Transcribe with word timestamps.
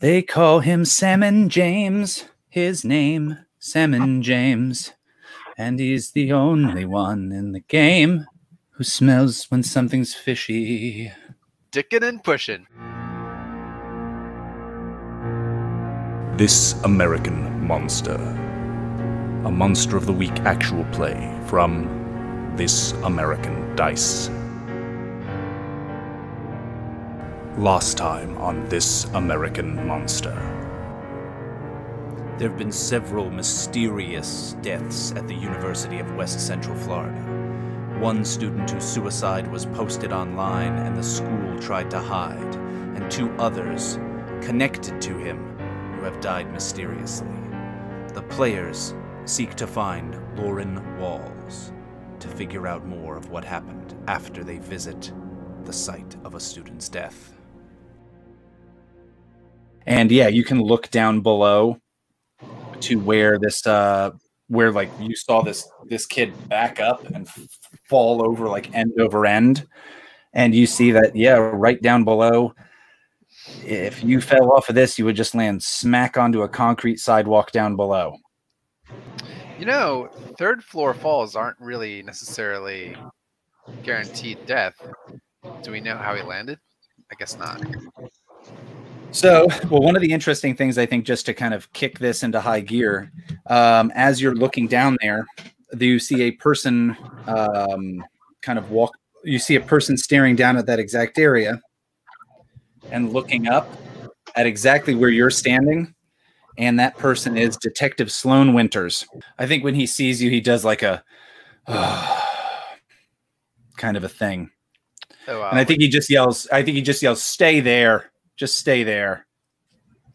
They 0.00 0.22
call 0.22 0.60
him 0.60 0.84
Salmon 0.84 1.48
James. 1.48 2.24
His 2.48 2.84
name, 2.84 3.38
Salmon 3.58 4.22
James. 4.22 4.92
And 5.56 5.80
he's 5.80 6.12
the 6.12 6.32
only 6.32 6.84
one 6.84 7.32
in 7.32 7.50
the 7.50 7.60
game 7.60 8.26
who 8.70 8.84
smells 8.84 9.46
when 9.50 9.64
something's 9.64 10.14
fishy. 10.14 11.10
Dickin' 11.72 12.04
and 12.04 12.22
pushing. 12.22 12.68
This 16.38 16.80
American 16.84 17.66
Monster. 17.66 18.14
A 19.44 19.50
Monster 19.50 19.96
of 19.96 20.06
the 20.06 20.12
Week 20.12 20.38
actual 20.40 20.84
play 20.92 21.36
from 21.46 22.54
This 22.56 22.92
American 23.02 23.74
Dice. 23.74 24.30
Last 27.58 27.98
time 27.98 28.38
on 28.38 28.68
This 28.68 29.06
American 29.14 29.84
Monster. 29.84 30.32
There 32.38 32.48
have 32.48 32.56
been 32.56 32.70
several 32.70 33.32
mysterious 33.32 34.54
deaths 34.62 35.10
at 35.16 35.26
the 35.26 35.34
University 35.34 35.98
of 35.98 36.14
West 36.14 36.38
Central 36.38 36.76
Florida. 36.76 37.18
One 37.98 38.24
student 38.24 38.70
whose 38.70 38.84
suicide 38.84 39.50
was 39.50 39.66
posted 39.66 40.12
online 40.12 40.76
and 40.76 40.96
the 40.96 41.02
school 41.02 41.58
tried 41.58 41.90
to 41.90 41.98
hide, 41.98 42.54
and 42.54 43.10
two 43.10 43.28
others 43.40 43.98
connected 44.40 45.02
to 45.02 45.18
him 45.18 45.58
who 45.96 46.04
have 46.04 46.20
died 46.20 46.52
mysteriously. 46.52 47.26
The 48.14 48.22
players 48.28 48.94
seek 49.24 49.56
to 49.56 49.66
find 49.66 50.16
Lauren 50.38 50.96
Walls 51.00 51.72
to 52.20 52.28
figure 52.28 52.68
out 52.68 52.86
more 52.86 53.16
of 53.16 53.30
what 53.30 53.44
happened 53.44 53.96
after 54.06 54.44
they 54.44 54.58
visit 54.58 55.12
the 55.64 55.72
site 55.72 56.14
of 56.22 56.36
a 56.36 56.40
student's 56.40 56.88
death. 56.88 57.37
And 59.88 60.12
yeah, 60.12 60.28
you 60.28 60.44
can 60.44 60.60
look 60.60 60.90
down 60.90 61.22
below 61.22 61.80
to 62.80 63.00
where 63.00 63.38
this 63.38 63.66
uh 63.66 64.10
where 64.48 64.70
like 64.70 64.90
you 65.00 65.16
saw 65.16 65.42
this 65.42 65.68
this 65.86 66.06
kid 66.06 66.32
back 66.48 66.78
up 66.78 67.04
and 67.06 67.28
fall 67.88 68.24
over 68.24 68.48
like 68.48 68.72
end 68.74 68.92
over 69.00 69.26
end 69.26 69.66
and 70.32 70.54
you 70.54 70.66
see 70.66 70.92
that 70.92 71.16
yeah 71.16 71.34
right 71.34 71.82
down 71.82 72.04
below 72.04 72.54
if 73.64 74.04
you 74.04 74.20
fell 74.20 74.52
off 74.52 74.68
of 74.68 74.76
this 74.76 74.96
you 74.96 75.04
would 75.04 75.16
just 75.16 75.34
land 75.34 75.60
smack 75.60 76.16
onto 76.16 76.42
a 76.42 76.48
concrete 76.48 77.00
sidewalk 77.00 77.50
down 77.50 77.74
below 77.74 78.16
You 79.58 79.66
know, 79.66 80.08
third 80.38 80.62
floor 80.62 80.94
falls 80.94 81.34
aren't 81.34 81.58
really 81.58 82.02
necessarily 82.04 82.96
guaranteed 83.82 84.38
death. 84.46 84.74
Do 85.62 85.72
we 85.72 85.80
know 85.80 85.96
how 85.96 86.14
he 86.14 86.22
landed? 86.22 86.60
I 87.10 87.16
guess 87.16 87.36
not. 87.36 87.60
So, 89.10 89.46
well, 89.70 89.80
one 89.80 89.96
of 89.96 90.02
the 90.02 90.12
interesting 90.12 90.54
things 90.54 90.78
I 90.78 90.86
think, 90.86 91.04
just 91.04 91.26
to 91.26 91.34
kind 91.34 91.54
of 91.54 91.72
kick 91.72 91.98
this 91.98 92.22
into 92.22 92.40
high 92.40 92.60
gear, 92.60 93.10
um, 93.46 93.92
as 93.94 94.20
you're 94.20 94.34
looking 94.34 94.68
down 94.68 94.96
there, 95.00 95.26
you 95.78 95.98
see 95.98 96.22
a 96.22 96.30
person 96.32 96.96
um, 97.26 98.04
kind 98.42 98.58
of 98.58 98.70
walk. 98.70 98.96
You 99.24 99.38
see 99.38 99.56
a 99.56 99.60
person 99.60 99.96
staring 99.96 100.36
down 100.36 100.56
at 100.56 100.66
that 100.66 100.78
exact 100.78 101.18
area 101.18 101.60
and 102.90 103.12
looking 103.12 103.48
up 103.48 103.68
at 104.36 104.46
exactly 104.46 104.94
where 104.94 105.10
you're 105.10 105.30
standing. 105.30 105.94
And 106.56 106.78
that 106.80 106.96
person 106.96 107.36
is 107.36 107.56
Detective 107.56 108.10
Sloan 108.10 108.52
Winters. 108.52 109.06
I 109.38 109.46
think 109.46 109.62
when 109.64 109.74
he 109.74 109.86
sees 109.86 110.22
you, 110.22 110.30
he 110.30 110.40
does 110.40 110.64
like 110.64 110.82
a 110.82 111.04
kind 113.76 113.96
of 113.96 114.04
a 114.04 114.08
thing. 114.08 114.50
Oh, 115.28 115.40
wow. 115.40 115.50
And 115.50 115.58
I 115.58 115.64
think 115.64 115.80
he 115.80 115.88
just 115.88 116.10
yells, 116.10 116.48
I 116.50 116.62
think 116.62 116.76
he 116.76 116.82
just 116.82 117.02
yells, 117.02 117.22
stay 117.22 117.60
there. 117.60 118.10
Just 118.38 118.56
stay 118.58 118.84
there. 118.84 119.26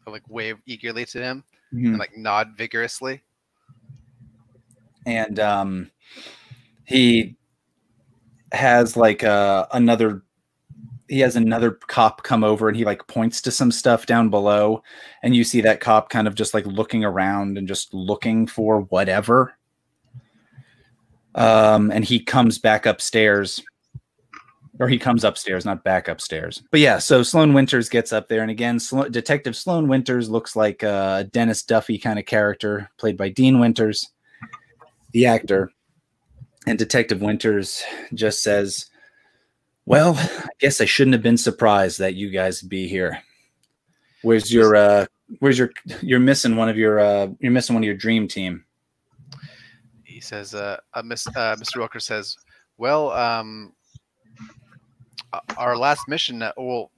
I 0.08 0.10
like 0.10 0.24
wave 0.30 0.58
eagerly 0.66 1.06
to 1.06 1.22
him 1.22 1.44
Mhm. 1.74 1.88
and 1.90 1.98
like 2.00 2.18
nod 2.18 2.54
vigorously. 2.58 3.22
and 5.06 5.38
um, 5.42 5.92
he 6.86 7.36
has 8.54 8.96
like 8.96 9.22
uh, 9.24 9.66
another 9.74 10.24
he 11.10 11.20
has 11.20 11.36
another 11.36 11.72
cop 11.88 12.24
come 12.24 12.42
over 12.44 12.70
and 12.70 12.78
he 12.78 12.86
like 12.86 13.06
points 13.08 13.42
to 13.42 13.52
some 13.52 13.70
stuff 13.72 14.06
down 14.06 14.30
below 14.30 14.82
and 15.22 15.36
you 15.36 15.44
see 15.44 15.60
that 15.60 15.82
cop 15.82 16.10
kind 16.10 16.26
of 16.26 16.36
just 16.36 16.54
like 16.54 16.66
looking 16.66 17.04
around 17.04 17.58
and 17.58 17.68
just 17.68 17.94
looking 17.94 18.48
for 18.48 18.82
whatever 18.84 19.54
um, 21.36 21.92
and 21.92 22.06
he 22.06 22.20
comes 22.22 22.58
back 22.58 22.86
upstairs 22.86 23.62
or 24.84 24.90
he 24.90 24.98
comes 25.00 25.24
upstairs 25.24 25.64
not 25.64 25.84
back 25.84 26.10
upstairs. 26.10 26.62
But 26.70 26.82
yeah 26.82 27.00
so 27.00 27.24
sloan 27.24 27.54
winters 27.54 27.88
gets 27.88 28.12
up 28.12 28.28
there 28.28 28.42
and 28.42 28.52
again 28.52 28.80
Slo- 28.80 29.08
detective 29.08 29.56
sloan 29.56 29.88
winters 29.88 30.30
looks 30.30 30.56
like 30.56 30.84
a 30.84 31.28
dennis 31.32 31.64
duffy 31.64 31.98
kind 31.98 32.20
of 32.20 32.26
character 32.26 32.90
played 32.98 33.18
by 33.18 33.30
dean 33.30 33.60
winters 33.60 34.10
the 35.12 35.26
actor. 35.26 35.72
And 36.68 36.78
detective 36.78 37.22
winters 37.22 37.84
just 38.14 38.44
says 38.44 38.88
well 39.86 40.16
i 40.18 40.48
guess 40.60 40.82
i 40.82 40.86
shouldn't 40.86 41.14
have 41.14 41.24
been 41.24 41.38
surprised 41.38 42.00
that 42.00 42.16
you 42.16 42.30
guys 42.30 42.62
be 42.62 42.88
here. 42.88 43.20
Where's 44.22 44.54
your 44.54 44.76
uh 44.76 45.06
where's 45.40 45.58
your 45.58 45.72
you're 46.02 46.20
missing 46.20 46.58
one 46.58 46.68
of 46.68 46.78
your 46.78 47.00
uh 47.00 47.28
you're 47.40 47.52
missing 47.54 47.74
one 47.74 47.84
of 47.84 47.88
your 47.88 47.96
dream 47.96 48.28
team. 48.28 48.66
He 50.04 50.20
says, 50.20 50.54
uh, 50.54 50.78
uh, 50.94 51.00
uh, 51.00 51.04
Mr. 51.04 51.80
Walker 51.80 52.00
says, 52.00 52.38
well, 52.78 53.12
um, 53.12 53.74
our 55.58 55.76
last 55.78 56.08
mission, 56.08 56.42
uh, 56.42 56.52
well, 56.58 56.92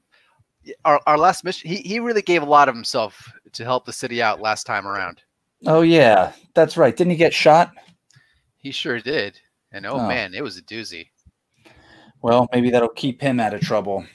our, 0.83 0.99
our 1.07 1.17
last 1.17 1.43
mission, 1.43 1.69
he, 1.69 1.77
he 1.77 1.99
really 1.99 2.21
gave 2.21 2.41
a 2.41 2.45
lot 2.45 2.67
of 2.69 2.75
himself 2.75 3.31
to 3.53 3.63
help 3.63 3.85
the 3.85 3.93
city 3.93 4.21
out 4.21 4.41
last 4.41 4.65
time 4.65 4.87
around. 4.87 5.21
oh 5.67 5.81
yeah 5.81 6.31
that's 6.53 6.75
right 6.77 6.95
didn't 6.97 7.11
he 7.11 7.17
get 7.17 7.33
shot 7.33 7.71
He 8.57 8.71
sure 8.71 8.99
did. 8.99 9.39
And 9.71 9.85
oh, 9.85 9.99
Oh. 9.99 10.07
man, 10.07 10.33
it 10.33 10.43
was 10.43 10.57
a 10.57 10.61
doozy. 10.63 11.07
well 12.21 12.47
maybe 12.51 12.69
that'll 12.69 12.89
keep 12.89 13.21
him 13.21 13.39
out 13.39 13.53
of 13.53 13.61
trouble 13.61 14.05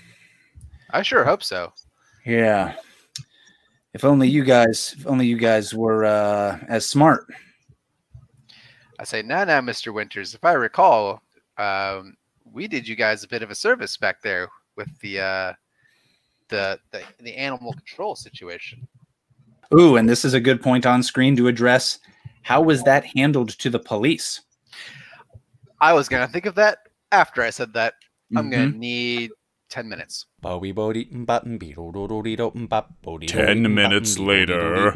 I 0.90 1.02
sure 1.02 1.24
hope 1.24 1.42
so. 1.42 1.72
yeah 2.26 2.74
if 3.94 4.04
only 4.04 4.28
you 4.28 4.44
guys 4.44 4.94
if 4.98 5.06
only 5.06 5.26
you 5.26 5.36
guys 5.38 5.72
were 5.74 6.04
uh 6.04 6.58
as 6.68 6.88
smart 6.88 7.26
I 8.98 9.04
say, 9.04 9.22
now, 9.22 9.44
now, 9.44 9.62
Mr. 9.62 9.94
Winters, 9.94 10.34
if 10.34 10.44
I 10.44 10.52
recall, 10.52 11.22
um, 11.56 12.16
we 12.52 12.66
did 12.68 12.86
you 12.86 12.96
guys 12.96 13.24
a 13.24 13.28
bit 13.28 13.42
of 13.42 13.50
a 13.50 13.54
service 13.54 13.96
back 13.96 14.22
there 14.22 14.48
with 14.76 14.88
the 15.00 15.20
uh, 15.20 15.52
the, 16.48 16.78
the 16.90 17.02
the 17.20 17.36
animal 17.36 17.72
control 17.72 18.14
situation. 18.16 18.86
ooh 19.78 19.96
and 19.96 20.08
this 20.08 20.24
is 20.24 20.34
a 20.34 20.40
good 20.40 20.60
point 20.62 20.84
on 20.86 21.02
screen 21.02 21.36
to 21.36 21.46
address 21.48 21.98
how 22.42 22.60
was 22.60 22.82
that 22.82 23.04
handled 23.16 23.50
to 23.50 23.70
the 23.70 23.78
police 23.78 24.40
I 25.80 25.92
was 25.92 26.08
gonna 26.08 26.28
think 26.28 26.46
of 26.46 26.54
that 26.56 26.78
after 27.12 27.42
I 27.42 27.50
said 27.50 27.72
that. 27.74 27.94
I'm 28.36 28.50
gonna 28.50 28.66
Mhm. 28.72 28.76
need 28.76 29.30
ten 29.70 29.88
minutes. 29.88 30.26
Ten 33.28 33.72
minutes 33.74 34.18
later. 34.18 34.92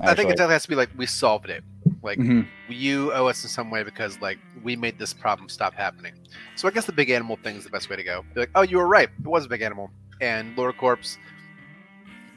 I 0.00 0.14
think 0.14 0.28
it 0.30 0.36
definitely 0.36 0.52
has 0.54 0.62
to 0.64 0.68
be 0.68 0.74
like 0.76 0.90
we 0.96 1.06
solved 1.06 1.50
it. 1.50 1.64
Like 2.08 2.18
Mhm. 2.18 2.46
you 2.70 3.12
owe 3.12 3.26
us 3.26 3.42
in 3.44 3.50
some 3.50 3.70
way 3.70 3.82
because 3.82 4.18
like 4.22 4.38
we 4.62 4.76
made 4.76 4.98
this 4.98 5.12
problem 5.12 5.48
stop 5.50 5.74
happening. 5.74 6.14
So 6.56 6.66
I 6.66 6.70
guess 6.70 6.86
the 6.86 6.92
big 6.92 7.10
animal 7.10 7.36
thing 7.44 7.56
is 7.56 7.64
the 7.64 7.70
best 7.70 7.90
way 7.90 7.96
to 7.96 8.02
go. 8.02 8.24
Be 8.34 8.40
like, 8.40 8.50
oh, 8.54 8.62
you 8.62 8.78
were 8.78 8.88
right. 8.88 9.10
It 9.24 9.28
was 9.28 9.44
a 9.44 9.48
big 9.48 9.60
animal, 9.60 9.90
and 10.22 10.56
Lore 10.56 10.72
Corp's 10.72 11.18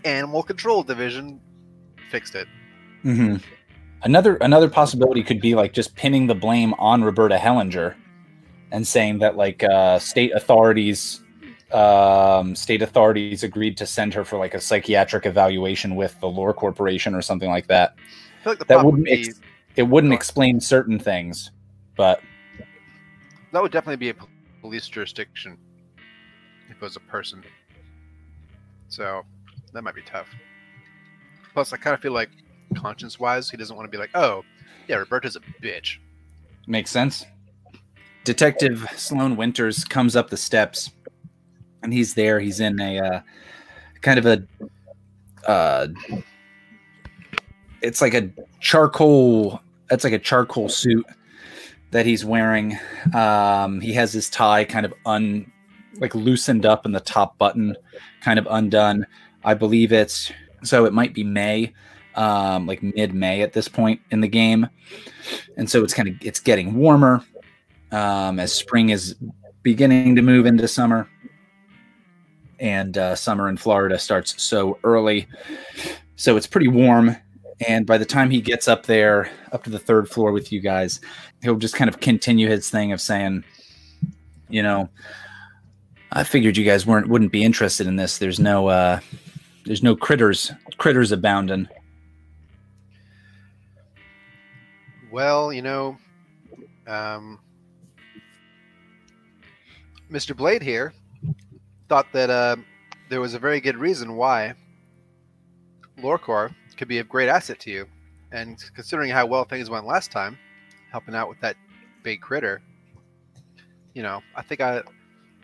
animal 0.04 0.44
control 0.44 0.84
division 0.84 1.40
fixed 2.10 2.36
it. 2.36 2.48
hmm 3.04 3.38
Another 4.04 4.36
another 4.38 4.70
possibility 4.70 5.24
could 5.24 5.40
be 5.40 5.54
like 5.56 5.74
just 5.74 5.96
pinning 5.96 6.28
the 6.28 6.36
blame 6.36 6.74
on 6.80 7.04
Roberta 7.04 7.38
Hellinger 7.38 7.96
and 8.72 8.86
saying 8.86 9.20
that 9.20 9.38
like 9.38 9.64
uh, 9.64 10.00
state 10.00 10.32
authorities 10.34 11.22
um, 11.72 12.56
state 12.56 12.82
authorities 12.82 13.44
agreed 13.44 13.78
to 13.78 13.86
send 13.86 14.14
her 14.16 14.26
for 14.26 14.38
like 14.38 14.54
a 14.54 14.60
psychiatric 14.60 15.26
evaluation 15.26 15.96
with 15.96 16.20
the 16.20 16.28
Lore 16.28 16.54
Corporation 16.54 17.16
or 17.16 17.22
something 17.22 17.50
like 17.50 17.68
that. 17.68 17.94
I 17.96 18.44
feel 18.44 18.52
like 18.54 18.60
the 18.60 18.66
That 18.66 18.76
problem 18.76 18.86
would 18.96 19.02
wouldn't 19.04 19.24
be 19.24 19.30
ex- 19.30 19.40
It 19.76 19.84
wouldn't 19.84 20.14
explain 20.14 20.60
certain 20.60 21.00
things, 21.00 21.52
but 21.96 22.22
that 23.52 23.62
would 23.62 23.72
definitely 23.72 23.98
be 23.98 24.10
a 24.10 24.16
police 24.62 24.88
jurisdiction 24.88 25.58
if 26.70 26.78
it 26.78 26.82
was 26.82 26.96
a 26.96 27.02
person. 27.02 27.44
So 28.90 29.24
that 29.74 29.84
might 29.84 29.96
be 29.96 30.02
tough. 30.02 30.28
Plus, 31.54 31.74
I 31.74 31.78
kind 31.78 31.94
of 31.94 32.02
feel 32.02 32.14
like 32.14 32.30
conscience-wise, 32.76 33.50
he 33.50 33.58
doesn't 33.58 33.76
want 33.76 33.90
to 33.90 33.92
be 33.92 33.98
like, 33.98 34.12
oh, 34.16 34.44
yeah, 34.88 34.98
Roberta's 34.98 35.36
a 35.36 35.42
bitch. 35.62 35.98
makes 36.68 36.92
sense. 36.92 37.26
Detective 38.24 38.86
Sloan 38.96 39.36
Winters 39.36 39.84
comes 39.84 40.16
up 40.16 40.30
the 40.30 40.38
steps, 40.38 40.92
and 41.84 41.92
he's 41.92 42.14
there. 42.14 42.40
He's 42.40 42.60
in 42.60 42.80
a 42.80 43.00
uh, 43.00 43.22
kind 44.02 44.20
of 44.20 44.26
a, 44.26 44.44
uh, 45.50 45.88
it's 47.82 48.02
like 48.02 48.14
a 48.14 48.30
charcoal. 48.60 49.62
It's 49.90 50.04
like 50.04 50.14
a 50.14 50.20
charcoal 50.20 50.70
suit 50.70 51.06
that 51.92 52.06
he's 52.06 52.24
wearing. 52.24 52.78
Um, 53.14 53.82
he 53.82 53.94
has 53.94 54.14
his 54.14 54.30
tie 54.30 54.64
kind 54.64 54.86
of 54.86 54.94
un 55.06 55.52
like 56.00 56.16
loosened 56.16 56.66
up 56.66 56.86
and 56.86 56.96
the 56.96 57.02
top 57.02 57.38
button 57.38 57.76
kind 58.22 58.40
of 58.40 58.48
undone. 58.50 59.06
I 59.44 59.54
believe 59.54 59.92
it's 59.92 60.32
so 60.64 60.86
it 60.86 60.94
might 60.94 61.14
be 61.14 61.24
May, 61.24 61.74
um, 62.16 62.68
like 62.68 62.82
mid 62.82 63.14
May 63.14 63.42
at 63.42 63.54
this 63.54 63.68
point 63.68 64.00
in 64.12 64.22
the 64.22 64.28
game, 64.28 64.70
and 65.58 65.70
so 65.70 65.84
it's 65.84 65.94
kind 65.94 66.08
of 66.08 66.16
it's 66.22 66.40
getting 66.40 66.76
warmer 66.76 67.24
um, 67.92 68.40
as 68.40 68.54
spring 68.54 68.90
is 68.90 69.16
beginning 69.64 70.16
to 70.16 70.22
move 70.22 70.46
into 70.46 70.68
summer, 70.68 71.10
and 72.60 72.98
uh, 72.98 73.16
summer 73.16 73.50
in 73.50 73.58
Florida 73.58 73.98
starts 74.00 74.42
so 74.42 74.80
early, 74.84 75.28
so 76.16 76.38
it's 76.38 76.48
pretty 76.48 76.68
warm. 76.68 77.16
And 77.68 77.86
by 77.86 77.98
the 77.98 78.06
time 78.06 78.32
he 78.32 78.42
gets 78.42 78.68
up 78.68 78.86
there, 78.86 79.30
up 79.52 79.64
to 79.66 79.70
the 79.70 79.80
third 79.80 80.10
floor 80.10 80.32
with 80.32 80.52
you 80.52 80.60
guys, 80.60 81.00
he'll 81.44 81.58
just 81.58 81.76
kind 81.76 81.90
of 81.90 82.00
continue 82.00 82.50
his 82.50 82.70
thing 82.70 82.92
of 82.92 83.00
saying, 83.00 83.44
you 84.50 84.64
know, 84.64 84.90
I 86.12 86.24
figured 86.24 86.58
you 86.58 86.66
guys 86.66 86.86
weren't 86.86 87.08
wouldn't 87.08 87.32
be 87.32 87.44
interested 87.44 87.88
in 87.88 87.96
this. 87.96 88.18
There's 88.18 88.40
no 88.40 88.68
uh 88.68 89.00
there's 89.66 89.84
no 89.84 89.96
critters 89.96 90.52
critters 90.78 91.12
abounding. 91.12 91.70
Well, 95.12 95.54
you 95.54 95.62
know, 95.62 95.98
um, 96.88 97.40
Mr. 100.10 100.36
Blade 100.36 100.62
here 100.62 100.94
thought 101.90 102.08
that 102.14 102.30
uh, 102.30 102.56
there 103.10 103.20
was 103.20 103.34
a 103.34 103.40
very 103.40 103.60
good 103.60 103.78
reason 103.78 104.16
why 104.16 104.54
LoreCorp 106.00 106.56
could 106.82 106.88
be 106.88 106.98
a 106.98 107.04
great 107.04 107.30
asset 107.30 107.60
to 107.60 107.70
you. 107.70 107.86
And 108.32 108.58
considering 108.74 109.12
how 109.12 109.28
well 109.28 109.44
things 109.44 109.70
went 109.70 109.86
last 109.86 110.12
time, 110.12 110.36
helping 110.92 111.14
out 111.14 111.30
with 111.30 111.40
that 111.42 111.56
big 112.02 112.22
critter, 112.22 112.60
you 113.94 114.02
know, 114.02 114.22
I 114.36 114.42
think 114.42 114.62
I, 114.62 114.82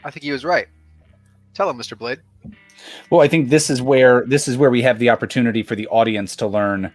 I 0.04 0.10
think 0.10 0.24
he 0.24 0.32
was 0.32 0.44
right. 0.44 0.68
Tell 1.54 1.70
him, 1.70 1.78
Mr. 1.78 1.96
Blade. 1.96 2.22
Well, 3.12 3.22
I 3.22 3.28
think 3.28 3.50
this 3.50 3.70
is 3.70 3.84
where 3.84 4.26
this 4.26 4.48
is 4.48 4.58
where 4.58 4.72
we 4.72 4.82
have 4.82 4.98
the 4.98 5.12
opportunity 5.12 5.62
for 5.62 5.76
the 5.76 5.86
audience 5.90 6.36
to 6.38 6.48
learn 6.48 6.92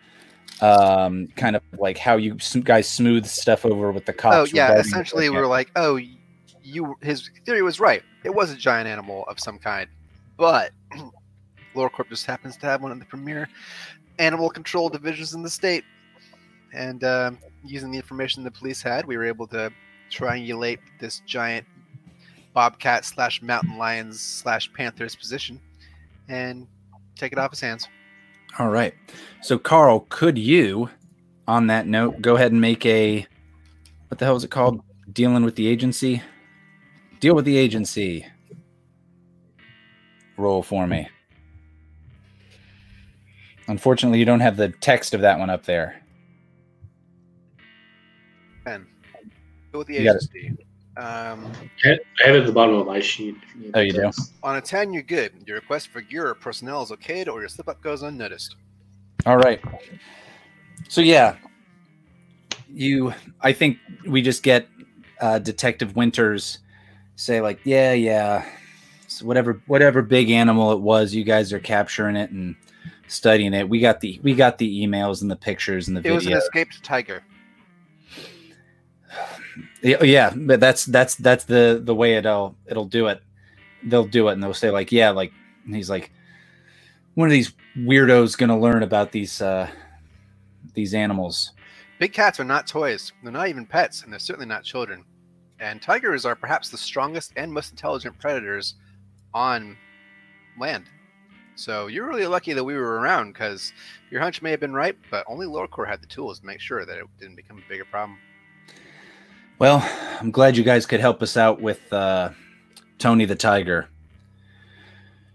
um 0.60 1.28
kind 1.36 1.54
of 1.54 1.62
like 1.78 1.96
how 1.96 2.16
you 2.16 2.36
guys 2.64 2.88
smooth 2.88 3.26
stuff 3.26 3.64
over 3.64 3.92
with 3.92 4.06
the 4.06 4.12
cops. 4.12 4.36
Oh 4.36 4.44
yeah, 4.52 4.76
essentially 4.76 5.30
we 5.30 5.36
were 5.36 5.46
like, 5.46 5.70
oh, 5.76 6.00
you. 6.64 6.96
His 7.00 7.30
theory 7.46 7.62
was 7.62 7.78
right. 7.78 8.02
It 8.24 8.34
was 8.34 8.50
a 8.50 8.56
giant 8.56 8.88
animal 8.88 9.24
of 9.28 9.38
some 9.38 9.60
kind, 9.60 9.88
but 10.36 10.72
LoreCorp 11.76 12.08
just 12.08 12.26
happens 12.26 12.56
to 12.56 12.66
have 12.66 12.82
one 12.82 12.90
of 12.90 12.98
the 12.98 13.04
premier 13.04 13.48
animal 14.18 14.50
control 14.50 14.88
divisions 14.88 15.34
in 15.34 15.42
the 15.42 15.50
state, 15.50 15.84
and 16.72 17.04
um, 17.04 17.38
using 17.64 17.90
the 17.90 17.96
information 17.96 18.44
the 18.44 18.50
police 18.50 18.82
had, 18.82 19.06
we 19.06 19.16
were 19.16 19.24
able 19.24 19.46
to 19.48 19.70
triangulate 20.10 20.78
this 21.00 21.20
giant 21.26 21.66
bobcat 22.54 23.04
slash 23.04 23.40
mountain 23.42 23.78
lions 23.78 24.20
slash 24.20 24.72
panther's 24.72 25.16
position, 25.16 25.58
and 26.28 26.66
take 27.16 27.32
it 27.32 27.38
off 27.38 27.50
his 27.50 27.60
hands. 27.60 27.88
All 28.58 28.68
right. 28.68 28.94
So 29.40 29.58
Carl, 29.58 30.06
could 30.08 30.36
you 30.36 30.90
on 31.48 31.66
that 31.66 31.86
note 31.86 32.20
go 32.20 32.36
ahead 32.36 32.52
and 32.52 32.60
make 32.60 32.84
a 32.86 33.26
what 34.08 34.18
the 34.18 34.24
hell 34.24 34.36
is 34.36 34.44
it 34.44 34.50
called? 34.50 34.82
Dealing 35.12 35.44
with 35.44 35.56
the 35.56 35.66
agency? 35.66 36.22
Deal 37.20 37.34
with 37.34 37.44
the 37.44 37.56
agency. 37.56 38.26
Roll 40.36 40.62
for 40.62 40.86
me. 40.86 41.08
Unfortunately, 43.68 44.18
you 44.18 44.24
don't 44.24 44.40
have 44.40 44.56
the 44.56 44.68
text 44.68 45.14
of 45.14 45.20
that 45.20 45.38
one 45.38 45.50
up 45.50 45.64
there. 45.64 46.02
And 48.66 48.86
go 49.72 49.78
with 49.78 49.88
the 49.88 49.94
You 49.94 50.10
agency. 50.10 50.56
Um, 50.96 51.50
I 51.84 51.98
I 52.22 52.26
have 52.26 52.36
it 52.36 52.40
at 52.40 52.46
the 52.46 52.52
bottom 52.52 52.74
of 52.74 52.86
my 52.86 53.00
sheet. 53.00 53.36
if 53.58 53.70
Oh, 53.74 53.80
you 53.80 53.92
do? 53.92 54.10
On 54.42 54.56
a 54.56 54.60
10, 54.60 54.92
you're 54.92 55.02
good. 55.02 55.32
Your 55.46 55.56
request 55.56 55.88
for 55.88 56.02
gear 56.02 56.28
or 56.28 56.34
personnel 56.34 56.82
is 56.82 56.90
okayed, 56.90 57.28
or 57.28 57.40
your 57.40 57.48
slip 57.48 57.68
up 57.68 57.80
goes 57.80 58.02
unnoticed. 58.02 58.56
All 59.24 59.38
right. 59.38 59.60
So 60.88 61.00
yeah, 61.00 61.36
you. 62.68 63.14
I 63.40 63.52
think 63.52 63.78
we 64.06 64.20
just 64.20 64.42
get 64.42 64.68
uh, 65.20 65.38
Detective 65.38 65.96
Winters 65.96 66.58
say 67.16 67.40
like, 67.40 67.60
yeah, 67.64 67.92
yeah, 67.92 68.44
so 69.06 69.24
whatever, 69.26 69.62
whatever 69.66 70.02
big 70.02 70.30
animal 70.30 70.72
it 70.72 70.80
was, 70.80 71.14
you 71.14 71.24
guys 71.24 71.52
are 71.52 71.60
capturing 71.60 72.16
it 72.16 72.30
and 72.30 72.56
studying 73.12 73.54
it. 73.54 73.68
We 73.68 73.80
got 73.80 74.00
the 74.00 74.20
we 74.22 74.34
got 74.34 74.58
the 74.58 74.86
emails 74.86 75.22
and 75.22 75.30
the 75.30 75.36
pictures 75.36 75.88
and 75.88 75.96
the 75.96 76.00
videos. 76.00 76.06
It 76.06 76.14
was 76.14 76.26
an 76.26 76.32
escaped 76.34 76.82
tiger. 76.82 77.22
Yeah, 79.82 80.32
but 80.34 80.60
that's 80.60 80.84
that's 80.86 81.16
that's 81.16 81.44
the 81.44 81.80
the 81.82 81.94
way 81.94 82.14
it'll 82.14 82.56
it'll 82.66 82.86
do 82.86 83.08
it. 83.08 83.20
They'll 83.84 84.06
do 84.06 84.28
it 84.28 84.32
and 84.32 84.42
they'll 84.42 84.54
say 84.54 84.70
like, 84.70 84.92
yeah, 84.92 85.10
like 85.10 85.32
and 85.66 85.74
he's 85.74 85.90
like, 85.90 86.10
one 87.14 87.28
of 87.28 87.32
these 87.32 87.52
weirdos 87.76 88.36
gonna 88.36 88.58
learn 88.58 88.82
about 88.82 89.12
these 89.12 89.42
uh 89.42 89.68
these 90.74 90.94
animals. 90.94 91.52
Big 91.98 92.12
cats 92.12 92.40
are 92.40 92.44
not 92.44 92.66
toys. 92.66 93.12
They're 93.22 93.32
not 93.32 93.48
even 93.48 93.66
pets, 93.66 94.02
and 94.02 94.12
they're 94.12 94.18
certainly 94.18 94.46
not 94.46 94.64
children. 94.64 95.04
And 95.60 95.80
tigers 95.80 96.24
are 96.24 96.34
perhaps 96.34 96.68
the 96.70 96.78
strongest 96.78 97.32
and 97.36 97.52
most 97.52 97.70
intelligent 97.70 98.18
predators 98.18 98.74
on 99.32 99.76
land. 100.58 100.86
So 101.62 101.86
you're 101.86 102.08
really 102.08 102.26
lucky 102.26 102.54
that 102.54 102.64
we 102.64 102.74
were 102.74 102.98
around 102.98 103.34
because 103.34 103.72
your 104.10 104.20
hunch 104.20 104.42
may 104.42 104.50
have 104.50 104.58
been 104.58 104.72
right, 104.72 104.96
but 105.12 105.24
only 105.28 105.46
LoreCorp 105.46 105.86
had 105.86 106.02
the 106.02 106.08
tools 106.08 106.40
to 106.40 106.46
make 106.46 106.58
sure 106.58 106.84
that 106.84 106.98
it 106.98 107.04
didn't 107.20 107.36
become 107.36 107.58
a 107.58 107.68
bigger 107.68 107.84
problem. 107.84 108.18
Well, 109.60 109.88
I'm 110.20 110.32
glad 110.32 110.56
you 110.56 110.64
guys 110.64 110.86
could 110.86 110.98
help 110.98 111.22
us 111.22 111.36
out 111.36 111.60
with 111.60 111.92
uh, 111.92 112.30
Tony 112.98 113.26
the 113.26 113.36
Tiger. 113.36 113.88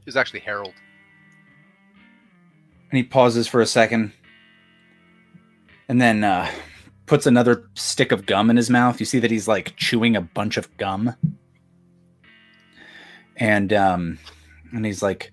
It 0.02 0.06
was 0.06 0.18
actually 0.18 0.42
Harold. 0.42 0.74
And 2.92 2.98
he 2.98 3.04
pauses 3.04 3.48
for 3.48 3.62
a 3.62 3.66
second 3.66 4.12
and 5.88 6.02
then 6.02 6.26
uh, 6.26 6.52
puts 7.06 7.26
another 7.26 7.70
stick 7.76 8.12
of 8.12 8.26
gum 8.26 8.50
in 8.50 8.58
his 8.58 8.70
mouth. 8.70 9.00
You 9.00 9.06
see 9.06 9.20
that 9.20 9.32
he's 9.32 9.48
like 9.48 9.78
chewing 9.78 10.18
a 10.18 10.22
bunch 10.22 10.58
of 10.58 10.76
gum. 10.76 11.16
And 13.38 13.72
um, 13.72 14.20
and 14.74 14.86
he's 14.86 15.02
like, 15.02 15.32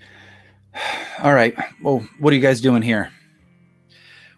"All 1.23 1.35
right, 1.35 1.57
well, 1.83 2.07
what 2.19 2.33
are 2.33 2.37
you 2.37 2.43
guys 2.43 2.61
doing 2.61 2.83
here?" 2.83 3.11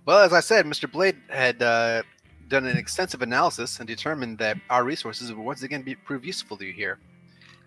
Well, 0.05 0.21
as 0.21 0.33
I 0.33 0.41
said, 0.41 0.67
Mr. 0.67 0.91
Blade 0.91 1.17
had 1.29 1.61
uh, 1.63 2.03
done 2.49 2.65
an 2.67 2.77
extensive 2.77 3.23
analysis 3.23 3.81
and 3.81 3.89
determined 3.89 4.39
that 4.39 4.57
our 4.71 4.85
resources 4.85 5.33
would 5.33 5.45
once 5.45 5.63
again 5.63 5.83
be 5.83 5.95
prove 5.95 6.25
useful 6.25 6.57
to 6.59 6.65
you 6.65 6.73
here. 6.73 6.99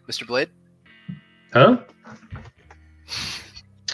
Mr. 0.08 0.26
Blade? 0.26 0.50
Huh? 1.54 1.78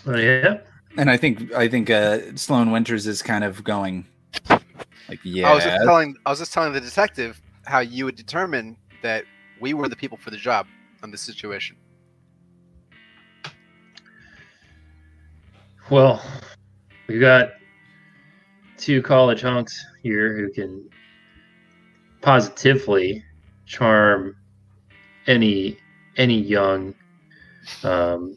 Oh 0.05 0.17
yeah. 0.17 0.59
And 0.97 1.09
I 1.09 1.17
think 1.17 1.53
I 1.53 1.67
think 1.67 1.89
uh, 1.89 2.35
Sloan 2.35 2.71
Winters 2.71 3.07
is 3.07 3.21
kind 3.21 3.43
of 3.43 3.63
going 3.63 4.05
like, 5.09 5.19
"Yeah." 5.23 5.49
I 5.49 5.55
was 5.55 5.63
just 5.63 5.83
telling 5.83 6.15
I 6.25 6.29
was 6.29 6.39
just 6.39 6.53
telling 6.53 6.73
the 6.73 6.81
detective 6.81 7.41
how 7.65 7.79
you 7.79 8.05
would 8.05 8.15
determine 8.15 8.77
that 9.01 9.25
we 9.59 9.73
were 9.73 9.89
the 9.89 9.95
people 9.95 10.17
for 10.17 10.31
the 10.31 10.37
job 10.37 10.67
on 11.03 11.11
this 11.11 11.21
situation. 11.21 11.75
Well, 15.91 16.19
we've 17.07 17.21
got 17.21 17.51
two 18.75 19.03
college 19.03 19.41
hunks 19.41 19.85
here 20.01 20.35
who 20.35 20.51
can 20.51 20.89
positively 22.21 23.23
charm 23.67 24.35
any 25.27 25.77
any 26.17 26.39
young 26.39 26.95
um, 27.83 28.35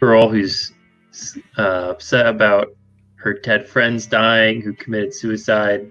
girl 0.00 0.28
who's 0.28 0.72
uh, 1.56 1.90
upset 1.90 2.26
about 2.26 2.74
her 3.14 3.34
dead 3.34 3.68
friends 3.68 4.06
dying 4.06 4.60
who 4.60 4.72
committed 4.72 5.14
suicide. 5.14 5.88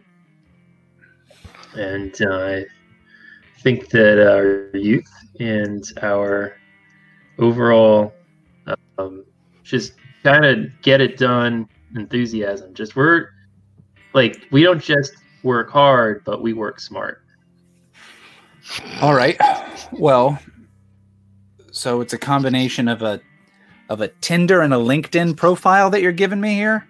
And 1.74 2.22
uh, 2.22 2.60
i 3.58 3.62
think 3.62 3.90
that 3.90 4.20
our 4.20 4.76
youth 4.76 5.10
and 5.40 5.86
our 6.02 6.58
overall 7.40 8.12
um, 8.98 9.24
just 9.64 9.94
kind 10.24 10.46
of 10.46 10.70
get 10.82 11.02
it 11.02 11.18
done 11.18 11.68
enthusiasm. 11.96 12.74
Just 12.74 12.96
we're 12.96 13.30
like 14.14 14.48
we 14.52 14.64
don't 14.64 14.82
just 14.82 15.14
work 15.44 15.70
hard, 15.70 16.24
but 16.26 16.42
we 16.42 16.54
work 16.54 16.80
smart. 16.80 17.24
All 19.02 19.14
right. 19.14 19.40
Well, 19.92 20.40
so 21.72 22.02
it's 22.02 22.14
a 22.14 22.18
combination 22.18 22.88
of 22.88 23.02
a 23.02 23.22
of 23.90 24.02
a 24.02 24.08
Tinder 24.08 24.62
and 24.62 24.74
a 24.74 24.78
LinkedIn 24.78 25.36
profile 25.36 25.90
that 25.90 26.02
you're 26.02 26.12
giving 26.12 26.40
me 26.40 26.54
here. 26.54 26.88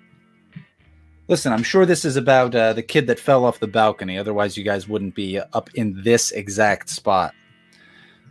Listen, 1.28 1.54
I'm 1.54 1.64
sure 1.64 1.86
this 1.86 2.04
is 2.04 2.16
about 2.16 2.54
uh, 2.54 2.74
the 2.74 2.84
kid 2.84 3.08
that 3.08 3.20
fell 3.20 3.46
off 3.46 3.60
the 3.60 3.68
balcony. 3.68 4.18
Otherwise, 4.18 4.58
you 4.58 4.64
guys 4.64 4.88
wouldn't 4.88 5.16
be 5.16 5.40
up 5.40 5.70
in 5.76 6.00
this 6.04 6.32
exact 6.32 6.90
spot. 6.90 7.34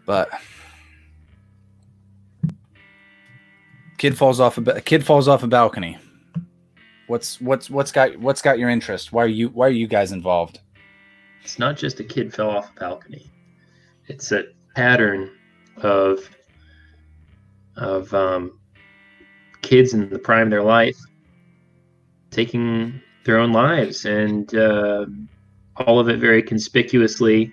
But 0.07 0.29
kid 4.01 4.17
falls 4.17 4.41
off 4.41 4.57
a 4.57 4.63
ba- 4.63 4.81
kid 4.81 5.05
falls 5.05 5.29
off 5.29 5.43
a 5.43 5.47
balcony. 5.47 5.99
What's 7.07 7.39
what's 7.39 7.69
what's 7.69 7.93
got 7.93 8.17
what's 8.17 8.41
got 8.41 8.59
your 8.59 8.71
interest? 8.71 9.13
Why 9.13 9.25
are 9.25 9.29
you 9.29 9.51
why 9.51 9.67
are 9.67 9.79
you 9.83 9.87
guys 9.87 10.11
involved? 10.11 10.61
It's 11.45 11.59
not 11.59 11.77
just 11.77 12.01
a 12.01 12.05
kid 12.05 12.33
fell 12.33 12.49
off 12.49 12.71
a 12.75 12.81
balcony. 12.81 13.31
It's 14.07 14.33
a 14.33 14.45
pattern 14.75 15.31
of 15.77 16.19
of 17.77 18.13
um, 18.15 18.59
kids 19.61 19.93
in 19.93 20.09
the 20.09 20.19
prime 20.19 20.45
of 20.45 20.51
their 20.51 20.63
life 20.63 20.97
taking 22.31 23.03
their 23.27 23.39
own 23.39 23.53
lives, 23.53 24.07
and 24.07 24.55
uh, 24.55 25.05
all 25.77 26.01
of 26.01 26.09
it 26.09 26.21
very 26.21 26.43
conspicuously, 26.43 27.53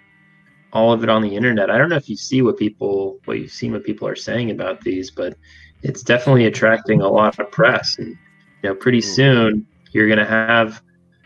all 0.72 0.94
of 0.94 1.04
it 1.04 1.10
on 1.10 1.22
the 1.22 1.36
internet. 1.36 1.70
I 1.70 1.77
don't 1.77 1.89
know 1.89 1.98
if 1.98 2.08
you 2.08 2.16
see 2.16 2.42
what 2.42 2.56
people, 2.58 3.20
what 3.25 3.39
you've 3.39 3.51
seen, 3.51 3.74
what 3.74 3.84
people 3.84 4.08
are 4.08 4.16
saying 4.16 4.51
about 4.51 4.80
these, 4.82 5.12
but 5.12 5.36
it's 5.84 6.03
definitely 6.03 6.46
attracting 6.46 7.01
a 7.01 7.07
lot 7.07 7.39
of 7.39 7.51
press, 7.51 7.98
and 7.98 8.17
you 8.63 8.69
know, 8.69 8.75
pretty 8.75 9.00
mm. 9.00 9.03
soon 9.03 9.67
you're 9.91 10.07
going 10.07 10.19
to 10.19 10.25
have, 10.25 10.81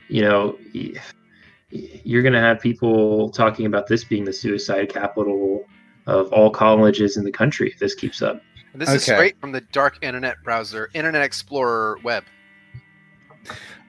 you 0.08 0.22
know, 0.22 0.58
you're 1.70 2.22
going 2.22 2.34
to 2.34 2.40
have 2.40 2.60
people 2.60 3.30
talking 3.32 3.66
about 3.66 3.88
this 3.88 4.04
being 4.04 4.26
the 4.26 4.34
suicide 4.34 4.90
capital 4.90 5.66
of 6.08 6.32
all 6.34 6.50
colleges 6.50 7.18
in 7.18 7.24
the 7.24 7.32
country 7.32 7.70
if 7.70 7.80
this 7.80 7.96
keeps 7.96 8.22
up. 8.22 8.42
And 8.74 8.82
this 8.82 8.90
is 8.90 9.04
straight 9.04 9.40
from 9.40 9.52
the 9.52 9.62
dark 9.62 9.98
internet 10.02 10.42
browser, 10.44 10.90
Internet 10.94 11.22
Explorer 11.24 12.00
web. 12.04 12.24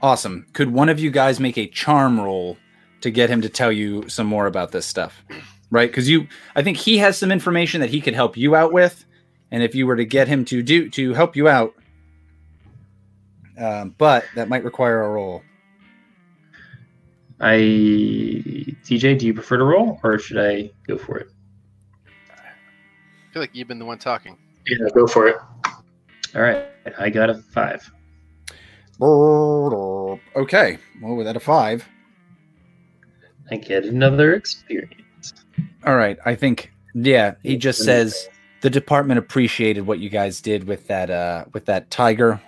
Awesome. 0.01 0.47
Could 0.53 0.73
one 0.73 0.89
of 0.89 0.99
you 0.99 1.11
guys 1.11 1.39
make 1.39 1.57
a 1.57 1.69
charm 1.69 2.21
roll 2.21 2.59
to 3.01 3.11
get 3.11 3.31
him 3.31 3.41
to 3.43 3.49
tell 3.49 3.71
you 3.71 4.09
some 4.09 4.27
more 4.27 4.47
about 4.47 4.73
this 4.73 4.85
stuff? 4.85 5.25
Right? 5.71 5.89
Because 5.89 6.09
you, 6.09 6.27
I 6.57 6.63
think 6.63 6.77
he 6.77 6.99
has 6.99 7.17
some 7.17 7.31
information 7.31 7.81
that 7.81 7.91
he 7.91 8.01
could 8.01 8.15
help 8.15 8.37
you 8.37 8.57
out 8.57 8.73
with, 8.73 9.05
and 9.53 9.63
if 9.63 9.75
you 9.75 9.87
were 9.87 9.97
to 9.97 10.05
get 10.05 10.27
him 10.27 10.45
to 10.47 10.63
do 10.63 10.89
to 10.91 11.13
help 11.13 11.37
you 11.37 11.49
out, 11.49 11.75
um, 13.59 13.95
but 13.99 14.25
that 14.35 14.49
might 14.49 14.65
require 14.65 15.03
a 15.03 15.11
roll. 15.11 15.43
I, 17.39 17.57
TJ, 18.85 19.19
do 19.19 19.27
you 19.27 19.35
prefer 19.35 19.59
to 19.59 19.65
roll 19.65 20.01
or 20.03 20.19
should 20.19 20.39
I 20.39 20.71
go 20.87 20.97
for 20.97 21.19
it? 21.19 21.29
I 22.31 23.33
feel 23.33 23.43
like 23.43 23.51
you've 23.53 23.69
been 23.69 23.79
the 23.79 23.85
one 23.85 23.99
talking. 23.99 24.39
Yeah, 24.67 24.89
go 24.95 25.07
for 25.07 25.29
it. 25.29 25.37
All 26.35 26.41
right, 26.41 26.67
I 26.99 27.11
got 27.11 27.29
a 27.29 27.35
five. 27.35 27.89
Okay. 29.01 30.79
Well, 31.01 31.17
with 31.17 31.27
that 31.27 31.37
a 31.37 31.41
five. 31.41 31.87
I 33.51 33.57
get 33.57 33.85
another 33.85 34.35
experience. 34.35 35.35
All 35.85 35.97
right. 35.97 36.17
I 36.25 36.37
think 36.37 36.73
yeah, 36.95 37.35
he 37.43 37.57
just 37.57 37.85
says 37.85 38.29
the 38.63 38.71
department 38.71 39.19
appreciated 39.19 39.87
what 39.87 39.99
you 39.99 40.09
guys 40.09 40.41
did 40.41 40.65
with 40.65 40.87
that 40.87 41.11
uh 41.11 41.45
with 41.53 41.67
that 41.67 41.91
tiger. 41.91 42.41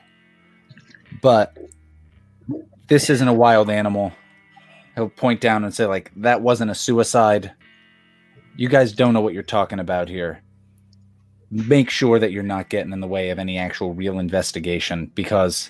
But 1.21 1.59
this 2.88 3.11
isn't 3.11 3.28
a 3.28 3.33
wild 3.33 3.68
animal. 3.68 4.12
He'll 4.94 5.09
point 5.09 5.40
down 5.40 5.64
and 5.64 5.75
say 5.75 5.87
like 5.87 6.12
that 6.16 6.40
wasn't 6.40 6.71
a 6.71 6.75
suicide. 6.75 7.52
You 8.56 8.68
guys 8.68 8.92
don't 8.92 9.12
know 9.12 9.21
what 9.21 9.35
you're 9.35 9.42
talking 9.42 9.80
about 9.80 10.09
here. 10.09 10.40
Make 11.50 11.90
sure 11.90 12.21
that 12.21 12.30
you're 12.30 12.44
not 12.44 12.68
getting 12.68 12.92
in 12.92 13.00
the 13.00 13.09
way 13.09 13.30
of 13.30 13.40
any 13.40 13.59
actual 13.59 13.92
real 13.92 14.21
investigation 14.21 15.11
because 15.14 15.68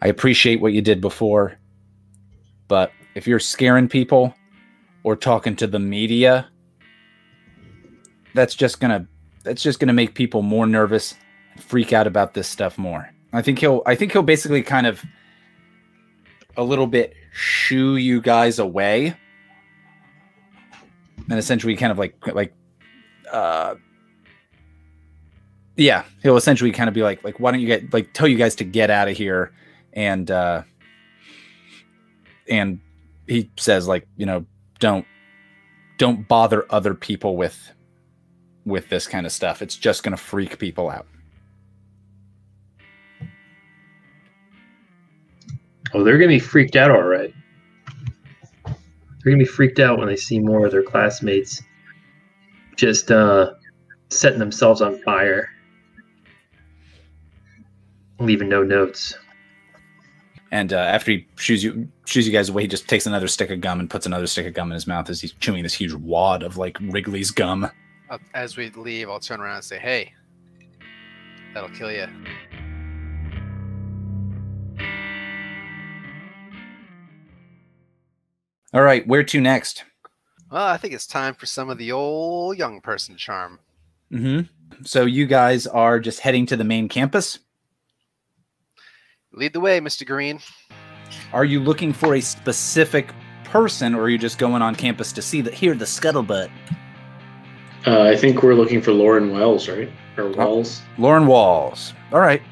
I 0.00 0.08
appreciate 0.08 0.60
what 0.60 0.72
you 0.72 0.82
did 0.82 1.00
before. 1.00 1.58
But 2.68 2.92
if 3.16 3.26
you're 3.26 3.40
scaring 3.40 3.88
people 3.88 4.32
or 5.02 5.16
talking 5.16 5.56
to 5.56 5.66
the 5.66 5.80
media, 5.80 6.48
that's 8.34 8.54
just 8.54 8.80
gonna 8.80 9.08
that's 9.44 9.62
just 9.62 9.78
gonna 9.78 9.92
make 9.92 10.14
people 10.14 10.42
more 10.42 10.66
nervous 10.66 11.14
and 11.52 11.62
freak 11.62 11.92
out 11.92 12.06
about 12.06 12.34
this 12.34 12.48
stuff 12.48 12.76
more. 12.76 13.08
I 13.32 13.42
think 13.42 13.58
he'll 13.58 13.82
I 13.86 13.94
think 13.94 14.12
he'll 14.12 14.22
basically 14.22 14.62
kind 14.62 14.86
of 14.86 15.02
a 16.56 16.64
little 16.64 16.86
bit 16.86 17.14
shoo 17.32 17.96
you 17.96 18.20
guys 18.20 18.58
away 18.58 19.16
and 21.28 21.38
essentially 21.38 21.76
kind 21.76 21.90
of 21.90 21.98
like 21.98 22.14
like 22.34 22.54
uh 23.32 23.74
yeah 25.76 26.04
he'll 26.22 26.36
essentially 26.36 26.70
kind 26.70 26.88
of 26.88 26.94
be 26.94 27.02
like 27.02 27.22
like 27.24 27.40
why 27.40 27.50
don't 27.50 27.60
you 27.60 27.66
get 27.66 27.92
like 27.92 28.12
tell 28.12 28.28
you 28.28 28.36
guys 28.36 28.54
to 28.54 28.64
get 28.64 28.90
out 28.90 29.08
of 29.08 29.16
here 29.16 29.52
and 29.92 30.30
uh 30.30 30.62
and 32.48 32.78
he 33.26 33.50
says 33.56 33.88
like 33.88 34.06
you 34.16 34.26
know 34.26 34.44
don't 34.78 35.06
don't 35.98 36.28
bother 36.28 36.66
other 36.70 36.94
people 36.94 37.36
with 37.36 37.72
with 38.64 38.88
this 38.88 39.06
kind 39.06 39.26
of 39.26 39.32
stuff 39.32 39.62
it's 39.62 39.76
just 39.76 40.02
going 40.02 40.16
to 40.16 40.22
freak 40.22 40.58
people 40.58 40.88
out 40.90 41.06
Oh, 45.92 46.02
they're 46.02 46.18
gonna 46.18 46.28
be 46.28 46.40
freaked 46.40 46.74
out, 46.74 46.90
all 46.90 47.04
right. 47.04 47.32
They're 48.64 49.32
gonna 49.32 49.36
be 49.38 49.44
freaked 49.44 49.78
out 49.78 49.96
when 49.98 50.08
they 50.08 50.16
see 50.16 50.40
more 50.40 50.66
of 50.66 50.72
their 50.72 50.82
classmates 50.82 51.62
just 52.76 53.12
uh, 53.12 53.52
setting 54.10 54.40
themselves 54.40 54.80
on 54.82 54.98
fire, 55.02 55.48
leaving 58.18 58.48
no 58.48 58.64
notes. 58.64 59.16
and 60.50 60.72
uh, 60.72 60.78
after 60.78 61.12
he 61.12 61.28
shoos 61.36 61.62
you 61.62 61.88
shoos 62.06 62.26
you 62.26 62.32
guys 62.32 62.48
away 62.48 62.62
he 62.62 62.68
just 62.68 62.88
takes 62.88 63.06
another 63.06 63.28
stick 63.28 63.50
of 63.50 63.60
gum 63.60 63.78
and 63.78 63.88
puts 63.88 64.04
another 64.06 64.26
stick 64.26 64.46
of 64.46 64.52
gum 64.54 64.70
in 64.70 64.74
his 64.74 64.86
mouth 64.88 65.08
as 65.08 65.20
he's 65.20 65.32
chewing 65.34 65.62
this 65.62 65.74
huge 65.74 65.94
wad 65.94 66.42
of 66.42 66.56
like 66.56 66.76
wrigley's 66.80 67.30
gum 67.30 67.70
As 68.34 68.56
we 68.56 68.70
leave, 68.70 69.08
I'll 69.08 69.20
turn 69.20 69.40
around 69.40 69.56
and 69.56 69.64
say, 69.64 69.78
"Hey, 69.78 70.12
that'll 71.52 71.70
kill 71.70 71.90
you." 71.90 72.06
all 78.72 78.82
right 78.82 79.06
where 79.06 79.22
to 79.22 79.40
next 79.40 79.84
Well, 80.50 80.66
I 80.66 80.76
think 80.76 80.94
it's 80.94 81.06
time 81.06 81.34
for 81.34 81.46
some 81.46 81.70
of 81.70 81.78
the 81.78 81.92
old 81.92 82.58
young 82.58 82.80
person 82.80 83.16
charm. 83.16 83.58
hmm 84.10 84.40
so 84.84 85.04
you 85.04 85.24
guys 85.26 85.66
are 85.68 86.00
just 86.00 86.20
heading 86.20 86.46
to 86.46 86.56
the 86.56 86.64
main 86.64 86.88
campus 86.88 87.38
Lead 89.32 89.52
the 89.52 89.60
way, 89.60 89.80
Mr. 89.80 90.06
Green. 90.06 90.40
are 91.32 91.44
you 91.44 91.60
looking 91.60 91.92
for 91.92 92.14
a 92.14 92.20
specific 92.20 93.12
person 93.44 93.94
or 93.94 94.02
are 94.02 94.08
you 94.08 94.18
just 94.18 94.38
going 94.38 94.62
on 94.62 94.74
campus 94.74 95.12
to 95.12 95.22
see 95.22 95.40
the 95.40 95.50
hear 95.50 95.74
the 95.74 95.84
scuttlebutt 95.84 96.50
Uh, 97.86 98.02
I 98.02 98.16
think 98.16 98.42
we're 98.42 98.54
looking 98.54 98.80
for 98.80 98.92
Lauren 98.92 99.30
Wells, 99.30 99.68
right? 99.68 99.90
Or 100.16 100.30
Wells. 100.30 100.80
Lauren 100.96 101.26
Walls. 101.26 101.92
All 102.12 102.20
right. 102.20 102.42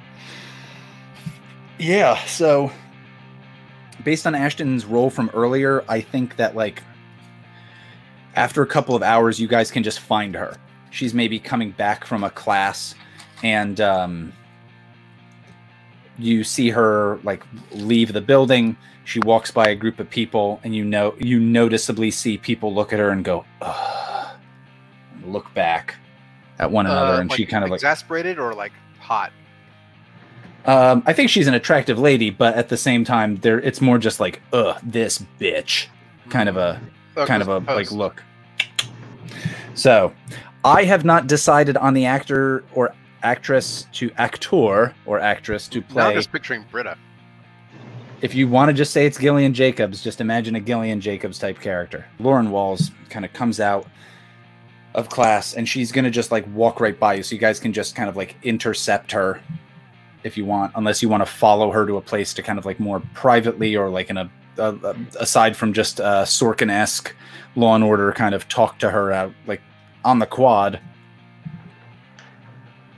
Yeah, 1.79 2.23
so 2.27 2.71
based 4.05 4.27
on 4.27 4.35
Ashton's 4.35 4.85
role 4.85 5.11
from 5.11 5.31
earlier, 5.33 5.85
I 5.89 6.01
think 6.01 6.37
that 6.37 6.55
like 6.55 6.83
after 8.35 8.63
a 8.63 8.67
couple 8.67 8.95
of 8.95 9.03
hours 9.03 9.41
you 9.41 9.49
guys 9.49 9.71
can 9.71 9.83
just 9.83 10.01
find 10.01 10.35
her. 10.35 10.57
She's 10.91 11.15
maybe 11.15 11.39
coming 11.39 11.71
back 11.71 12.05
from 12.05 12.25
a 12.25 12.31
class 12.31 12.95
and 13.43 13.81
um 13.81 14.33
you 16.19 16.45
see 16.45 16.69
her 16.71 17.19
like 17.25 17.43
leave 17.73 18.13
the 18.13 18.21
building. 18.21 18.77
She 19.05 19.19
walks 19.21 19.51
by 19.51 19.69
a 19.69 19.75
group 19.75 19.99
of 19.99 20.09
people 20.11 20.61
and 20.63 20.77
you 20.77 20.85
know 20.85 21.15
you 21.19 21.41
noticeably 21.41 22.11
see 22.11 22.37
people 22.37 22.75
look 22.75 22.93
at 22.93 22.99
her 22.99 23.11
and 23.11 23.25
go, 23.25 23.45
Ugh, 23.63 24.12
look 25.27 25.53
back 25.55 25.95
at 26.59 26.71
one 26.71 26.87
another 26.87 27.15
Uh, 27.15 27.21
and 27.21 27.33
she 27.33 27.47
kind 27.47 27.65
of 27.65 27.71
like 27.71 27.79
exasperated 27.79 28.39
or 28.39 28.55
like 28.55 28.73
hot. 29.01 29.33
um, 30.67 31.03
I 31.07 31.13
think 31.13 31.31
she's 31.31 31.47
an 31.49 31.55
attractive 31.55 31.99
lady, 31.99 32.31
but 32.31 32.55
at 32.55 32.69
the 32.69 32.77
same 32.77 33.05
time, 33.05 33.37
there 33.37 33.59
it's 33.61 33.81
more 33.81 33.99
just 33.99 34.21
like, 34.21 34.41
ugh, 34.53 34.79
this 34.83 35.25
bitch, 35.41 35.87
kind 36.31 36.49
of 36.49 36.57
a 36.57 36.81
Oh, 37.17 37.27
kind 37.27 37.43
of 37.43 37.49
a 37.49 37.61
pose. 37.61 37.77
like 37.77 37.93
look. 37.93 38.23
So, 39.75 40.13
I 40.65 40.85
have 40.85 41.05
not 41.05 41.27
decided 41.27 41.77
on 41.77 41.95
the 41.95 42.07
actor 42.07 42.65
or 42.75 42.95
actress 43.23 43.87
to 43.93 44.11
actor 44.17 44.95
or 45.07 45.19
actress 45.21 45.69
to 45.69 45.83
Now 45.95 46.09
I'm 46.09 46.15
just 46.15 46.33
picturing 46.33 46.65
Britta. 46.71 46.97
If 48.21 48.35
you 48.35 48.47
want 48.49 48.69
to 48.69 48.73
just 48.73 48.93
say 48.93 49.05
it's 49.05 49.19
Gillian 49.19 49.53
Jacobs, 49.53 50.03
just 50.03 50.21
imagine 50.21 50.55
a 50.55 50.61
Gillian 50.61 51.01
Jacobs 51.01 51.39
type 51.39 51.59
character. 51.61 52.07
Lauren 52.21 52.51
Walls 52.51 52.93
kind 53.11 53.25
of 53.25 53.33
comes 53.33 53.59
out 53.59 53.87
of 54.95 55.09
class 55.09 55.55
and 55.55 55.69
she's 55.69 55.91
to 55.93 56.11
just 56.11 56.31
like 56.31 56.45
walk 56.55 56.81
right 56.81 56.99
by 56.99 57.15
you. 57.15 57.23
So 57.23 57.35
you 57.35 57.41
guys 57.41 57.59
can 57.59 57.73
just 57.73 57.95
kind 57.95 58.09
of 58.09 58.17
like 58.17 58.37
intercept 58.43 59.13
her 59.13 59.41
if 60.25 60.37
you 60.37 60.45
want, 60.45 60.73
unless 60.77 61.03
you 61.03 61.09
want 61.09 61.23
to 61.23 61.31
follow 61.31 61.71
her 61.71 61.87
to 61.87 61.97
a 61.97 62.01
place 62.01 62.33
to 62.35 62.43
kind 62.43 62.59
of 62.59 62.67
like 62.67 62.79
more 62.79 63.01
privately 63.15 63.75
or 63.77 63.89
like 63.89 64.11
in 64.11 64.17
a, 64.19 64.31
a, 64.59 64.75
a- 64.75 64.97
aside 65.19 65.57
from 65.57 65.73
just 65.73 66.01
uh, 66.01 66.25
Sorkin 66.25 66.71
esque 66.71 67.15
law 67.57 67.75
and 67.75 67.83
order 67.85 68.13
kind 68.13 68.35
of 68.35 68.49
talk 68.49 68.79
to 68.79 68.91
her 68.91 69.13
out 69.13 69.33
like 69.47 69.61
on 70.05 70.19
the 70.19 70.27
quad. 70.27 70.79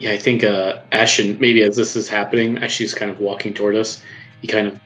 Yeah, 0.00 0.10
I 0.10 0.18
think 0.18 0.42
uh, 0.44 0.80
Ashton, 0.92 1.38
maybe 1.38 1.62
as 1.62 1.76
this 1.76 1.96
is 1.96 2.08
happening, 2.08 2.58
as 2.58 2.72
she's 2.72 2.92
kind 2.92 3.10
of 3.10 3.20
walking 3.20 3.54
toward 3.54 3.76
us, 3.76 4.02
he 4.42 4.48
kind 4.48 4.66
of 4.66 4.80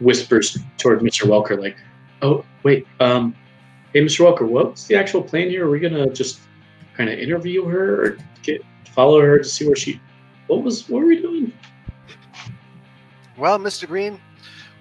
whispers 0.00 0.58
toward 0.76 1.00
Mr. 1.00 1.22
Welker, 1.26 1.58
like, 1.58 1.76
"Oh, 2.20 2.44
wait, 2.64 2.86
um, 2.98 3.34
hey, 3.94 4.00
Mr. 4.00 4.26
Welker, 4.26 4.46
what's 4.46 4.86
the 4.86 4.96
actual 4.96 5.22
plan 5.22 5.48
here? 5.48 5.66
Are 5.66 5.70
we 5.70 5.78
gonna 5.78 6.10
just 6.10 6.40
kind 6.96 7.08
of 7.08 7.18
interview 7.18 7.64
her 7.64 8.04
or 8.04 8.18
get 8.42 8.62
follow 8.92 9.20
her 9.20 9.38
to 9.38 9.44
see 9.44 9.66
where 9.66 9.76
she? 9.76 10.00
What 10.48 10.62
was? 10.62 10.88
What 10.88 11.00
were 11.00 11.06
we 11.06 11.22
doing? 11.22 11.52
Well, 13.38 13.58
Mr. 13.58 13.86
Green, 13.86 14.20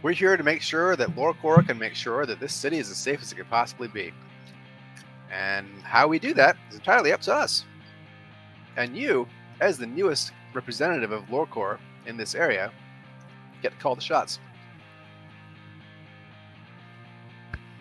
we're 0.01 0.13
here 0.13 0.35
to 0.35 0.43
make 0.43 0.61
sure 0.61 0.95
that 0.95 1.15
LoreCorp 1.15 1.67
can 1.67 1.77
make 1.77 1.95
sure 1.95 2.25
that 2.25 2.39
this 2.39 2.53
city 2.53 2.77
is 2.77 2.89
as 2.89 2.97
safe 2.97 3.21
as 3.21 3.31
it 3.31 3.35
could 3.35 3.49
possibly 3.49 3.87
be. 3.87 4.11
And 5.31 5.67
how 5.83 6.07
we 6.07 6.19
do 6.19 6.33
that 6.33 6.57
is 6.69 6.75
entirely 6.75 7.13
up 7.13 7.21
to 7.21 7.33
us. 7.33 7.65
And 8.77 8.97
you 8.97 9.27
as 9.61 9.77
the 9.77 9.87
newest 9.87 10.31
representative 10.53 11.11
of 11.11 11.23
LoreCorp 11.25 11.79
in 12.05 12.17
this 12.17 12.35
area, 12.35 12.71
get 13.61 13.71
to 13.71 13.77
call 13.77 13.95
the 13.95 14.01
shots. 14.01 14.39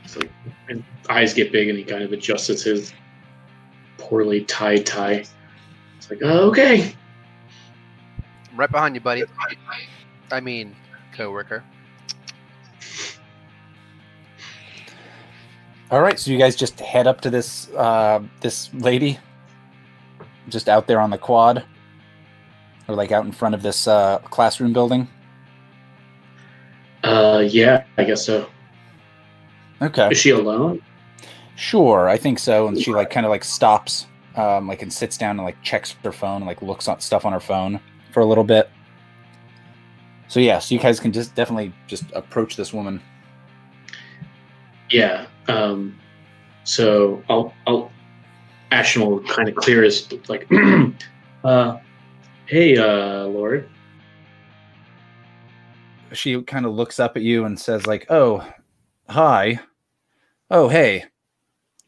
So, 0.06 0.20
and 0.72 0.84
eyes 1.08 1.32
get 1.34 1.52
big, 1.52 1.68
and 1.68 1.78
he 1.78 1.84
kind 1.84 2.02
of 2.02 2.12
adjusts 2.12 2.62
his 2.62 2.92
poorly 3.98 4.44
tied 4.44 4.84
tie. 4.84 5.24
It's 5.96 6.10
like, 6.10 6.20
oh, 6.22 6.48
okay. 6.50 6.94
Right 8.56 8.70
behind 8.70 8.94
you, 8.94 9.00
buddy. 9.00 9.24
I 10.30 10.40
mean, 10.40 10.74
coworker. 11.14 11.62
All 15.90 16.00
right, 16.00 16.18
so 16.18 16.30
you 16.30 16.38
guys 16.38 16.56
just 16.56 16.80
head 16.80 17.06
up 17.06 17.20
to 17.20 17.30
this 17.30 17.68
uh, 17.74 18.20
this 18.40 18.72
lady, 18.72 19.18
just 20.48 20.68
out 20.68 20.86
there 20.86 21.00
on 21.00 21.10
the 21.10 21.18
quad, 21.18 21.64
or 22.88 22.94
like 22.94 23.12
out 23.12 23.26
in 23.26 23.32
front 23.32 23.54
of 23.54 23.62
this 23.62 23.86
uh, 23.86 24.18
classroom 24.30 24.72
building. 24.72 25.06
Uh, 27.04 27.44
yeah, 27.46 27.84
I 27.98 28.04
guess 28.04 28.24
so. 28.24 28.48
Okay, 29.82 30.10
Is 30.10 30.18
she 30.18 30.30
alone? 30.30 30.80
sure, 31.56 32.08
I 32.08 32.16
think 32.16 32.38
so. 32.38 32.68
And 32.68 32.80
she 32.80 32.92
like 32.92 33.10
kind 33.10 33.26
of 33.26 33.30
like 33.30 33.44
stops, 33.44 34.06
um, 34.36 34.68
like 34.68 34.82
and 34.82 34.92
sits 34.92 35.18
down 35.18 35.38
and 35.38 35.44
like 35.44 35.60
checks 35.62 35.92
her 36.04 36.12
phone 36.12 36.36
and 36.36 36.46
like 36.46 36.62
looks 36.62 36.88
at 36.88 37.02
stuff 37.02 37.24
on 37.26 37.32
her 37.32 37.40
phone 37.40 37.80
for 38.12 38.20
a 38.20 38.24
little 38.26 38.44
bit. 38.44 38.70
So 40.28 40.40
yeah, 40.40 40.58
so 40.60 40.74
you 40.74 40.80
guys 40.80 40.98
can 41.00 41.12
just 41.12 41.34
definitely 41.34 41.74
just 41.86 42.04
approach 42.14 42.56
this 42.56 42.72
woman. 42.72 43.02
Yeah. 44.90 45.26
Um, 45.48 45.98
so 46.64 47.22
I'll, 47.28 47.52
I'll, 47.66 47.90
Ashton 48.70 49.02
will 49.02 49.20
kind 49.20 49.48
of 49.48 49.54
clear 49.56 49.82
his 49.82 50.10
like, 50.28 50.46
uh, 51.44 51.78
hey, 52.46 52.76
uh, 52.78 53.24
Lord. 53.26 53.68
she 56.12 56.40
kind 56.42 56.64
of 56.66 56.72
looks 56.72 57.00
up 57.00 57.16
at 57.16 57.22
you 57.22 57.44
and 57.46 57.58
says 57.58 57.86
like 57.86 58.06
oh 58.10 58.46
hi 59.08 59.58
oh 60.52 60.68
hey. 60.68 61.04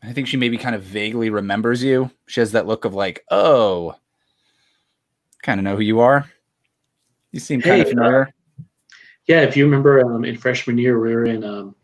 I 0.02 0.12
think 0.12 0.26
she 0.28 0.36
maybe 0.36 0.58
kind 0.58 0.74
of 0.74 0.82
vaguely 0.82 1.30
remembers 1.30 1.82
you. 1.82 2.10
She 2.26 2.40
has 2.40 2.52
that 2.52 2.66
look 2.66 2.84
of 2.84 2.94
like 2.94 3.24
oh 3.30 3.94
kind 5.42 5.60
of 5.60 5.64
know 5.64 5.76
who 5.76 5.82
you 5.82 6.00
are. 6.00 6.28
You 7.30 7.40
seem 7.40 7.62
kind 7.62 7.80
of 7.80 7.86
Hey, 7.86 7.92
uh, 7.92 7.94
familiar. 7.94 8.34
Yeah, 9.26 9.40
if 9.42 9.56
you 9.56 9.64
remember, 9.64 10.04
um, 10.04 10.24
in 10.24 10.36
freshman 10.36 10.76
year, 10.76 11.00
we 11.00 11.14
were 11.14 11.24
in 11.24 11.44
um, 11.44 11.74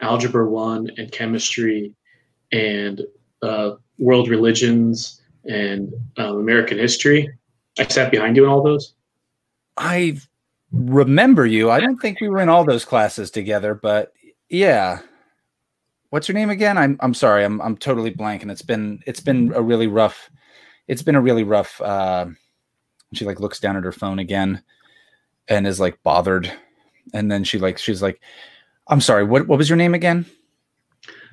algebra 0.00 0.48
one 0.48 0.90
and 0.96 1.12
chemistry, 1.12 1.94
and 2.52 3.02
uh, 3.42 3.72
world 3.98 4.28
religions 4.28 5.20
and 5.44 5.92
um, 6.16 6.38
American 6.38 6.78
history. 6.78 7.28
I 7.78 7.86
sat 7.86 8.10
behind 8.10 8.36
you 8.36 8.44
in 8.44 8.50
all 8.50 8.62
those. 8.62 8.94
i 9.76 10.18
remember 10.72 11.46
you. 11.46 11.70
I 11.70 11.80
don't 11.80 11.98
think 11.98 12.20
we 12.20 12.28
were 12.28 12.40
in 12.40 12.48
all 12.48 12.64
those 12.64 12.84
classes 12.84 13.30
together 13.30 13.74
but 13.74 14.12
yeah 14.48 15.00
what's 16.12 16.28
your 16.28 16.34
name 16.34 16.50
again 16.50 16.78
i'm, 16.78 16.96
I'm 17.00 17.14
sorry 17.14 17.44
I'm, 17.44 17.60
I'm 17.60 17.76
totally 17.76 18.10
blank 18.10 18.42
and 18.42 18.50
it's 18.50 18.62
been 18.62 19.02
it's 19.06 19.20
been 19.20 19.52
a 19.54 19.62
really 19.62 19.86
rough 19.86 20.30
it's 20.88 21.02
been 21.02 21.16
a 21.16 21.20
really 21.20 21.44
rough 21.44 21.80
uh 21.80 22.26
she 23.12 23.24
like 23.24 23.40
looks 23.40 23.60
down 23.60 23.76
at 23.76 23.84
her 23.84 23.92
phone 23.92 24.18
again 24.18 24.62
and 25.48 25.66
is 25.66 25.80
like 25.80 26.02
bothered 26.02 26.52
and 27.12 27.30
then 27.30 27.44
she 27.44 27.58
like 27.58 27.78
she's 27.78 28.02
like 28.02 28.20
i'm 28.88 29.00
sorry 29.00 29.24
what 29.24 29.46
what 29.48 29.58
was 29.58 29.68
your 29.68 29.76
name 29.76 29.94
again 29.94 30.26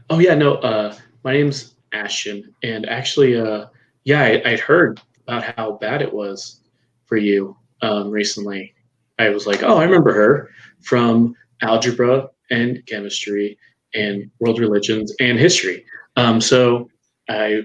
Oh 0.09 0.19
yeah, 0.19 0.33
no. 0.33 0.55
Uh, 0.55 0.95
my 1.23 1.33
name's 1.33 1.75
Ashton, 1.93 2.53
and 2.63 2.87
actually, 2.89 3.39
uh, 3.39 3.67
yeah, 4.05 4.21
I, 4.21 4.41
I'd 4.43 4.59
heard 4.59 4.99
about 5.27 5.43
how 5.55 5.73
bad 5.73 6.01
it 6.01 6.11
was 6.11 6.61
for 7.05 7.17
you 7.17 7.55
um, 7.83 8.09
recently. 8.09 8.73
I 9.19 9.29
was 9.29 9.45
like, 9.45 9.61
oh, 9.61 9.77
I 9.77 9.83
remember 9.83 10.13
her 10.13 10.49
from 10.81 11.35
algebra 11.61 12.29
and 12.49 12.83
chemistry 12.87 13.57
and 13.93 14.29
world 14.39 14.59
religions 14.59 15.13
and 15.19 15.39
history. 15.39 15.85
Um, 16.15 16.41
so 16.41 16.89
I 17.29 17.61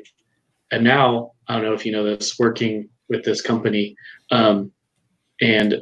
and 0.70 0.84
now, 0.84 1.32
I 1.48 1.54
don't 1.54 1.64
know 1.64 1.74
if 1.74 1.84
you 1.86 1.92
know 1.92 2.04
this, 2.04 2.38
working 2.38 2.88
with 3.08 3.24
this 3.24 3.40
company. 3.40 3.96
Um, 4.30 4.72
and 5.40 5.76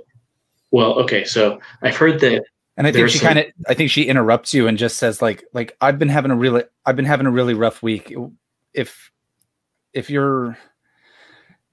well, 0.71 0.99
okay, 1.01 1.25
so 1.25 1.61
I've 1.83 1.97
heard 1.97 2.21
that 2.21 2.43
and 2.77 2.87
i 2.87 2.93
think 2.93 3.09
she 3.11 3.19
kind 3.19 3.39
of 3.39 3.47
i 3.69 3.75
think 3.75 3.91
she 3.91 4.05
interrupts 4.05 4.55
you 4.55 4.67
and 4.67 4.79
just 4.79 4.97
says 4.97 5.21
like 5.21 5.45
like 5.53 5.77
i've 5.81 5.99
been 5.99 6.09
having 6.09 6.31
a 6.31 6.37
really 6.37 6.65
i've 6.87 6.97
been 6.97 7.05
having 7.05 7.27
a 7.27 7.31
really 7.31 7.55
rough 7.55 7.83
week 7.83 8.15
if 8.73 9.11
if 9.93 10.09
you're 10.09 10.57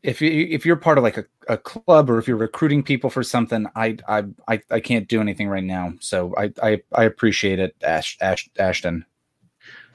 if 0.02 0.22
you 0.22 0.48
if 0.50 0.66
you're 0.66 0.76
part 0.76 0.98
of 0.98 1.04
like 1.04 1.18
a, 1.18 1.26
a 1.48 1.58
club 1.58 2.10
or 2.10 2.18
if 2.20 2.28
you're 2.28 2.38
recruiting 2.38 2.84
people 2.84 3.10
for 3.10 3.24
something 3.24 3.66
I, 3.76 3.98
I 4.08 4.24
i 4.48 4.62
i 4.72 4.80
can't 4.80 5.08
do 5.08 5.20
anything 5.20 5.50
right 5.50 5.64
now 5.64 5.94
so 6.00 6.34
i 6.38 6.52
i, 6.64 6.82
I 6.94 7.04
appreciate 7.04 7.60
it 7.60 7.76
ash, 7.84 8.18
ash 8.22 8.50
ashton 8.58 9.06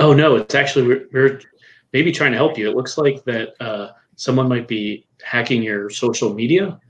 Oh 0.01 0.13
no, 0.13 0.37
it's 0.37 0.55
actually 0.55 0.87
we're, 0.87 1.09
we're 1.13 1.41
maybe 1.93 2.11
trying 2.11 2.33
to 2.33 2.37
help 2.37 2.59
you. 2.59 2.69
It 2.69 2.77
looks 2.77 2.99
like 2.99 3.25
that 3.25 3.55
uh, 3.61 3.93
someone 4.17 4.49
might 4.49 4.67
be 4.67 5.07
hacking 5.23 5.63
your 5.63 5.91
social 5.91 6.35
media 6.35 6.81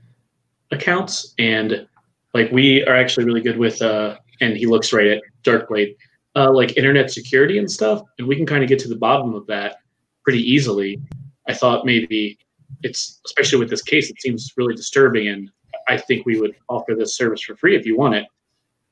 accounts, 0.71 1.33
and 1.37 1.87
like 2.33 2.51
we 2.51 2.83
are 2.85 2.95
actually 2.95 3.25
really 3.25 3.41
good 3.41 3.57
with. 3.57 3.81
Uh, 3.81 4.17
and 4.41 4.57
he 4.57 4.65
looks 4.65 4.91
right 4.91 5.07
at 5.07 5.21
Darkblade, 5.43 5.95
uh, 6.35 6.51
like 6.51 6.75
internet 6.75 7.09
security 7.09 7.57
and 7.57 7.71
stuff, 7.71 8.01
and 8.17 8.27
we 8.27 8.35
can 8.35 8.45
kind 8.45 8.63
of 8.63 8.69
get 8.69 8.79
to 8.79 8.89
the 8.89 8.97
bottom 8.97 9.33
of 9.33 9.45
that 9.47 9.77
pretty 10.23 10.41
easily. 10.41 10.99
I 11.47 11.53
thought 11.53 11.85
maybe 11.85 12.37
it's 12.83 13.19
especially 13.25 13.59
with 13.59 13.69
this 13.69 13.81
case, 13.81 14.09
it 14.09 14.19
seems 14.21 14.51
really 14.57 14.75
disturbing, 14.75 15.27
and 15.29 15.49
I 15.87 15.97
think 15.97 16.25
we 16.25 16.39
would 16.39 16.55
offer 16.69 16.95
this 16.95 17.15
service 17.17 17.41
for 17.41 17.55
free 17.55 17.75
if 17.75 17.85
you 17.85 17.97
want 17.97 18.15
it. 18.15 18.25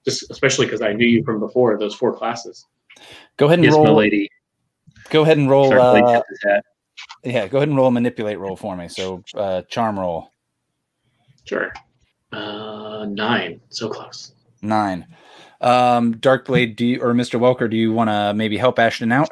Just 0.05 0.29
especially 0.31 0.65
because 0.65 0.81
I 0.81 0.93
knew 0.93 1.07
you 1.07 1.23
from 1.23 1.39
before 1.39 1.77
those 1.77 1.95
four 1.95 2.13
classes. 2.15 2.65
go 3.37 3.45
ahead 3.47 3.59
and 3.59 3.65
Yes, 3.65 3.73
my 3.73 3.79
roll 3.85 3.95
lady. 3.95 4.29
go 5.09 5.21
ahead 5.23 5.37
and 5.37 5.49
roll 5.49 5.71
Darkblade 5.71 6.03
uh, 6.07 6.13
tips 6.15 6.29
his 6.29 6.39
hat. 6.43 6.65
yeah 7.23 7.47
go 7.47 7.57
ahead 7.57 7.69
and 7.69 7.77
roll 7.77 7.87
a 7.87 7.91
manipulate 7.91 8.37
roll 8.39 8.55
for 8.55 8.75
me 8.75 8.87
so 8.87 9.23
uh 9.35 9.61
charm 9.63 9.97
roll 9.99 10.29
Sure. 11.45 11.71
Uh, 12.31 13.05
nine. 13.09 13.59
So 13.69 13.89
close. 13.89 14.33
nine 14.61 15.05
um 15.61 16.15
darkblade 16.15 16.75
do 16.75 16.85
you 16.85 17.01
or 17.01 17.13
mr 17.13 17.39
welker 17.39 17.69
do 17.69 17.77
you 17.77 17.93
want 17.93 18.09
to 18.09 18.33
maybe 18.33 18.57
help 18.57 18.77
ashton 18.79 19.11
out 19.11 19.29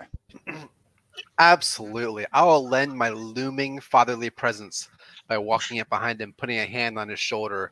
Absolutely. 1.41 2.27
I 2.31 2.43
will 2.43 2.69
lend 2.69 2.95
my 2.95 3.09
looming 3.09 3.79
fatherly 3.79 4.29
presence 4.29 4.87
by 5.27 5.39
walking 5.39 5.79
up 5.79 5.89
behind 5.89 6.21
him, 6.21 6.35
putting 6.37 6.59
a 6.59 6.67
hand 6.67 6.99
on 6.99 7.09
his 7.09 7.19
shoulder, 7.19 7.71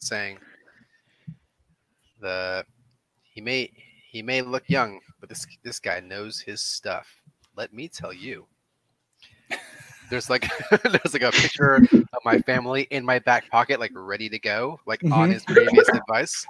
saying, 0.00 0.38
"The 2.20 2.66
he 3.32 3.40
may 3.40 3.72
he 4.10 4.20
may 4.22 4.42
look 4.42 4.68
young, 4.68 5.00
but 5.18 5.30
this 5.30 5.46
this 5.62 5.78
guy 5.80 6.00
knows 6.00 6.40
his 6.40 6.60
stuff. 6.60 7.22
Let 7.56 7.72
me 7.72 7.88
tell 7.88 8.12
you." 8.12 8.46
There's 10.10 10.28
like 10.28 10.46
there's 10.82 11.14
like 11.14 11.22
a 11.22 11.32
picture 11.32 11.76
of 12.12 12.20
my 12.22 12.36
family 12.36 12.82
in 12.90 13.02
my 13.02 13.18
back 13.20 13.48
pocket, 13.48 13.80
like 13.80 13.92
ready 13.94 14.28
to 14.28 14.38
go, 14.38 14.78
like 14.84 15.02
on 15.10 15.30
Mhm. 15.30 15.32
his 15.32 15.46
previous 15.46 15.88
advice. 15.94 16.46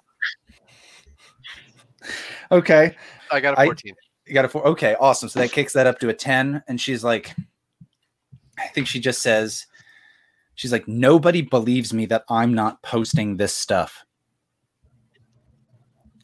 okay 2.50 2.96
I 3.30 3.40
got 3.40 3.56
a 3.56 3.64
14. 3.64 3.94
You 4.30 4.34
got 4.34 4.44
a 4.44 4.48
four. 4.48 4.64
Okay, 4.64 4.94
awesome. 5.00 5.28
So 5.28 5.40
that 5.40 5.50
kicks 5.50 5.72
that 5.72 5.88
up 5.88 5.98
to 5.98 6.08
a 6.08 6.14
10. 6.14 6.62
And 6.68 6.80
she's 6.80 7.02
like, 7.02 7.34
I 8.56 8.68
think 8.68 8.86
she 8.86 9.00
just 9.00 9.22
says, 9.22 9.66
she's 10.54 10.70
like, 10.70 10.86
nobody 10.86 11.42
believes 11.42 11.92
me 11.92 12.06
that 12.06 12.22
I'm 12.28 12.54
not 12.54 12.80
posting 12.80 13.38
this 13.38 13.52
stuff. 13.52 14.04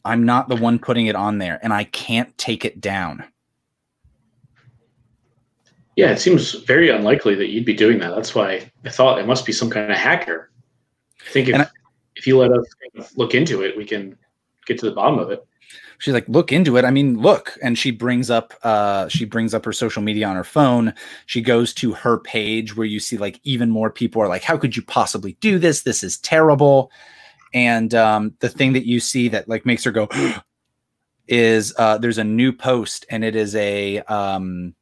I'm 0.05 0.25
not 0.25 0.47
the 0.47 0.55
one 0.55 0.79
putting 0.79 1.07
it 1.07 1.17
on 1.17 1.37
there, 1.37 1.59
and 1.61 1.73
I 1.73 1.83
can't 1.83 2.35
take 2.37 2.63
it 2.63 2.79
down. 2.79 3.25
Yeah, 5.97 6.11
it 6.11 6.19
seems 6.19 6.53
very 6.53 6.89
unlikely 6.89 7.35
that 7.35 7.49
you'd 7.49 7.65
be 7.65 7.73
doing 7.73 7.99
that. 7.99 8.15
That's 8.15 8.33
why 8.33 8.71
I 8.85 8.89
thought 8.89 9.19
it 9.19 9.27
must 9.27 9.45
be 9.45 9.51
some 9.51 9.69
kind 9.69 9.91
of 9.91 9.97
hacker. 9.97 10.49
I 11.27 11.29
think 11.31 11.49
if, 11.49 11.55
I- 11.55 11.67
if 12.15 12.25
you 12.25 12.37
let 12.37 12.51
us 12.53 13.13
look 13.17 13.35
into 13.35 13.63
it, 13.63 13.75
we 13.75 13.83
can 13.83 14.17
get 14.65 14.79
to 14.79 14.85
the 14.85 14.95
bottom 14.95 15.19
of 15.19 15.29
it. 15.29 15.45
She's 15.99 16.13
like, 16.13 16.27
look 16.29 16.51
into 16.51 16.77
it. 16.77 16.85
I 16.85 16.91
mean, 16.91 17.19
look. 17.19 17.57
And 17.61 17.77
she 17.77 17.91
brings 17.91 18.29
up 18.29 18.53
uh 18.63 19.07
she 19.07 19.25
brings 19.25 19.53
up 19.53 19.65
her 19.65 19.73
social 19.73 20.01
media 20.01 20.27
on 20.27 20.35
her 20.35 20.43
phone. 20.43 20.93
She 21.25 21.41
goes 21.41 21.73
to 21.75 21.93
her 21.93 22.19
page 22.19 22.75
where 22.75 22.85
you 22.85 22.99
see 22.99 23.17
like 23.17 23.39
even 23.43 23.69
more 23.69 23.89
people 23.89 24.21
are 24.21 24.27
like, 24.27 24.43
How 24.43 24.57
could 24.57 24.75
you 24.75 24.83
possibly 24.83 25.33
do 25.39 25.59
this? 25.59 25.81
This 25.81 26.03
is 26.03 26.17
terrible. 26.19 26.91
And 27.53 27.93
um 27.95 28.35
the 28.39 28.49
thing 28.49 28.73
that 28.73 28.85
you 28.85 28.99
see 28.99 29.27
that 29.29 29.49
like 29.49 29.65
makes 29.65 29.83
her 29.83 29.91
go 29.91 30.07
is 31.27 31.73
uh 31.77 31.97
there's 31.97 32.19
a 32.19 32.23
new 32.23 32.53
post 32.53 33.05
and 33.09 33.23
it 33.23 33.35
is 33.35 33.55
a 33.55 33.99
um 34.01 34.75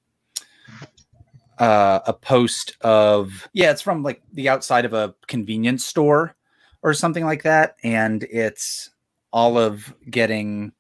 uh 1.60 2.02
a 2.06 2.14
post 2.14 2.76
of 2.82 3.48
yeah, 3.54 3.72
it's 3.72 3.82
from 3.82 4.04
like 4.04 4.22
the 4.34 4.50
outside 4.50 4.84
of 4.84 4.94
a 4.94 5.16
convenience 5.28 5.86
store 5.86 6.36
or 6.84 6.94
something 6.94 7.26
like 7.26 7.44
that. 7.44 7.78
And 7.84 8.24
it's 8.24 8.92
Olive 9.32 9.94
getting 10.10 10.72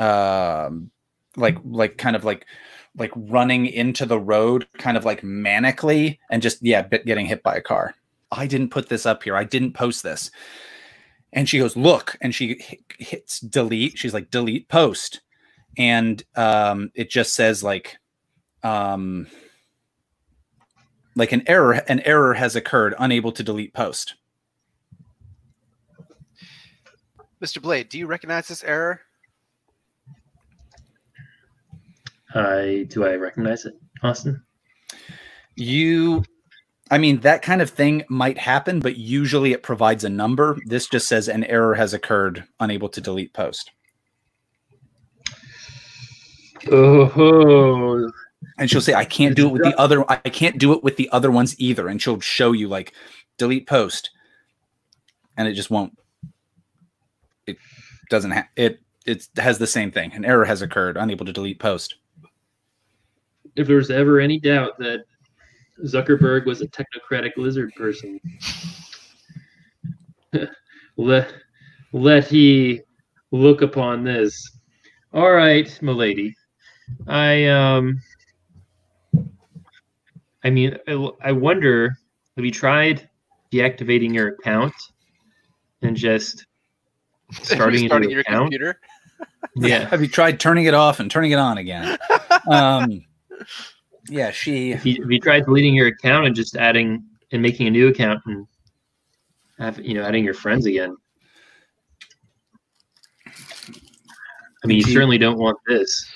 um 0.00 0.90
like 1.36 1.56
like 1.64 1.96
kind 1.98 2.16
of 2.16 2.24
like 2.24 2.46
like 2.96 3.12
running 3.14 3.66
into 3.66 4.04
the 4.04 4.18
road 4.18 4.66
kind 4.78 4.96
of 4.96 5.04
like 5.04 5.22
manically 5.22 6.18
and 6.30 6.42
just 6.42 6.58
yeah 6.62 6.82
getting 6.82 7.26
hit 7.26 7.42
by 7.42 7.54
a 7.54 7.60
car 7.60 7.94
I 8.32 8.46
didn't 8.46 8.70
put 8.70 8.88
this 8.88 9.06
up 9.06 9.22
here. 9.22 9.36
I 9.36 9.44
didn't 9.44 9.72
post 9.72 10.02
this. 10.02 10.30
And 11.32 11.48
she 11.48 11.58
goes, 11.58 11.76
look, 11.76 12.16
and 12.20 12.34
she 12.34 12.60
hits 12.98 13.40
delete. 13.40 13.98
She's 13.98 14.14
like, 14.14 14.30
delete 14.30 14.68
post. 14.68 15.20
And 15.76 16.22
um, 16.36 16.90
it 16.94 17.10
just 17.10 17.34
says 17.34 17.62
like, 17.62 17.98
um, 18.62 19.26
like 21.14 21.32
an 21.32 21.42
error, 21.46 21.72
an 21.72 22.00
error 22.00 22.34
has 22.34 22.56
occurred, 22.56 22.94
unable 22.98 23.32
to 23.32 23.42
delete 23.42 23.74
post. 23.74 24.14
Mr. 27.42 27.62
Blade, 27.62 27.88
do 27.88 27.98
you 27.98 28.06
recognize 28.06 28.48
this 28.48 28.64
error? 28.64 29.00
I 32.34 32.86
do 32.88 33.04
I 33.04 33.14
recognize 33.14 33.64
it, 33.64 33.74
Austin? 34.02 34.42
You, 35.56 36.24
I 36.90 36.98
mean, 36.98 37.20
that 37.20 37.42
kind 37.42 37.60
of 37.60 37.70
thing 37.70 38.04
might 38.08 38.38
happen, 38.38 38.80
but 38.80 38.96
usually 38.96 39.52
it 39.52 39.62
provides 39.62 40.04
a 40.04 40.08
number. 40.08 40.58
This 40.66 40.86
just 40.86 41.08
says 41.08 41.28
an 41.28 41.44
error 41.44 41.74
has 41.74 41.92
occurred, 41.92 42.44
unable 42.60 42.88
to 42.90 43.00
delete 43.00 43.32
post. 43.32 43.70
Oh, 46.70 48.10
and 48.58 48.70
she'll 48.70 48.80
say 48.80 48.94
i 48.94 49.04
can't 49.04 49.34
do 49.34 49.48
it 49.48 49.52
with 49.52 49.62
the 49.62 49.78
other 49.78 50.04
i 50.10 50.16
can't 50.16 50.58
do 50.58 50.72
it 50.72 50.84
with 50.84 50.96
the 50.96 51.08
other 51.10 51.30
ones 51.30 51.54
either 51.58 51.88
and 51.88 52.00
she'll 52.00 52.20
show 52.20 52.52
you 52.52 52.68
like 52.68 52.92
delete 53.38 53.66
post 53.66 54.10
and 55.36 55.48
it 55.48 55.54
just 55.54 55.70
won't 55.70 55.98
it 57.46 57.56
doesn't 58.10 58.30
have 58.30 58.46
it 58.56 58.80
it 59.06 59.26
has 59.36 59.58
the 59.58 59.66
same 59.66 59.90
thing 59.90 60.12
an 60.12 60.24
error 60.24 60.44
has 60.44 60.62
occurred 60.62 60.96
unable 60.96 61.26
to 61.26 61.32
delete 61.32 61.58
post 61.58 61.96
if 63.56 63.66
there 63.66 63.76
was 63.76 63.90
ever 63.90 64.20
any 64.20 64.38
doubt 64.38 64.78
that 64.78 65.04
Zuckerberg 65.84 66.46
was 66.46 66.60
a 66.60 66.66
technocratic 66.68 67.32
lizard 67.36 67.72
person, 67.76 68.20
let 70.96 71.32
let 71.92 72.26
he 72.26 72.80
look 73.32 73.62
upon 73.62 74.04
this. 74.04 74.50
All 75.12 75.32
right, 75.32 75.66
milady. 75.82 76.34
I 77.06 77.46
um 77.46 78.00
I 80.44 80.50
mean 80.50 80.76
I, 80.86 81.08
I 81.22 81.32
wonder 81.32 81.96
have 82.36 82.44
you 82.44 82.50
tried 82.50 83.08
deactivating 83.52 84.14
your 84.14 84.28
account 84.28 84.74
and 85.82 85.96
just 85.96 86.46
starting, 87.42 87.90
a 87.90 87.98
new 87.98 88.08
your 88.10 88.20
account? 88.20 88.44
computer. 88.44 88.80
Yeah. 89.56 89.88
have 89.88 90.00
you 90.02 90.08
tried 90.08 90.38
turning 90.40 90.66
it 90.66 90.74
off 90.74 91.00
and 91.00 91.10
turning 91.10 91.32
it 91.32 91.38
on 91.38 91.58
again 91.58 91.98
um 92.50 93.04
yeah 94.08 94.30
she 94.30 94.72
If 94.72 94.84
you, 94.86 95.02
if 95.04 95.10
you 95.10 95.20
tried 95.20 95.44
deleting 95.44 95.74
your 95.74 95.88
account 95.88 96.26
and 96.26 96.34
just 96.34 96.56
adding 96.56 97.04
and 97.32 97.42
making 97.42 97.66
a 97.66 97.70
new 97.70 97.88
account 97.88 98.20
and 98.26 98.46
have 99.58 99.78
you 99.80 99.94
know 99.94 100.02
adding 100.04 100.24
your 100.24 100.34
friends 100.34 100.66
again. 100.66 100.96
I 103.26 104.66
mean, 104.66 104.78
you 104.78 104.84
She- 104.84 104.92
certainly 104.92 105.18
don't 105.18 105.38
want 105.38 105.58
this. 105.66 106.06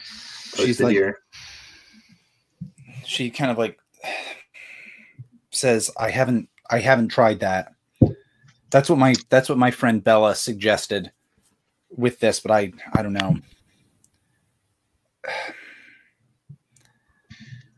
She's 0.56 0.80
like- 0.80 0.92
here. 0.92 1.18
she 3.06 3.30
kind 3.30 3.50
of 3.50 3.58
like 3.58 3.78
says 5.50 5.90
i 5.98 6.10
haven't 6.10 6.48
i 6.70 6.78
haven't 6.80 7.08
tried 7.08 7.38
that 7.40 7.72
that's 8.70 8.88
what 8.88 8.98
my 8.98 9.14
that's 9.28 9.48
what 9.48 9.58
my 9.58 9.70
friend 9.70 10.02
bella 10.02 10.34
suggested 10.34 11.12
with 11.90 12.18
this 12.18 12.40
but 12.40 12.50
i 12.50 12.72
i 12.94 13.02
don't 13.02 13.12
know 13.12 13.36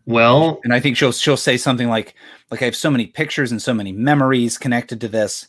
Well, 0.07 0.61
and 0.65 0.73
I 0.73 0.81
think 0.81 0.97
she'll 0.97 1.13
she'll 1.13 1.37
say 1.37 1.57
something 1.57 1.89
like 1.89 2.15
like 2.51 2.63
I 2.63 2.65
have 2.67 2.77
so 2.77 2.91
many 2.91 3.07
pictures 3.07 3.51
and 3.51 3.61
so 3.61 3.75
many 3.75 3.93
memories 3.93 4.57
connected 4.57 5.01
to 5.01 5.09
this. 5.09 5.49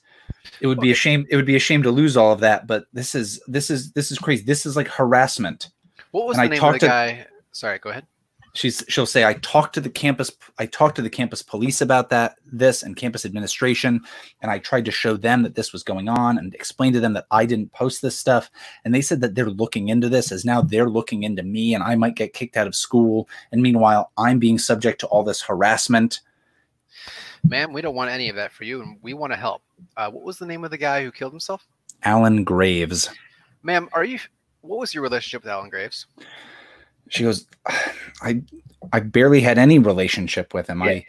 It 0.62 0.68
would 0.68 0.80
be 0.80 0.92
a 0.92 0.96
shame. 0.96 1.26
It 1.30 1.36
would 1.36 1.46
be 1.46 1.56
a 1.56 1.60
shame 1.60 1.84
to 1.84 1.92
lose 1.92 2.18
all 2.18 2.32
of 2.34 2.40
that. 2.40 2.66
But 2.68 2.86
this 2.92 3.14
is 3.14 3.40
this 3.48 3.70
is 3.70 3.92
this 3.94 4.12
is 4.12 4.18
crazy. 4.18 4.44
This 4.44 4.66
is 4.66 4.76
like 4.76 4.88
harassment. 4.88 5.70
What 6.12 6.26
was 6.28 6.38
And 6.38 6.52
the 6.52 6.56
I 6.56 6.60
name 6.60 6.64
of 6.68 6.74
the 6.74 6.80
to- 6.80 6.88
guy? 6.88 7.28
Sorry, 7.52 7.78
go 7.80 7.90
ahead. 7.92 8.06
She's 8.58 8.84
she'll 8.88 9.06
say 9.06 9.24
I 9.24 9.34
talked 9.34 9.76
to 9.76 9.82
the 9.82 9.90
campus. 9.90 10.32
I 10.58 10.66
talked 10.66 10.96
to 10.96 11.04
the 11.04 11.12
campus 11.12 11.44
police 11.44 11.80
about 11.80 12.10
that 12.10 12.38
this 12.44 12.82
and 12.82 12.96
campus 12.96 13.24
administration, 13.24 14.02
and 14.42 14.50
I 14.50 14.58
tried 14.58 14.86
to 14.86 14.92
show 14.92 15.16
them 15.16 15.44
that 15.44 15.54
this 15.54 15.72
was 15.72 15.84
going 15.84 16.10
on 16.10 16.40
and 16.40 16.56
explain 16.56 16.92
to 16.94 17.00
them 17.00 17.14
that 17.14 17.28
I 17.30 17.46
didn't 17.46 17.72
post 17.72 18.02
this 18.02 18.18
stuff. 18.18 18.50
And 18.84 18.96
they 18.96 19.02
said 19.02 19.22
that 19.22 19.36
they're 19.36 19.52
looking 19.52 19.90
into 19.90 20.10
this 20.10 20.32
as 20.32 20.44
now 20.44 20.64
they're 20.64 20.90
looking 20.90 21.22
into 21.22 21.44
me, 21.44 21.76
and 21.76 21.84
I 21.84 21.94
might 21.94 22.16
get 22.16 22.34
kicked 22.34 22.58
out 22.58 22.66
of 22.66 22.74
school. 22.74 23.30
And 23.52 23.62
meanwhile, 23.62 24.12
I'm 24.18 24.40
being 24.40 24.58
subject 24.58 25.00
to 25.02 25.08
all 25.08 25.24
this 25.24 25.44
harassment. 25.44 26.22
Ma'am, 27.44 27.74
we 27.74 27.84
don't 27.84 27.94
want 27.94 28.10
any 28.10 28.28
of 28.28 28.38
that 28.38 28.52
for 28.52 28.64
you, 28.64 28.82
and 28.82 28.98
we 29.04 29.14
want 29.14 29.34
to 29.34 29.38
help. 29.38 29.62
Uh, 29.96 30.10
what 30.10 30.24
was 30.24 30.40
the 30.40 30.48
name 30.48 30.64
of 30.64 30.72
the 30.72 30.80
guy 30.80 31.04
who 31.04 31.12
killed 31.12 31.32
himself? 31.32 31.68
Alan 32.02 32.44
Graves. 32.44 33.08
Ma'am, 33.62 33.88
are 33.94 34.04
you? 34.04 34.18
What 34.62 34.80
was 34.80 34.96
your 34.96 35.04
relationship 35.04 35.44
with 35.44 35.52
Alan 35.52 35.70
Graves? 35.70 36.08
She 37.10 37.24
goes 37.24 37.46
i 38.22 38.42
i 38.94 39.00
barely 39.00 39.42
had 39.42 39.58
any 39.58 39.80
relationship 39.80 40.54
with 40.54 40.68
him. 40.68 40.82
I 40.82 41.06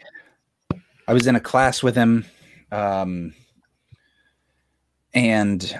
i 1.07 1.13
was 1.13 1.27
in 1.27 1.35
a 1.35 1.39
class 1.39 1.81
with 1.83 1.95
him 1.95 2.25
um 2.71 3.33
and 5.13 5.79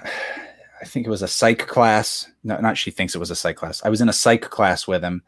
i 0.82 0.86
think 0.86 1.06
it 1.06 1.10
was 1.10 1.22
a 1.22 1.28
psych 1.28 1.68
class. 1.68 2.30
No 2.44 2.60
not 2.60 2.78
she 2.78 2.92
thinks 2.92 3.16
it 3.16 3.20
was 3.20 3.32
a 3.32 3.36
psych 3.36 3.56
class. 3.56 3.84
I 3.84 3.90
was 3.90 4.02
in 4.02 4.10
a 4.10 4.14
psych 4.14 4.50
class 4.50 4.88
with 4.88 5.04
him 5.04 5.24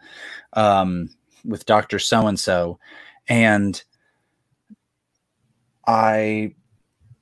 um 0.54 1.10
with 1.44 1.66
dr 1.66 1.98
so 1.98 2.28
and 2.28 2.40
so 2.40 2.80
and 3.28 3.84
i 5.88 6.54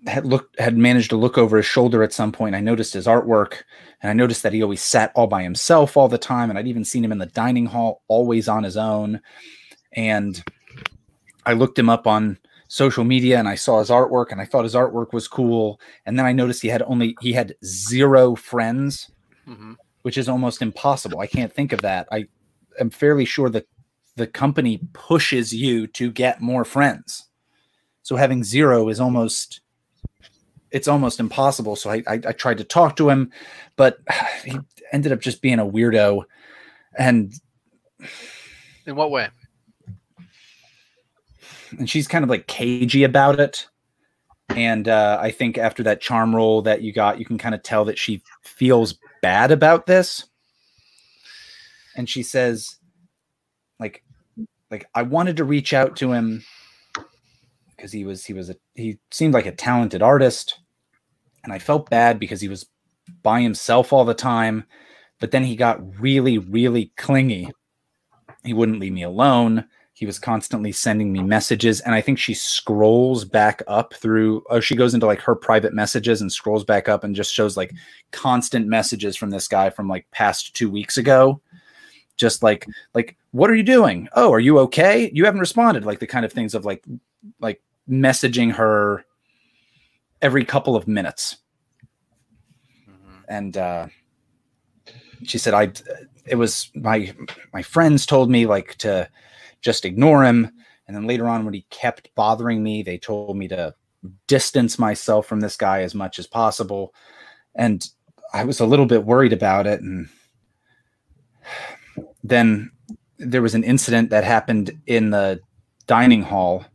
had 0.08 0.26
looked 0.26 0.60
had 0.60 0.78
managed 0.78 1.10
to 1.10 1.18
look 1.18 1.38
over 1.38 1.58
his 1.58 1.66
shoulder 1.66 2.04
at 2.04 2.14
some 2.14 2.32
point 2.32 2.56
i 2.56 2.62
noticed 2.62 2.94
his 2.94 3.06
artwork 3.06 3.64
and 4.02 4.10
I 4.10 4.14
noticed 4.14 4.44
that 4.44 4.54
he 4.54 4.64
always 4.64 4.82
sat 4.82 5.12
all 5.14 5.28
by 5.28 5.44
himself 5.44 5.98
all 5.98 6.08
the 6.08 6.18
time. 6.18 6.50
And 6.50 6.58
I'd 6.58 6.68
even 6.68 6.86
seen 6.86 7.04
him 7.04 7.12
in 7.12 7.18
the 7.18 7.26
dining 7.26 7.66
hall, 7.66 8.02
always 8.08 8.48
on 8.48 8.64
his 8.64 8.78
own. 8.78 9.20
And 9.94 10.42
I 11.46 11.54
looked 11.54 11.78
him 11.78 11.90
up 11.90 12.08
on 12.08 12.38
social 12.70 13.04
media 13.04 13.40
and 13.40 13.50
I 13.50 13.56
saw 13.56 13.80
his 13.80 13.90
artwork 13.90 14.32
and 14.32 14.40
I 14.40 14.46
thought 14.46 14.64
his 14.64 14.76
artwork 14.76 15.12
was 15.12 15.28
cool. 15.28 15.82
And 16.06 16.18
then 16.18 16.26
I 16.26 16.32
noticed 16.32 16.62
he 16.62 16.70
had 16.70 16.84
only, 16.84 17.16
he 17.22 17.34
had 17.34 17.56
zero 17.64 18.36
friends, 18.36 19.10
hmm 19.46 19.74
which 20.04 20.18
is 20.18 20.30
almost 20.30 20.62
impossible. 20.62 21.20
I 21.20 21.28
can't 21.28 21.52
think 21.52 21.74
of 21.74 21.82
that. 21.82 22.08
I 22.10 22.26
am 22.80 22.90
fairly 22.90 23.26
sure 23.26 23.50
that 23.50 23.68
the 24.16 24.28
company 24.28 24.80
pushes 24.94 25.54
you 25.54 25.88
to 25.88 26.10
get 26.10 26.40
more 26.40 26.64
friends. 26.64 27.28
So 28.04 28.16
having 28.16 28.46
zero 28.46 28.88
is 28.88 29.02
almost 29.02 29.60
it's 30.72 30.88
almost 30.88 31.20
impossible. 31.20 31.76
So 31.76 31.90
I, 31.90 32.04
I, 32.08 32.14
I 32.14 32.32
tried 32.32 32.58
to 32.60 32.64
talk 32.64 32.96
to 32.98 33.10
him, 33.10 33.32
but 33.76 34.00
he 34.46 34.58
ended 34.92 35.12
up 35.12 35.20
just 35.20 35.42
being 35.42 35.60
a 35.60 35.66
weirdo. 35.66 36.24
And 36.98 37.34
In 38.86 38.96
what 38.96 39.12
way? 39.12 39.30
and 41.78 41.90
she's 41.90 42.08
kind 42.08 42.24
of 42.24 42.30
like 42.30 42.48
cagey 42.48 43.04
about 43.04 43.40
it. 43.40 43.68
And 44.50 44.88
uh, 44.88 45.20
I 45.22 45.30
think 45.30 45.58
after 45.58 45.84
that 45.84 46.02
charm 46.02 46.36
roll 46.36 46.64
that 46.64 46.82
you 46.82 46.92
got, 46.92 47.20
you 47.20 47.26
can 47.26 47.38
kind 47.38 47.54
of 47.54 47.62
tell 47.62 47.86
that 47.86 48.00
she 48.00 48.24
feels 48.42 48.96
bad 49.22 49.52
about 49.52 49.86
this. 49.86 50.26
And 51.96 52.10
she 52.10 52.24
says, 52.24 52.78
like, 53.80 54.04
like 54.72 54.88
I 54.96 55.04
wanted 55.04 55.38
to 55.38 55.44
reach 55.44 55.74
out 55.74 55.96
to 55.98 56.12
him 56.14 56.44
because 57.80 57.94
he 57.94 58.04
was 58.04 58.26
he 58.26 58.34
was 58.34 58.50
a 58.50 58.56
he 58.76 59.00
seemed 59.10 59.34
like 59.34 59.46
a 59.46 59.54
talented 59.54 60.02
artist, 60.02 60.60
and 61.46 61.54
I 61.54 61.60
felt 61.60 61.90
bad 61.90 62.20
because 62.20 62.42
he 62.42 62.50
was 62.50 62.68
by 63.24 63.40
himself 63.40 63.94
all 63.94 64.04
the 64.04 64.14
time. 64.14 64.66
But 65.22 65.32
then 65.32 65.44
he 65.44 65.56
got 65.56 66.00
really, 66.00 66.38
really 66.38 66.92
clingy. 66.98 67.52
He 68.44 68.54
wouldn't 68.54 68.80
leave 68.80 68.94
me 68.94 69.04
alone. 69.04 69.66
He 69.94 70.06
was 70.06 70.20
constantly 70.20 70.72
sending 70.72 71.12
me 71.12 71.22
messages, 71.22 71.80
and 71.82 71.96
I 71.96 72.02
think 72.02 72.20
she 72.20 72.34
scrolls 72.34 73.24
back 73.24 73.62
up 73.68 73.94
through. 73.94 74.44
Oh, 74.50 74.60
she 74.60 74.76
goes 74.76 74.94
into 74.94 75.06
like 75.06 75.22
her 75.22 75.36
private 75.36 75.74
messages 75.74 76.22
and 76.22 76.32
scrolls 76.32 76.66
back 76.66 76.90
up 76.90 77.04
and 77.06 77.16
just 77.16 77.34
shows 77.34 77.56
like 77.56 77.74
constant 78.12 78.68
messages 78.68 79.16
from 79.16 79.30
this 79.30 79.48
guy 79.48 79.70
from 79.70 79.88
like 79.88 80.10
past 80.12 80.54
two 80.54 80.70
weeks 80.70 80.98
ago. 80.98 81.42
Just 82.18 82.44
like 82.44 82.68
like, 82.94 83.18
what 83.32 83.50
are 83.50 83.56
you 83.56 83.64
doing? 83.64 84.10
Oh, 84.16 84.34
are 84.34 84.40
you 84.42 84.60
okay? 84.60 85.10
You 85.14 85.24
haven't 85.24 85.40
responded. 85.40 85.86
Like 85.86 86.00
the 86.00 86.08
kind 86.08 86.26
of 86.26 86.34
things 86.34 86.54
of 86.54 86.66
like 86.66 86.84
like 87.40 87.62
messaging 87.90 88.54
her 88.54 89.06
every 90.22 90.46
couple 90.46 90.76
of 90.76 90.88
minutes. 90.88 91.38
Mhm. 92.88 93.24
and 93.28 93.58
uh, 93.58 93.88
she 95.24 95.38
said 95.38 95.54
i 95.54 95.72
it 96.26 96.36
was 96.36 96.72
my 96.76 97.14
my 97.54 97.62
friends 97.62 98.06
told 98.06 98.30
me 98.30 98.46
like 98.46 98.76
to 98.76 99.10
just 99.62 99.86
ignore 99.86 100.24
him. 100.24 100.52
And 100.88 100.96
then 100.96 101.06
later 101.06 101.28
on 101.28 101.46
when 101.46 101.54
he 101.54 101.66
kept 101.70 102.14
bothering 102.16 102.64
me 102.64 102.84
they 102.84 102.98
told 102.98 103.38
me 103.38 103.48
to 103.50 103.74
distance 104.28 104.80
myself 104.80 105.26
from 105.28 105.40
this 105.42 105.58
guy 105.58 105.82
as 105.82 105.94
much 105.94 106.20
as 106.20 106.28
possible. 106.28 106.94
And 107.56 107.86
i 108.34 108.44
was 108.44 108.60
a 108.60 108.66
little 108.66 108.86
bit 108.86 109.06
worried 109.06 109.34
about 109.34 109.68
it. 109.68 109.82
And 109.82 110.08
then 112.24 112.72
there 113.18 113.42
was 113.42 113.56
an 113.56 113.64
incident 113.64 114.10
that 114.12 114.24
happened 114.24 114.72
in 114.86 115.10
the 115.10 115.40
dining 115.88 116.22
hall 116.22 116.66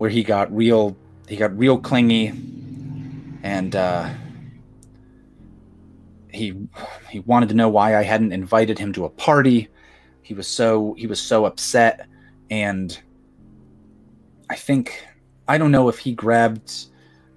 where 0.00 0.08
he 0.08 0.22
got 0.22 0.50
real 0.50 0.96
he 1.28 1.36
got 1.36 1.56
real 1.58 1.78
clingy, 1.78 2.28
and 3.42 3.76
uh, 3.76 4.08
he 6.32 6.54
he 7.10 7.20
wanted 7.20 7.50
to 7.50 7.54
know 7.54 7.68
why 7.68 7.94
I 7.98 8.02
hadn't 8.02 8.32
invited 8.32 8.78
him 8.78 8.94
to 8.94 9.04
a 9.04 9.10
party. 9.10 9.68
He 10.22 10.32
was 10.32 10.48
so 10.48 10.94
he 10.94 11.06
was 11.06 11.20
so 11.20 11.44
upset, 11.44 12.08
and 12.50 12.98
I 14.48 14.56
think 14.56 15.06
I 15.46 15.58
don't 15.58 15.70
know 15.70 15.90
if 15.90 15.98
he 15.98 16.14
grabbed 16.14 16.86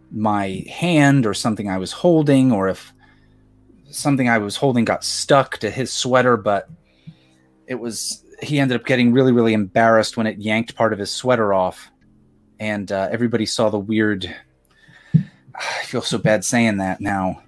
my 0.10 0.64
hand 0.72 1.26
or 1.26 1.34
something 1.34 1.70
I 1.70 1.80
was 1.80 1.92
holding, 1.92 2.54
or 2.54 2.70
if 2.70 2.94
something 3.90 4.30
I 4.30 4.38
was 4.38 4.56
holding 4.56 4.86
got 4.86 5.04
stuck 5.04 5.58
to 5.58 5.70
his 5.70 5.92
sweater, 5.92 6.38
but 6.38 6.70
it 7.68 7.76
was 7.76 8.24
he 8.42 8.62
ended 8.62 8.80
up 8.80 8.86
getting 8.86 9.12
really 9.12 9.34
really 9.34 9.54
embarrassed 9.54 10.16
when 10.16 10.28
it 10.28 10.38
yanked 10.38 10.76
part 10.76 10.94
of 10.94 11.00
his 11.00 11.12
sweater 11.12 11.54
off 11.54 11.90
and 12.60 12.92
uh, 12.92 13.08
everybody 13.12 13.46
saw 13.46 13.70
the 13.70 13.80
weird 13.80 14.36
i 15.16 15.84
feel 15.84 16.02
so 16.02 16.18
bad 16.18 16.44
saying 16.44 16.78
that 16.78 17.02
now 17.02 17.42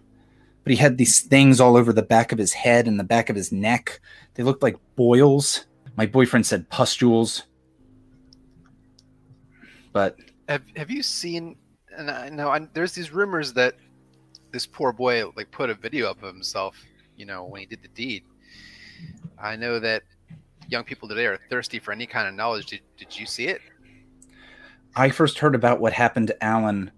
but 0.64 0.72
he 0.72 0.78
had 0.78 0.98
these 0.98 1.22
things 1.22 1.60
all 1.60 1.78
over 1.78 1.94
the 1.94 2.02
back 2.02 2.32
of 2.32 2.38
his 2.38 2.54
head 2.54 2.88
and 2.88 3.00
the 3.00 3.04
back 3.04 3.30
of 3.30 3.36
his 3.36 3.52
neck 3.52 4.00
they 4.36 4.44
looked 4.44 4.64
like 4.64 4.78
boils 4.96 5.66
my 5.96 6.06
boyfriend 6.06 6.46
said 6.46 6.70
pustules 6.70 7.44
but 9.96 10.18
Have 10.50 10.64
Have 10.76 10.92
you 10.92 11.02
seen? 11.02 11.56
And 11.98 12.12
I 12.12 12.28
know 12.28 12.50
I, 12.50 12.68
there's 12.74 12.92
these 12.92 13.12
rumors 13.12 13.54
that 13.54 13.76
this 14.52 14.66
poor 14.68 14.92
boy 14.92 15.24
like 15.38 15.50
put 15.52 15.70
a 15.70 15.74
video 15.74 16.10
up 16.10 16.22
of 16.22 16.34
himself. 16.34 16.76
You 17.16 17.26
know 17.26 17.46
when 17.46 17.62
he 17.62 17.66
did 17.66 17.82
the 17.82 17.88
deed. 17.88 18.24
I 19.40 19.56
know 19.56 19.80
that 19.80 20.04
young 20.68 20.84
people 20.84 21.08
today 21.08 21.28
are 21.28 21.40
thirsty 21.50 21.80
for 21.80 21.94
any 21.94 22.06
kind 22.06 22.28
of 22.28 22.34
knowledge. 22.34 22.66
Did 22.66 22.82
Did 22.98 23.18
you 23.18 23.26
see 23.26 23.48
it? 23.48 23.62
I 24.96 25.10
first 25.10 25.40
heard 25.40 25.56
about 25.56 25.80
what 25.80 25.94
happened 25.94 26.28
to 26.28 26.44
Alan 26.44 26.92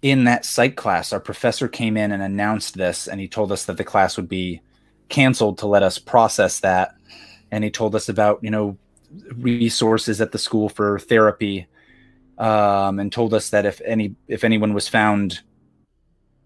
in 0.00 0.24
that 0.24 0.44
psych 0.44 0.76
class. 0.76 1.12
Our 1.12 1.20
professor 1.20 1.68
came 1.68 1.96
in 1.96 2.12
and 2.12 2.22
announced 2.22 2.74
this, 2.74 3.08
and 3.08 3.20
he 3.20 3.28
told 3.28 3.52
us 3.52 3.66
that 3.66 3.76
the 3.76 3.84
class 3.84 4.16
would 4.16 4.28
be 4.28 4.60
canceled 5.08 5.58
to 5.58 5.66
let 5.66 5.82
us 5.82 5.98
process 5.98 6.60
that. 6.60 6.94
And 7.50 7.62
he 7.62 7.70
told 7.70 7.94
us 7.94 8.08
about, 8.08 8.42
you 8.42 8.50
know, 8.50 8.76
resources 9.36 10.20
at 10.20 10.32
the 10.32 10.38
school 10.38 10.68
for 10.68 10.98
therapy, 10.98 11.66
um, 12.38 12.98
and 12.98 13.12
told 13.12 13.32
us 13.32 13.50
that 13.50 13.64
if 13.64 13.80
any 13.84 14.16
if 14.26 14.44
anyone 14.44 14.74
was 14.74 14.88
found 14.88 15.40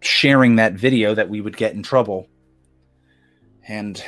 sharing 0.00 0.56
that 0.56 0.74
video, 0.74 1.14
that 1.14 1.28
we 1.28 1.40
would 1.40 1.56
get 1.56 1.72
in 1.72 1.82
trouble. 1.82 2.28
And 3.66 4.02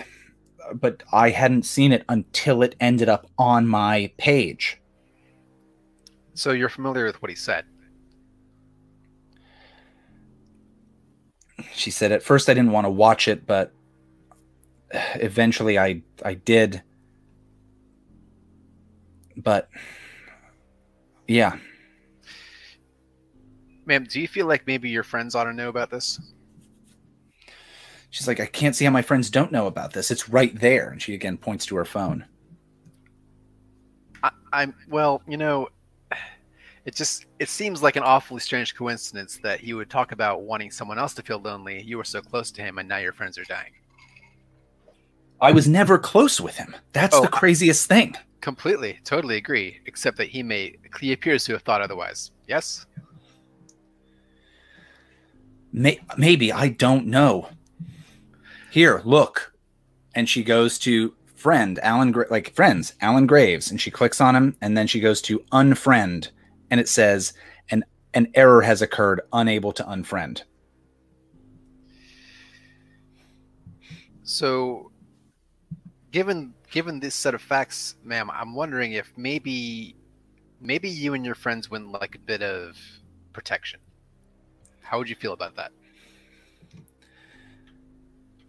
but 0.74 1.02
I 1.12 1.30
hadn't 1.30 1.64
seen 1.64 1.92
it 1.92 2.04
until 2.08 2.62
it 2.62 2.76
ended 2.80 3.08
up 3.08 3.26
on 3.38 3.66
my 3.66 4.12
page. 4.18 4.79
So 6.34 6.52
you're 6.52 6.68
familiar 6.68 7.04
with 7.04 7.20
what 7.22 7.30
he 7.30 7.36
said. 7.36 7.64
she 11.74 11.90
said 11.90 12.12
at 12.12 12.22
first 12.22 12.48
I 12.48 12.54
didn't 12.54 12.72
want 12.72 12.86
to 12.86 12.90
watch 12.90 13.28
it, 13.28 13.46
but 13.46 13.72
eventually 15.14 15.78
I 15.78 16.02
I 16.24 16.34
did. 16.34 16.82
But 19.36 19.68
yeah, 21.26 21.56
Ma'am, 23.86 24.06
do 24.08 24.20
you 24.20 24.28
feel 24.28 24.46
like 24.46 24.66
maybe 24.66 24.90
your 24.90 25.02
friends 25.02 25.34
ought 25.34 25.44
to 25.44 25.52
know 25.52 25.68
about 25.68 25.90
this? 25.90 26.20
she's 28.10 28.28
like 28.28 28.40
I 28.40 28.46
can't 28.46 28.76
see 28.76 28.84
how 28.84 28.90
my 28.90 29.02
friends 29.02 29.30
don't 29.30 29.52
know 29.52 29.66
about 29.66 29.92
this. 29.92 30.10
It's 30.10 30.28
right 30.28 30.58
there, 30.58 30.90
and 30.90 31.00
she 31.00 31.14
again 31.14 31.38
points 31.38 31.64
to 31.66 31.76
her 31.76 31.84
phone. 31.84 32.26
I, 34.22 34.30
I'm 34.52 34.74
well, 34.88 35.22
you 35.26 35.36
know, 35.36 35.68
it 36.84 36.94
just 36.94 37.26
it 37.38 37.48
seems 37.48 37.82
like 37.82 37.96
an 37.96 38.02
awfully 38.02 38.40
strange 38.40 38.74
coincidence 38.74 39.38
that 39.42 39.60
he 39.60 39.74
would 39.74 39.90
talk 39.90 40.12
about 40.12 40.42
wanting 40.42 40.70
someone 40.70 40.98
else 40.98 41.14
to 41.14 41.22
feel 41.22 41.38
lonely. 41.38 41.82
You 41.82 41.98
were 41.98 42.04
so 42.04 42.20
close 42.20 42.50
to 42.52 42.62
him, 42.62 42.78
and 42.78 42.88
now 42.88 42.98
your 42.98 43.12
friends 43.12 43.36
are 43.38 43.44
dying. 43.44 43.72
I 45.40 45.52
was 45.52 45.66
never 45.68 45.98
close 45.98 46.40
with 46.40 46.56
him. 46.56 46.74
That's 46.92 47.16
Oh, 47.16 47.22
the 47.22 47.28
craziest 47.28 47.86
thing. 47.86 48.14
Completely, 48.40 48.98
totally 49.04 49.36
agree. 49.36 49.80
Except 49.86 50.16
that 50.18 50.28
he 50.28 50.42
may 50.42 50.76
he 51.00 51.12
appears 51.12 51.44
to 51.44 51.52
have 51.52 51.62
thought 51.62 51.82
otherwise. 51.82 52.30
Yes. 52.48 52.86
May- 55.72 56.00
maybe 56.16 56.52
I 56.52 56.68
don't 56.68 57.06
know. 57.06 57.48
Here, 58.70 59.02
look, 59.04 59.52
and 60.14 60.28
she 60.28 60.42
goes 60.42 60.78
to 60.80 61.14
friend 61.34 61.78
Alan, 61.82 62.12
Gra- 62.12 62.26
like 62.30 62.54
friends 62.54 62.94
Alan 63.00 63.26
Graves, 63.26 63.70
and 63.70 63.80
she 63.80 63.90
clicks 63.90 64.20
on 64.20 64.36
him, 64.36 64.56
and 64.60 64.76
then 64.76 64.86
she 64.86 65.00
goes 65.00 65.20
to 65.22 65.40
unfriend, 65.52 66.30
and 66.70 66.80
it 66.80 66.88
says 66.88 67.34
an 67.70 67.84
an 68.14 68.28
error 68.34 68.62
has 68.62 68.82
occurred, 68.82 69.20
unable 69.32 69.72
to 69.72 69.84
unfriend. 69.84 70.42
So, 74.22 74.90
given 76.10 76.54
given 76.70 77.00
this 77.00 77.14
set 77.14 77.34
of 77.34 77.42
facts, 77.42 77.96
ma'am, 78.04 78.30
I'm 78.30 78.54
wondering 78.54 78.92
if 78.92 79.12
maybe 79.16 79.96
maybe 80.60 80.88
you 80.88 81.14
and 81.14 81.24
your 81.24 81.34
friends 81.34 81.70
wouldn't 81.70 81.92
like 81.92 82.14
a 82.14 82.18
bit 82.18 82.42
of 82.42 82.76
protection. 83.32 83.80
How 84.82 84.98
would 84.98 85.08
you 85.08 85.16
feel 85.16 85.32
about 85.32 85.56
that? 85.56 85.72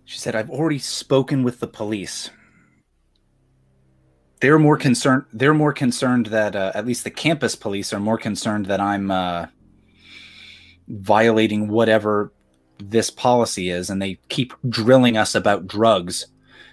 She 0.05 0.17
said, 0.17 0.36
"I've 0.36 0.49
already 0.49 0.79
spoken 0.79 1.43
with 1.43 1.60
the 1.60 1.67
police. 1.67 2.29
They're 4.41 4.60
more 4.60 4.77
concerned. 4.77 5.25
They're 5.32 5.54
more 5.54 5.71
concerned 5.71 6.27
that 6.27 6.56
uh, 6.56 6.71
at 6.73 6.86
least 6.86 7.04
the 7.04 7.12
campus 7.12 7.56
police 7.56 7.93
are 7.93 7.99
more 7.99 8.17
concerned 8.17 8.65
that 8.65 8.80
I'm 8.82 9.12
uh, 9.12 9.45
violating 10.88 11.67
whatever 11.67 12.34
this 12.80 13.12
policy 13.12 13.69
is, 13.69 13.89
and 13.91 14.01
they 14.01 14.17
keep 14.30 14.54
drilling 14.67 15.15
us 15.15 15.36
about 15.36 15.67
drugs 15.67 16.25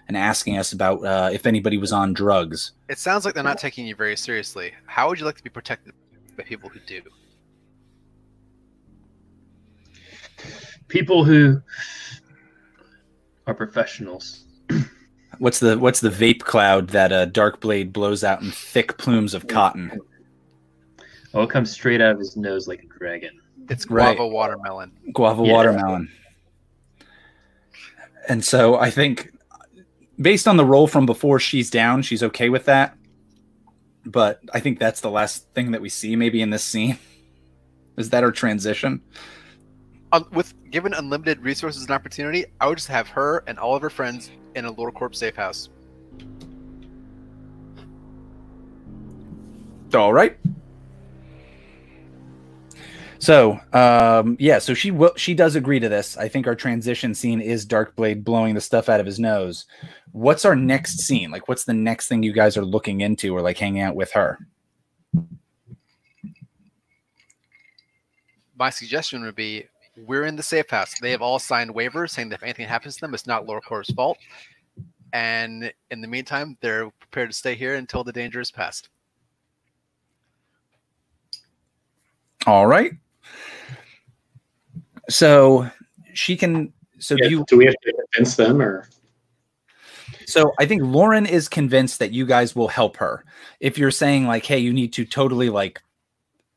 and 0.09 0.17
asking 0.17 0.57
us 0.57 0.73
about 0.73 1.05
uh, 1.05 1.29
if 1.31 1.47
anybody 1.47 1.77
was 1.77 1.93
on 1.93 2.15
drugs. 2.15 2.73
It 2.89 2.99
sounds 2.99 3.27
like 3.27 3.35
they're 3.35 3.45
not 3.45 3.59
taking 3.59 3.87
you 3.87 3.95
very 3.95 4.17
seriously. 4.17 4.73
How 4.87 5.09
would 5.09 5.21
you 5.21 5.27
like 5.27 5.37
to 5.37 5.45
be 5.45 5.51
protected 5.51 5.93
by 6.37 6.45
people 6.45 6.71
who 6.71 6.81
do? 6.81 7.03
People 10.89 11.25
who 11.25 11.61
are 13.47 13.53
professionals. 13.53 14.45
What's 15.39 15.61
the 15.61 15.79
what's 15.79 16.01
the 16.01 16.11
vape 16.11 16.41
cloud 16.41 16.89
that 16.89 17.13
a 17.13 17.27
dark 17.27 17.61
blade 17.61 17.93
blows 17.93 18.25
out 18.25 18.43
in 18.43 18.51
thick 18.51 18.99
plumes 18.99 19.35
of 19.35 19.47
cotton? 19.47 20.01
Oh, 21.35 21.43
it 21.43 21.51
comes 21.51 21.71
straight 21.71 22.01
out 22.01 22.13
of 22.13 22.19
his 22.19 22.37
nose 22.37 22.67
like 22.67 22.83
a 22.83 22.99
dragon. 22.99 23.39
It's 23.69 23.89
Right. 23.89 24.17
guava 24.17 24.29
watermelon. 24.29 24.93
guava 25.13 25.45
Yeah. 25.45 25.53
watermelon. 25.53 26.11
And 28.29 28.45
so 28.45 28.77
I 28.77 28.91
think 28.91 29.31
based 30.21 30.49
on 30.49 30.57
the 30.57 30.65
role 30.65 30.87
from 30.87 31.07
before 31.07 31.39
she's 31.39 31.71
down, 31.71 32.03
she's 32.03 32.23
okay 32.23 32.49
with 32.49 32.65
that. 32.65 32.97
But 34.05 34.41
I 34.55 34.61
think 34.61 34.79
that's 34.79 35.01
the 35.01 35.11
last 35.11 35.47
thing 35.55 35.71
that 35.73 35.81
we 35.81 35.89
see 35.89 36.17
maybe 36.17 36.41
in 36.41 36.51
this 36.51 36.65
scene. 36.65 36.99
Is 37.97 38.11
that 38.11 38.23
her 38.23 38.33
transition? 38.33 39.03
Um, 40.13 40.27
with 40.33 40.55
given 40.71 40.95
unlimited 40.95 41.41
resources 41.41 41.83
and 41.83 41.91
opportunity, 41.91 42.45
I 42.61 42.67
would 42.69 42.79
just 42.79 42.89
have 42.89 43.09
her 43.09 43.43
and 43.47 43.59
all 43.59 43.75
of 43.75 43.83
her 43.83 43.91
friends 43.91 44.31
in 44.55 44.65
a 44.65 44.73
LoreCorp 44.73 45.15
safe 45.15 45.37
house. 45.37 45.69
All 49.95 50.13
right. 50.13 50.37
So, 53.21 53.59
um, 53.73 54.37
yeah, 54.39 54.59
so 54.61 54.75
she 54.75 54.91
will 54.91 55.13
she 55.17 55.35
does 55.35 55.57
agree 55.57 55.81
to 55.81 55.89
this. 55.89 56.17
I 56.17 56.29
think 56.29 56.47
our 56.47 56.55
transition 56.55 57.15
scene 57.15 57.41
is 57.41 57.67
Darkblade 57.67 58.23
blowing 58.23 58.55
the 58.55 58.61
stuff 58.61 58.89
out 58.89 59.01
of 59.01 59.07
his 59.07 59.19
nose. 59.19 59.67
What's 60.13 60.45
our 60.45 60.55
next 60.55 61.01
scene? 61.01 61.31
Like 61.31 61.49
what's 61.49 61.65
the 61.65 61.75
next 61.75 62.09
thing 62.09 62.23
you 62.23 62.33
guys 62.33 62.57
are 62.57 62.65
looking 62.65 63.01
into 63.01 63.37
or 63.37 63.43
like 63.43 63.59
hanging 63.59 63.83
out 63.83 63.97
with 63.97 64.13
her? 64.13 64.39
My 68.57 68.71
suggestion 68.71 69.23
would 69.23 69.37
be 69.37 69.67
we're 70.07 70.25
in 70.25 70.37
the 70.37 70.43
safe 70.43 70.71
house. 70.71 70.95
They 71.01 71.11
have 71.11 71.23
all 71.23 71.39
signed 71.39 71.75
waivers 71.75 72.11
saying 72.11 72.29
that 72.31 72.37
if 72.37 72.43
anything 72.43 72.69
happens 72.69 72.97
to 72.97 73.01
them, 73.03 73.15
it's 73.15 73.27
not 73.27 73.47
LoreCorp's 73.47 73.93
fault. 73.93 74.19
And 75.13 75.73
in 75.91 76.01
the 76.01 76.09
meantime, 76.09 76.57
they're 76.61 76.91
prepared 77.01 77.31
to 77.31 77.37
stay 77.37 77.55
here 77.55 77.77
until 77.77 78.05
the 78.05 78.13
danger 78.13 78.41
is 78.41 78.51
past. 78.51 78.91
All 82.47 82.67
right. 82.67 82.93
So 85.09 85.71
she 86.15 86.37
can. 86.37 86.73
So 86.99 87.17
Yeah, 87.19 87.29
you. 87.29 87.45
do 87.49 87.57
we 87.57 87.67
have 87.67 87.75
to 87.83 87.95
convince 88.13 88.37
them 88.37 88.61
or 88.61 88.89
So 90.27 90.53
I 90.59 90.67
think 90.67 90.83
Lauren 90.83 91.27
is 91.27 91.49
convinced 91.49 91.99
that 92.01 92.13
you 92.13 92.27
guys 92.27 92.55
will 92.55 92.69
help 92.69 92.97
her. 92.99 93.25
If 93.61 93.79
you're 93.79 93.91
saying 93.91 94.27
like, 94.27 94.45
hey, 94.45 94.59
you 94.59 94.73
need 94.73 94.93
to 94.95 95.05
totally 95.05 95.49
like, 95.49 95.81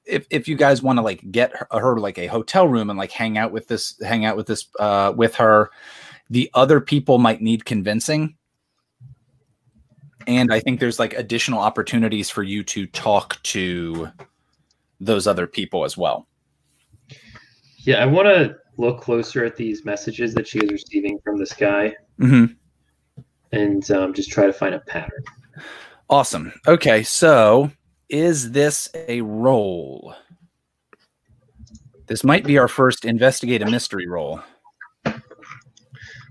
if 0.05 0.25
if 0.29 0.47
you 0.47 0.55
guys 0.55 0.81
want 0.81 0.97
to 0.97 1.03
like 1.03 1.31
get 1.31 1.55
her, 1.55 1.67
her 1.71 1.99
like 1.99 2.17
a 2.17 2.27
hotel 2.27 2.67
room 2.67 2.89
and 2.89 2.97
like 2.97 3.11
hang 3.11 3.37
out 3.37 3.51
with 3.51 3.67
this, 3.67 3.99
hang 4.01 4.25
out 4.25 4.35
with 4.37 4.47
this, 4.47 4.67
uh, 4.79 5.13
with 5.15 5.35
her, 5.35 5.69
the 6.29 6.49
other 6.53 6.81
people 6.81 7.17
might 7.17 7.41
need 7.41 7.65
convincing. 7.65 8.35
And 10.27 10.53
I 10.53 10.59
think 10.59 10.79
there's 10.79 10.99
like 10.99 11.13
additional 11.13 11.59
opportunities 11.59 12.29
for 12.29 12.43
you 12.43 12.63
to 12.65 12.85
talk 12.87 13.41
to 13.43 14.09
those 14.99 15.25
other 15.25 15.47
people 15.47 15.83
as 15.83 15.97
well. 15.97 16.27
Yeah, 17.79 18.01
I 18.01 18.05
want 18.05 18.27
to 18.27 18.55
look 18.77 19.01
closer 19.01 19.43
at 19.43 19.55
these 19.55 19.83
messages 19.83 20.33
that 20.35 20.47
she 20.47 20.59
is 20.59 20.71
receiving 20.71 21.19
from 21.23 21.37
this 21.39 21.53
guy 21.53 21.95
Mm-hmm. 22.19 22.53
and 23.51 23.91
um, 23.91 24.13
just 24.13 24.29
try 24.29 24.45
to 24.45 24.53
find 24.53 24.75
a 24.75 24.79
pattern. 24.81 25.23
Awesome. 26.07 26.53
Okay, 26.67 27.01
so 27.01 27.71
is 28.11 28.51
this 28.51 28.89
a 28.93 29.21
roll? 29.21 30.13
This 32.07 32.23
might 32.23 32.43
be 32.43 32.57
our 32.57 32.67
first 32.67 33.05
investigate 33.05 33.61
a 33.61 33.71
mystery 33.71 34.07
roll. 34.07 34.41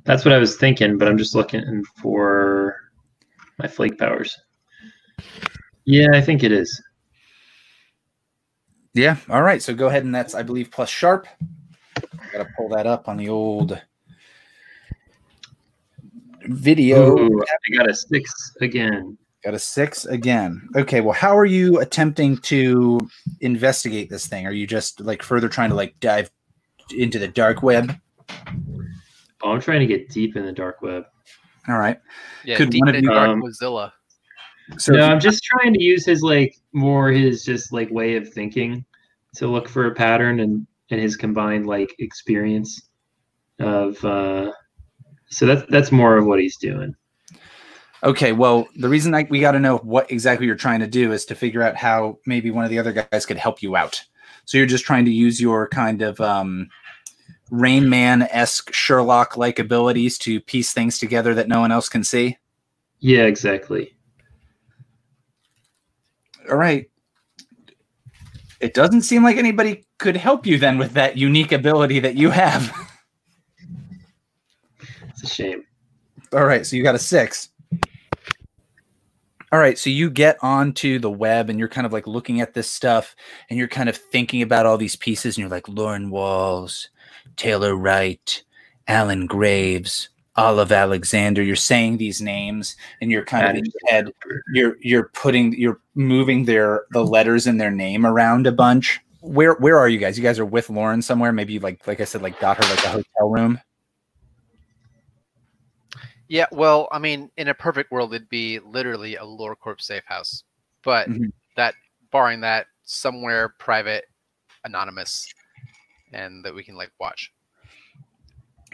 That's 0.05 0.25
what 0.25 0.35
I 0.35 0.39
was 0.39 0.57
thinking, 0.57 0.99
but 0.99 1.09
I'm 1.09 1.17
just 1.17 1.35
looking 1.35 1.83
for 2.03 2.77
my 3.59 3.67
flake 3.67 3.99
powers. 3.99 4.39
Yeah, 5.85 6.09
I 6.13 6.21
think 6.21 6.45
it 6.45 6.53
is. 6.53 6.83
Yeah. 8.93 9.17
All 9.29 9.43
right. 9.43 9.63
So 9.63 9.75
go 9.75 9.87
ahead 9.87 10.05
and 10.05 10.15
that's 10.15 10.35
I 10.35 10.43
believe 10.43 10.71
plus 10.71 10.91
sharp. 10.91 11.27
Got 12.33 12.45
to 12.45 12.49
pull 12.57 12.69
that 12.71 12.87
up 12.87 13.09
on 13.09 13.17
the 13.17 13.29
old 13.29 13.81
video. 16.43 17.19
Ooh, 17.19 17.43
I 17.43 17.77
got 17.77 17.89
a 17.89 17.95
six 17.95 18.53
again. 18.61 19.17
Got 19.43 19.55
a 19.55 19.59
six 19.59 20.05
again. 20.05 20.69
Okay. 20.77 21.01
Well, 21.01 21.15
how 21.15 21.37
are 21.37 21.47
you 21.47 21.81
attempting 21.81 22.37
to 22.39 23.01
investigate 23.41 24.11
this 24.11 24.27
thing? 24.27 24.47
Are 24.47 24.53
you 24.53 24.67
just 24.67 25.01
like 25.01 25.23
further 25.23 25.49
trying 25.49 25.71
to 25.71 25.77
like 25.77 25.99
dive 26.01 26.31
into 26.95 27.19
the 27.19 27.29
dark 27.29 27.63
web? 27.63 27.95
Oh, 29.43 29.53
I'm 29.53 29.61
trying 29.61 29.81
to 29.81 29.87
get 29.87 30.11
deep 30.11 30.37
in 30.37 30.45
the 30.45 30.53
dark 30.53 30.83
web. 30.83 31.05
All 31.69 31.79
right. 31.79 31.99
Yeah, 32.45 32.57
Could 32.57 32.71
deep 32.71 32.81
one 32.83 32.91
of 32.91 32.95
in 32.97 33.05
you- 33.05 33.11
dark 33.11 33.31
um, 33.31 33.43
Mozilla. 33.43 33.93
So 34.79 34.93
no, 34.93 35.05
I'm 35.05 35.19
just 35.19 35.43
trying 35.43 35.73
to 35.75 35.83
use 35.83 36.07
his 36.07 36.23
like 36.23 36.55
more 36.73 37.11
his 37.11 37.43
just 37.45 37.73
like 37.73 37.91
way 37.91 38.17
of 38.17 38.33
thinking 38.33 38.85
to 39.37 39.49
look 39.49 39.69
for 39.69 39.87
a 39.87 39.95
pattern 39.95 40.41
and 40.41 40.65
and 40.91 41.01
his 41.01 41.17
combined 41.17 41.67
like 41.67 41.93
experience 41.99 42.89
of 43.59 44.03
uh 44.05 44.51
so 45.29 45.47
that's 45.47 45.63
that's 45.71 45.91
more 45.91 46.17
of 46.19 46.27
what 46.27 46.39
he's 46.41 46.57
doing. 46.59 46.95
Okay, 48.03 48.33
well, 48.33 48.67
the 48.77 48.89
reason 48.89 49.15
I, 49.15 49.27
we 49.29 49.41
got 49.41 49.53
to 49.53 49.59
know 49.59 49.77
what 49.79 50.11
exactly 50.11 50.47
you're 50.47 50.57
trying 50.57 50.81
to 50.81 50.87
do 50.87 51.13
is 51.13 51.25
to 51.27 51.35
figure 51.35 51.63
out 51.63 51.77
how 51.77 52.19
maybe 52.27 52.51
one 52.51 52.65
of 52.65 52.71
the 52.71 52.79
other 52.79 52.93
guys 52.93 53.27
could 53.27 53.37
help 53.37 53.63
you 53.63 53.77
out. 53.77 54.03
So 54.47 54.57
you're 54.57 54.67
just 54.67 54.85
trying 54.85 55.05
to 55.05 55.11
use 55.11 55.41
your 55.41 55.69
kind 55.69 56.01
of 56.01 56.21
um, 56.21 56.69
Rain 57.51 57.89
Man 57.91 58.23
esque 58.23 58.73
Sherlock 58.73 59.37
like 59.37 59.59
abilities 59.59 60.17
to 60.19 60.41
piece 60.41 60.73
things 60.73 60.99
together 60.99 61.35
that 61.35 61.49
no 61.49 61.61
one 61.61 61.73
else 61.73 61.89
can 61.89 62.03
see. 62.03 62.39
Yeah, 63.01 63.25
exactly. 63.25 63.95
All 66.51 66.57
right. 66.57 66.91
It 68.61 68.75
doesn't 68.75 69.03
seem 69.03 69.23
like 69.23 69.37
anybody 69.37 69.87
could 69.99 70.17
help 70.17 70.47
you 70.47 70.59
then 70.59 70.79
with 70.79 70.93
that 70.93 71.17
unique 71.17 71.53
ability 71.53 72.01
that 72.01 72.17
you 72.17 72.31
have. 72.31 72.75
It's 75.11 75.23
a 75.23 75.27
shame. 75.27 75.65
All 76.33 76.45
right, 76.45 76.65
so 76.67 76.77
you 76.77 76.83
got 76.83 76.95
a 76.95 76.99
six. 76.99 77.49
All 79.53 79.59
right, 79.59 79.77
so 79.77 79.91
you 79.91 80.11
get 80.11 80.39
onto 80.43 81.01
the 81.01 81.11
web 81.11 81.51
and 81.51 81.59
you're 81.59 81.67
kind 81.67 81.85
of 81.85 81.93
like 81.93 82.07
looking 82.07 82.41
at 82.41 82.55
this 82.55 82.71
stuff 82.71 83.17
and 83.49 83.59
you're 83.59 83.67
kind 83.67 83.89
of 83.89 83.97
thinking 83.97 84.43
about 84.43 84.65
all 84.65 84.79
these 84.79 84.95
pieces 84.95 85.37
and 85.37 85.43
you're 85.43 85.51
like 85.51 85.69
Lauren 85.69 86.11
Walls, 86.11 86.89
Taylor 87.35 87.75
Wright, 87.75 88.45
Alan 88.87 89.27
Graves, 89.27 90.09
Olive 90.37 90.71
Alexander. 90.71 91.43
You're 91.43 91.57
saying 91.57 91.97
these 91.97 92.21
names 92.21 92.77
and 93.01 93.11
you're 93.11 93.25
kind 93.25 93.49
of 93.49 93.57
in 93.57 93.65
your 93.65 93.91
head, 93.93 94.13
you're 94.55 94.77
you're 94.81 95.11
putting 95.15 95.53
you're 95.59 95.81
moving 95.97 96.45
their 96.45 96.85
the 96.93 97.05
letters 97.05 97.49
in 97.49 97.59
their 97.59 97.73
name 97.73 98.07
around 98.07 98.47
a 98.47 98.53
bunch. 98.53 99.01
Where 99.21 99.55
where 99.55 99.79
are 99.79 99.89
you 99.89 99.99
guys? 99.99 100.17
You 100.17 100.23
guys 100.23 100.39
are 100.39 100.47
with 100.47 100.71
Lauren 100.71 101.03
somewhere? 101.03 101.33
Maybe 101.33 101.55
you 101.55 101.61
like 101.61 101.85
like 101.89 102.01
I 102.01 102.05
said, 102.05 102.23
like 102.23 102.39
got 102.39 102.57
her 102.57 102.71
like 102.71 102.85
a 102.85 102.89
hotel 102.89 103.29
room. 103.29 103.61
Yeah, 106.31 106.47
well, 106.53 106.87
I 106.93 107.01
mean, 107.01 107.29
in 107.37 107.49
a 107.49 107.55
perfect 107.55 107.91
world, 107.91 108.15
it'd 108.15 108.29
be 108.29 108.61
literally 108.61 109.17
a 109.17 109.23
LoreCorp 109.23 109.81
safe 109.81 110.05
house. 110.07 110.45
But 110.85 111.09
Mhm. 111.09 111.33
that, 111.57 111.75
barring 112.13 112.41
that, 112.43 112.69
somewhere 112.85 113.49
private, 113.49 114.05
anonymous, 114.63 115.27
and 116.13 116.45
that 116.45 116.55
we 116.55 116.63
can 116.63 116.77
like 116.77 116.93
watch. 117.01 117.33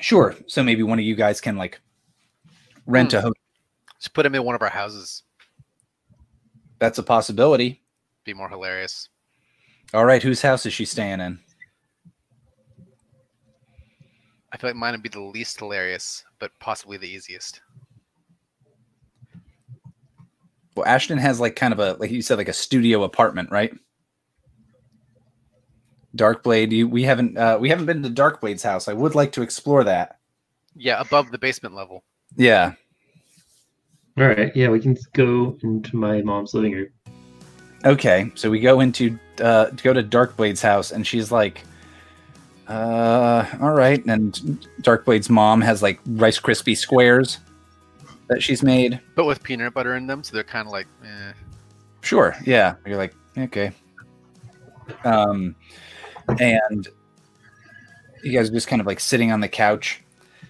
Sure. 0.01 0.37
So 0.47 0.62
maybe 0.62 0.83
one 0.83 0.99
of 0.99 1.07
you 1.07 1.14
guys 1.14 1.40
can 1.40 1.57
like 1.57 1.81
rent 2.85 3.14
a 3.14 3.23
hotel. 3.23 3.40
Just 3.99 4.12
put 4.12 4.27
him 4.27 4.35
in 4.35 4.45
one 4.45 4.55
of 4.55 4.61
our 4.61 4.69
houses. 4.69 5.23
That's 6.79 6.99
a 6.99 7.03
possibility. 7.03 7.83
Be 8.25 8.35
more 8.35 8.51
hilarious. 8.51 9.09
All 9.95 10.05
right, 10.05 10.23
whose 10.23 10.42
house 10.42 10.66
is 10.66 10.75
she 10.75 10.85
staying 10.85 11.21
in? 11.21 11.38
I 14.53 14.57
feel 14.57 14.71
like 14.71 14.77
mine 14.77 14.93
would 14.93 15.03
be 15.03 15.09
the 15.09 15.21
least 15.21 15.59
hilarious, 15.59 16.25
but 16.39 16.53
possibly 16.61 16.97
the 16.97 17.09
easiest. 17.09 17.61
Well, 20.77 20.87
Ashton 20.87 21.19
has 21.19 21.41
like 21.41 21.57
kind 21.57 21.73
of 21.73 21.79
a 21.79 21.95
like 21.95 22.11
you 22.11 22.23
said 22.23 22.39
like 22.39 22.49
a 22.49 22.53
studio 22.53 23.03
apartment, 23.03 23.51
right? 23.51 23.73
Darkblade, 26.17 26.71
you, 26.71 26.89
we 26.89 27.03
haven't 27.03 27.37
uh, 27.37 27.59
we 27.61 27.69
haven't 27.69 27.87
been 27.87 28.03
to 28.03 28.11
Darkblade's 28.11 28.63
house. 28.63 28.89
I 28.89 28.93
would 28.93 29.15
like 29.15 29.33
to 29.33 29.43
explore 29.43 29.85
that. 29.85 30.19
Yeah, 30.75 31.01
above 31.01 31.31
the 31.31 31.39
basement 31.39 31.75
level. 31.75 32.05
Yeah. 32.37 32.75
All 34.19 34.27
right, 34.27 34.55
yeah, 34.55 34.69
we 34.69 34.81
can 34.81 34.97
go 35.13 35.59
into 35.63 35.97
my 35.97 36.23
mom's 36.23 36.55
living 36.55 36.73
room. 36.73 36.89
Okay. 37.85 38.31
So 38.35 38.51
we 38.51 38.61
go 38.61 38.81
into 38.81 39.19
uh 39.41 39.71
go 39.71 39.93
to 39.93 40.03
Darkblade's 40.03 40.63
house 40.63 40.93
and 40.93 41.07
she's 41.07 41.31
like 41.31 41.63
uh 42.69 43.47
all 43.61 43.73
right 43.73 44.05
and 44.07 44.35
Darkblade's 44.83 45.31
mom 45.31 45.61
has 45.61 45.83
like 45.83 46.01
rice 46.07 46.39
crispy 46.39 46.75
squares 46.75 47.39
that 48.29 48.43
she's 48.43 48.63
made. 48.63 49.01
But 49.15 49.25
with 49.25 49.43
peanut 49.43 49.75
butter 49.75 49.97
in 49.97 50.07
them, 50.07 50.23
so 50.23 50.35
they're 50.35 50.45
kind 50.45 50.67
of 50.67 50.73
like, 50.73 50.87
eh. 51.05 51.33
Sure. 52.01 52.37
Yeah. 52.45 52.75
You're 52.85 52.97
like, 52.97 53.15
okay. 53.37 53.73
Um, 55.05 55.55
and 56.41 56.89
you 58.23 58.33
guys 58.33 58.51
are 58.51 58.53
just 58.53 58.69
kind 58.69 58.81
of 58.81 58.87
like 58.87 59.01
sitting 59.01 59.33
on 59.33 59.41
the 59.41 59.49
couch 59.49 60.03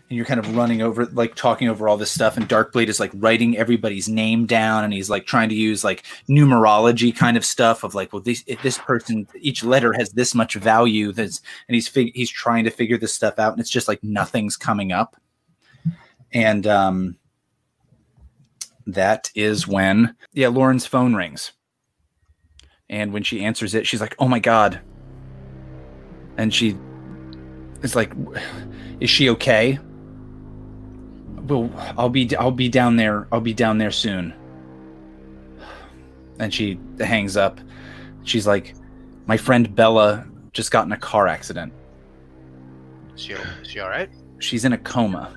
and 0.08 0.16
you're 0.16 0.26
kind 0.26 0.38
of 0.38 0.56
running 0.56 0.82
over, 0.82 1.06
like 1.06 1.34
talking 1.34 1.68
over 1.68 1.88
all 1.88 1.96
this 1.96 2.10
stuff. 2.10 2.36
And 2.36 2.48
Darkblade 2.48 2.88
is 2.88 3.00
like 3.00 3.10
writing 3.14 3.56
everybody's 3.56 4.08
name 4.08 4.46
down 4.46 4.84
and 4.84 4.92
he's 4.92 5.10
like 5.10 5.26
trying 5.26 5.48
to 5.48 5.54
use 5.54 5.82
like 5.82 6.04
numerology 6.28 7.14
kind 7.14 7.36
of 7.36 7.44
stuff 7.44 7.82
of 7.82 7.94
like, 7.94 8.12
well, 8.12 8.22
this, 8.22 8.44
if 8.46 8.62
this 8.62 8.78
person, 8.78 9.26
each 9.40 9.64
letter 9.64 9.92
has 9.92 10.10
this 10.10 10.34
much 10.34 10.54
value. 10.54 11.12
That's, 11.12 11.40
and 11.68 11.74
he's, 11.74 11.88
fig- 11.88 12.14
he's 12.14 12.30
trying 12.30 12.64
to 12.64 12.70
figure 12.70 12.98
this 12.98 13.14
stuff 13.14 13.38
out 13.38 13.52
and 13.52 13.60
it's 13.60 13.70
just 13.70 13.88
like 13.88 14.02
nothing's 14.04 14.56
coming 14.56 14.92
up. 14.92 15.16
And, 16.32 16.66
um, 16.66 17.16
that 18.86 19.30
is 19.34 19.66
when 19.66 20.14
yeah 20.32 20.48
lauren's 20.48 20.86
phone 20.86 21.14
rings 21.14 21.52
and 22.88 23.12
when 23.12 23.22
she 23.22 23.44
answers 23.44 23.74
it 23.74 23.86
she's 23.86 24.00
like 24.00 24.14
oh 24.18 24.28
my 24.28 24.38
god 24.38 24.80
and 26.36 26.54
she 26.54 26.76
is 27.82 27.96
like 27.96 28.12
is 29.00 29.10
she 29.10 29.28
okay 29.28 29.78
well 31.46 31.70
i'll 31.98 32.08
be 32.08 32.34
i'll 32.36 32.50
be 32.50 32.68
down 32.68 32.96
there 32.96 33.26
i'll 33.32 33.40
be 33.40 33.54
down 33.54 33.78
there 33.78 33.90
soon 33.90 34.32
and 36.38 36.52
she 36.52 36.78
hangs 37.00 37.36
up 37.36 37.60
she's 38.24 38.46
like 38.46 38.74
my 39.26 39.36
friend 39.36 39.74
bella 39.74 40.26
just 40.52 40.70
got 40.70 40.84
in 40.86 40.92
a 40.92 40.96
car 40.96 41.26
accident 41.26 41.72
Is 43.14 43.22
she, 43.22 43.32
is 43.32 43.68
she 43.68 43.80
all 43.80 43.88
right? 43.88 44.10
she's 44.38 44.64
in 44.64 44.72
a 44.72 44.78
coma 44.78 45.34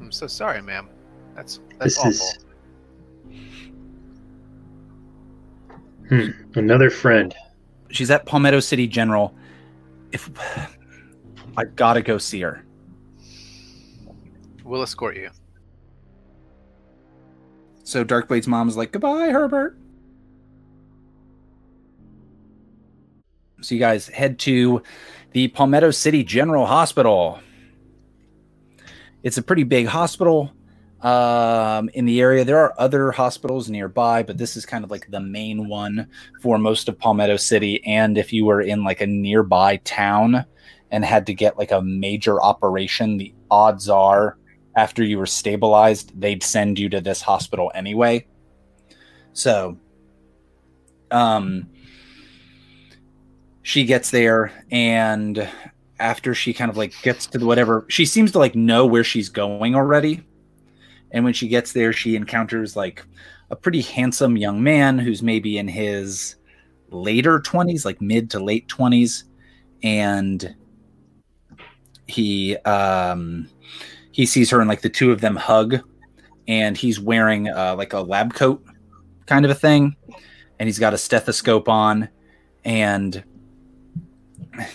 I'm 0.00 0.12
so 0.12 0.26
sorry, 0.26 0.62
ma'am. 0.62 0.88
That's 1.36 1.60
that's 1.78 1.96
This 1.96 1.98
awful. 1.98 2.10
is 2.10 2.38
hmm, 6.08 6.58
another 6.58 6.88
friend. 6.90 7.34
she's 7.90 8.10
at 8.10 8.24
palmetto 8.26 8.60
city 8.60 8.86
general 8.86 9.34
if 10.12 10.30
i 11.58 11.64
gotta 11.64 12.00
go 12.00 12.16
see 12.16 12.40
her 12.40 12.64
We'll 14.68 14.82
escort 14.82 15.16
you. 15.16 15.30
So 17.84 18.04
Darkblade's 18.04 18.46
mom 18.46 18.68
is 18.68 18.76
like, 18.76 18.92
"Goodbye, 18.92 19.30
Herbert." 19.30 19.78
So 23.62 23.74
you 23.74 23.80
guys 23.80 24.08
head 24.08 24.38
to 24.40 24.82
the 25.32 25.48
Palmetto 25.48 25.90
City 25.90 26.22
General 26.22 26.66
Hospital. 26.66 27.40
It's 29.22 29.38
a 29.38 29.42
pretty 29.42 29.64
big 29.64 29.86
hospital 29.86 30.52
um, 31.00 31.88
in 31.94 32.04
the 32.04 32.20
area. 32.20 32.44
There 32.44 32.58
are 32.58 32.74
other 32.78 33.10
hospitals 33.10 33.70
nearby, 33.70 34.22
but 34.22 34.36
this 34.36 34.54
is 34.54 34.66
kind 34.66 34.84
of 34.84 34.90
like 34.90 35.10
the 35.10 35.20
main 35.20 35.66
one 35.66 36.10
for 36.42 36.58
most 36.58 36.90
of 36.90 36.98
Palmetto 36.98 37.38
City. 37.38 37.82
And 37.86 38.18
if 38.18 38.34
you 38.34 38.44
were 38.44 38.60
in 38.60 38.84
like 38.84 39.00
a 39.00 39.06
nearby 39.06 39.76
town 39.78 40.44
and 40.90 41.04
had 41.04 41.26
to 41.26 41.34
get 41.34 41.58
like 41.58 41.70
a 41.70 41.82
major 41.82 42.40
operation, 42.42 43.18
the 43.18 43.34
odds 43.50 43.88
are 43.88 44.38
after 44.76 45.02
you 45.02 45.18
were 45.18 45.26
stabilized, 45.26 46.12
they'd 46.20 46.42
send 46.42 46.78
you 46.78 46.88
to 46.88 47.00
this 47.00 47.20
hospital 47.20 47.70
anyway. 47.74 48.26
So 49.32 49.78
Um, 51.10 51.68
she 53.62 53.84
gets 53.84 54.10
there, 54.10 54.52
and 54.70 55.48
after 55.98 56.34
she 56.34 56.52
kind 56.54 56.70
of 56.70 56.76
like 56.76 56.94
gets 57.02 57.26
to 57.26 57.44
whatever, 57.44 57.84
she 57.88 58.04
seems 58.06 58.32
to 58.32 58.38
like 58.38 58.54
know 58.54 58.86
where 58.86 59.04
she's 59.04 59.28
going 59.28 59.74
already. 59.74 60.22
And 61.10 61.24
when 61.24 61.32
she 61.32 61.48
gets 61.48 61.72
there, 61.72 61.92
she 61.92 62.16
encounters 62.16 62.76
like 62.76 63.04
a 63.50 63.56
pretty 63.56 63.80
handsome 63.80 64.36
young 64.36 64.62
man 64.62 64.98
who's 64.98 65.22
maybe 65.22 65.58
in 65.58 65.68
his 65.68 66.36
later 66.90 67.40
20s, 67.40 67.84
like 67.84 68.00
mid 68.00 68.30
to 68.30 68.40
late 68.42 68.68
20s. 68.68 69.24
And 69.82 70.54
he 72.08 72.56
um 72.58 73.48
he 74.10 74.26
sees 74.26 74.50
her 74.50 74.60
and 74.60 74.68
like 74.68 74.80
the 74.80 74.88
two 74.88 75.12
of 75.12 75.20
them 75.20 75.36
hug 75.36 75.80
and 76.48 76.76
he's 76.76 76.98
wearing 76.98 77.48
uh, 77.48 77.74
like 77.76 77.92
a 77.92 78.00
lab 78.00 78.34
coat 78.34 78.64
kind 79.26 79.44
of 79.44 79.50
a 79.50 79.54
thing 79.54 79.94
and 80.58 80.66
he's 80.66 80.78
got 80.78 80.94
a 80.94 80.98
stethoscope 80.98 81.68
on 81.68 82.08
and 82.64 83.22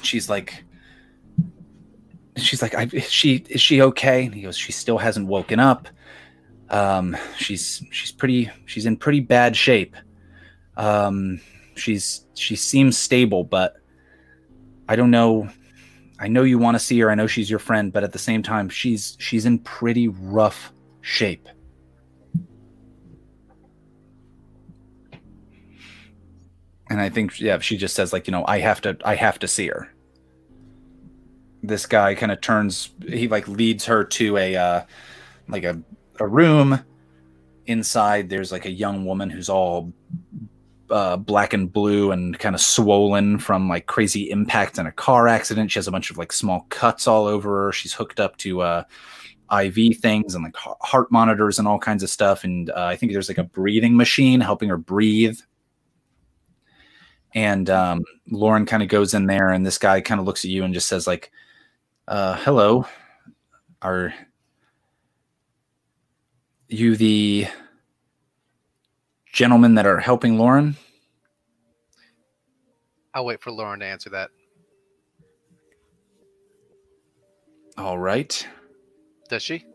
she's 0.01 0.29
like 0.29 0.63
she's 2.37 2.61
like 2.61 2.75
I, 2.75 2.87
is 2.93 3.11
she 3.11 3.43
is 3.49 3.61
she 3.61 3.81
okay? 3.81 4.25
And 4.25 4.33
he 4.33 4.43
goes 4.43 4.55
she 4.55 4.71
still 4.71 4.97
hasn't 4.97 5.27
woken 5.27 5.59
up. 5.59 5.87
Um 6.69 7.17
she's 7.37 7.83
she's 7.91 8.11
pretty 8.11 8.49
she's 8.65 8.85
in 8.85 8.95
pretty 8.95 9.19
bad 9.19 9.55
shape. 9.55 9.95
Um 10.77 11.41
she's 11.75 12.25
she 12.35 12.55
seems 12.55 12.97
stable 12.97 13.43
but 13.43 13.77
i 14.87 14.95
don't 14.95 15.11
know 15.11 15.49
i 16.23 16.27
know 16.27 16.43
you 16.43 16.57
want 16.57 16.75
to 16.75 16.79
see 16.79 16.97
her 16.99 17.11
i 17.11 17.15
know 17.15 17.27
she's 17.27 17.49
your 17.49 17.59
friend 17.59 17.91
but 17.91 18.03
at 18.03 18.13
the 18.13 18.19
same 18.19 18.41
time 18.41 18.69
she's 18.69 19.17
she's 19.19 19.45
in 19.45 19.59
pretty 19.59 20.07
rough 20.07 20.71
shape. 21.03 21.49
And 26.89 27.01
i 27.01 27.09
think 27.09 27.39
yeah 27.39 27.59
she 27.59 27.77
just 27.77 27.95
says 27.95 28.13
like 28.13 28.25
you 28.27 28.31
know 28.31 28.45
i 28.47 28.59
have 28.59 28.81
to 28.81 28.97
i 29.03 29.15
have 29.15 29.37
to 29.39 29.47
see 29.47 29.67
her. 29.67 29.89
This 31.61 31.85
guy 31.85 32.15
kind 32.15 32.31
of 32.31 32.41
turns 32.41 32.91
he 33.07 33.27
like 33.27 33.47
leads 33.47 33.85
her 33.85 34.03
to 34.03 34.37
a 34.37 34.55
uh 34.55 34.81
like 35.47 35.63
a, 35.63 35.81
a 36.19 36.27
room. 36.27 36.79
Inside 37.65 38.29
there's 38.29 38.51
like 38.51 38.65
a 38.65 38.71
young 38.71 39.05
woman 39.05 39.29
who's 39.29 39.49
all 39.49 39.93
uh, 40.89 41.17
black 41.17 41.53
and 41.53 41.71
blue 41.71 42.11
and 42.11 42.37
kind 42.37 42.55
of 42.55 42.61
swollen 42.61 43.39
from 43.39 43.69
like 43.69 43.85
crazy 43.85 44.29
impact 44.29 44.77
in 44.77 44.85
a 44.85 44.91
car 44.91 45.27
accident. 45.27 45.71
She 45.71 45.79
has 45.79 45.87
a 45.87 45.91
bunch 45.91 46.11
of 46.11 46.17
like 46.17 46.31
small 46.31 46.65
cuts 46.69 47.07
all 47.07 47.25
over 47.25 47.65
her. 47.65 47.71
She's 47.71 47.93
hooked 47.93 48.19
up 48.19 48.37
to 48.37 48.61
uh 48.61 48.83
iv 49.61 49.97
things 49.97 50.33
and 50.33 50.43
like 50.43 50.55
heart 50.55 51.11
monitors 51.11 51.59
and 51.59 51.67
all 51.67 51.79
kinds 51.79 52.01
of 52.03 52.09
stuff. 52.09 52.43
And 52.43 52.69
uh, 52.71 52.85
i 52.85 52.95
think 52.95 53.11
there's 53.11 53.29
like 53.29 53.37
a 53.37 53.43
breathing 53.43 53.95
machine 53.95 54.39
helping 54.41 54.69
her 54.69 54.77
breathe. 54.77 55.37
And 57.35 57.69
um, 57.69 58.03
lauren 58.29 58.65
kind 58.65 58.83
of 58.83 58.89
goes 58.89 59.13
in 59.13 59.27
there 59.27 59.49
and 59.49 59.65
this 59.65 59.77
guy 59.77 60.01
kind 60.01 60.19
of 60.19 60.25
looks 60.25 60.45
at 60.45 60.51
you 60.51 60.63
and 60.63 60.73
just 60.73 60.87
says 60.87 61.07
like 61.07 61.31
uh, 62.07 62.35
hello. 62.37 62.85
Are 63.81 64.13
you 66.67 66.95
the 66.95 67.47
gentlemen 69.33 69.75
that 69.75 69.85
are 69.85 69.99
helping 69.99 70.37
Lauren? 70.37 70.77
I'll 73.13 73.25
wait 73.25 73.41
for 73.41 73.51
Lauren 73.51 73.81
to 73.81 73.85
answer 73.85 74.09
that. 74.11 74.29
All 77.77 77.97
right. 77.97 78.47
Does 79.29 79.43
she? 79.43 79.65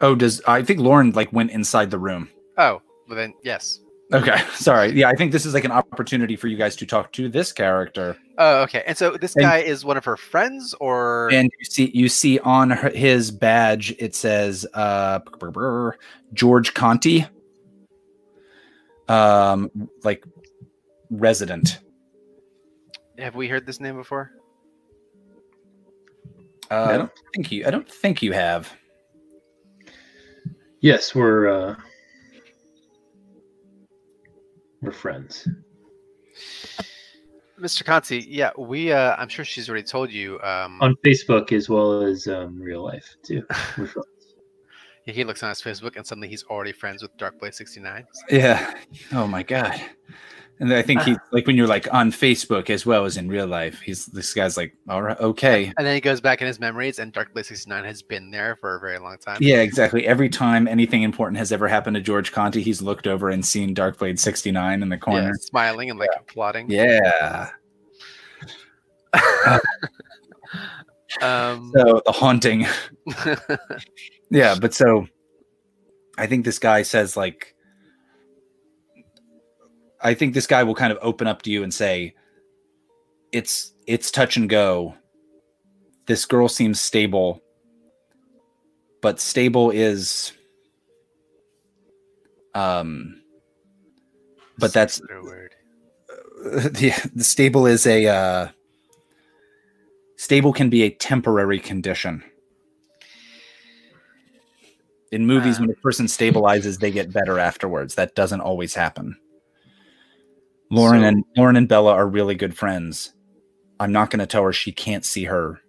Oh, 0.00 0.14
does 0.14 0.40
I 0.46 0.62
think 0.62 0.80
Lauren 0.80 1.10
like 1.12 1.32
went 1.32 1.50
inside 1.50 1.90
the 1.90 1.98
room. 1.98 2.28
Oh, 2.56 2.80
well 3.08 3.16
then 3.16 3.34
yes. 3.42 3.80
Okay, 4.12 4.42
sorry. 4.54 4.92
Yeah, 4.92 5.08
I 5.08 5.14
think 5.14 5.30
this 5.32 5.46
is 5.46 5.54
like 5.54 5.64
an 5.64 5.70
opportunity 5.70 6.36
for 6.36 6.48
you 6.48 6.56
guys 6.56 6.74
to 6.76 6.86
talk 6.86 7.12
to 7.12 7.28
this 7.28 7.52
character. 7.52 8.16
Oh, 8.38 8.62
okay. 8.62 8.82
And 8.86 8.96
so 8.96 9.12
this 9.12 9.36
And- 9.36 9.44
guy 9.44 9.58
is 9.58 9.84
one 9.84 9.96
of 9.96 10.04
her 10.04 10.16
friends, 10.16 10.74
or 10.80 11.30
And 11.32 11.50
you 11.58 11.64
see 11.64 11.90
you 11.94 12.08
see 12.08 12.38
on 12.40 12.70
her, 12.70 12.90
his 12.90 13.30
badge 13.30 13.94
it 13.98 14.14
says 14.14 14.66
uh 14.74 15.20
George 16.34 16.74
Conti. 16.74 17.26
Um 19.10 19.70
like 20.04 20.24
resident. 21.10 21.80
have 23.18 23.34
we 23.34 23.48
heard 23.48 23.66
this 23.66 23.80
name 23.80 23.96
before? 23.96 24.30
Uh, 26.70 26.84
I 26.88 26.96
don't 26.96 27.12
think 27.34 27.50
you 27.50 27.66
I 27.66 27.70
don't 27.70 27.90
think 27.90 28.22
you 28.22 28.32
have. 28.32 28.72
Yes, 30.80 31.14
we're 31.14 31.48
uh, 31.48 31.74
we're 34.80 34.92
friends. 34.92 35.48
Mr. 37.60 37.84
Conti, 37.84 38.24
yeah, 38.28 38.50
we 38.56 38.92
uh 38.92 39.16
I'm 39.18 39.28
sure 39.28 39.44
she's 39.44 39.68
already 39.68 39.84
told 39.84 40.12
you. 40.12 40.40
Um 40.42 40.80
on 40.80 40.94
Facebook 41.04 41.52
as 41.52 41.68
well 41.68 42.02
as 42.02 42.28
um, 42.28 42.58
real 42.60 42.84
life 42.84 43.16
too. 43.22 43.44
He 45.10 45.24
looks 45.24 45.42
on 45.42 45.48
his 45.48 45.60
Facebook 45.62 45.96
and 45.96 46.06
suddenly 46.06 46.28
he's 46.28 46.44
already 46.44 46.72
friends 46.72 47.02
with 47.02 47.16
Darkblade 47.16 47.54
69. 47.54 48.06
Yeah. 48.30 48.74
Oh 49.12 49.26
my 49.26 49.42
god. 49.42 49.80
And 50.58 50.74
I 50.74 50.82
think 50.82 51.00
he 51.02 51.16
like 51.32 51.46
when 51.46 51.56
you're 51.56 51.66
like 51.66 51.88
on 51.90 52.12
Facebook 52.12 52.68
as 52.68 52.84
well 52.84 53.06
as 53.06 53.16
in 53.16 53.28
real 53.28 53.46
life, 53.46 53.80
he's 53.80 54.04
this 54.06 54.34
guy's 54.34 54.58
like, 54.58 54.74
all 54.90 55.00
right, 55.00 55.18
okay. 55.18 55.72
And 55.78 55.86
then 55.86 55.94
he 55.94 56.02
goes 56.02 56.20
back 56.20 56.42
in 56.42 56.46
his 56.46 56.60
memories 56.60 56.98
and 56.98 57.14
Darkblade 57.14 57.46
69 57.46 57.82
has 57.84 58.02
been 58.02 58.30
there 58.30 58.56
for 58.56 58.76
a 58.76 58.80
very 58.80 58.98
long 58.98 59.16
time. 59.16 59.38
Yeah, 59.40 59.62
exactly. 59.62 60.06
Every 60.06 60.28
time 60.28 60.68
anything 60.68 61.02
important 61.02 61.38
has 61.38 61.50
ever 61.50 61.66
happened 61.66 61.94
to 61.96 62.02
George 62.02 62.30
Conti, 62.32 62.60
he's 62.60 62.82
looked 62.82 63.06
over 63.06 63.30
and 63.30 63.44
seen 63.44 63.74
Darkblade 63.74 64.18
69 64.18 64.82
in 64.82 64.88
the 64.90 64.96
Yeah, 64.96 65.00
corner. 65.00 65.34
smiling 65.40 65.88
and 65.88 65.98
like 65.98 66.10
plotting. 66.26 66.70
Yeah. 66.70 67.50
Um 71.22 71.72
So 71.76 72.00
the 72.06 72.12
haunting. 72.12 72.66
Yeah, 74.30 74.54
but 74.60 74.72
so 74.72 75.08
I 76.16 76.26
think 76.26 76.44
this 76.44 76.58
guy 76.58 76.82
says 76.82 77.16
like 77.16 77.54
I 80.00 80.14
think 80.14 80.34
this 80.34 80.46
guy 80.46 80.62
will 80.62 80.74
kind 80.74 80.92
of 80.92 80.98
open 81.02 81.26
up 81.26 81.42
to 81.42 81.50
you 81.50 81.62
and 81.62 81.74
say 81.74 82.14
it's 83.32 83.72
it's 83.86 84.10
touch 84.10 84.36
and 84.36 84.48
go. 84.48 84.94
This 86.06 86.24
girl 86.24 86.48
seems 86.48 86.80
stable, 86.80 87.42
but 89.02 89.20
stable 89.20 89.70
is 89.70 90.32
um 92.54 93.20
but 94.58 94.72
that's 94.72 94.94
Singular 94.94 95.24
word. 95.24 95.54
the, 96.72 97.10
the 97.14 97.24
stable 97.24 97.66
is 97.66 97.86
a 97.86 98.06
uh 98.06 98.48
stable 100.16 100.52
can 100.52 100.70
be 100.70 100.82
a 100.82 100.90
temporary 100.90 101.58
condition 101.58 102.22
in 105.12 105.26
movies 105.26 105.58
when 105.60 105.70
a 105.70 105.74
person 105.74 106.06
stabilizes 106.06 106.78
they 106.78 106.90
get 106.90 107.12
better 107.12 107.38
afterwards 107.38 107.94
that 107.96 108.14
doesn't 108.14 108.40
always 108.40 108.74
happen 108.74 109.16
lauren 110.70 111.00
So- 111.02 111.06
and 111.08 111.24
lauren 111.36 111.56
and 111.56 111.68
bella 111.68 111.92
are 111.94 112.06
really 112.06 112.34
good 112.34 112.56
friends 112.56 113.12
i'm 113.80 113.92
not 113.92 114.10
going 114.10 114.20
to 114.20 114.26
tell 114.26 114.44
her 114.44 114.52
she 114.52 114.72
can't 114.72 115.04
see 115.04 115.24
her 115.24 115.60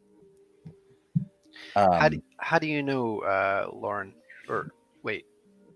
um, 1.76 1.92
how 1.94 2.10
do 2.10 2.22
how 2.38 2.60
do 2.60 2.68
you 2.68 2.84
know 2.84 3.20
uh 3.20 3.70
Lauren 3.74 4.14
or 4.50 4.72
wait, 5.04 5.26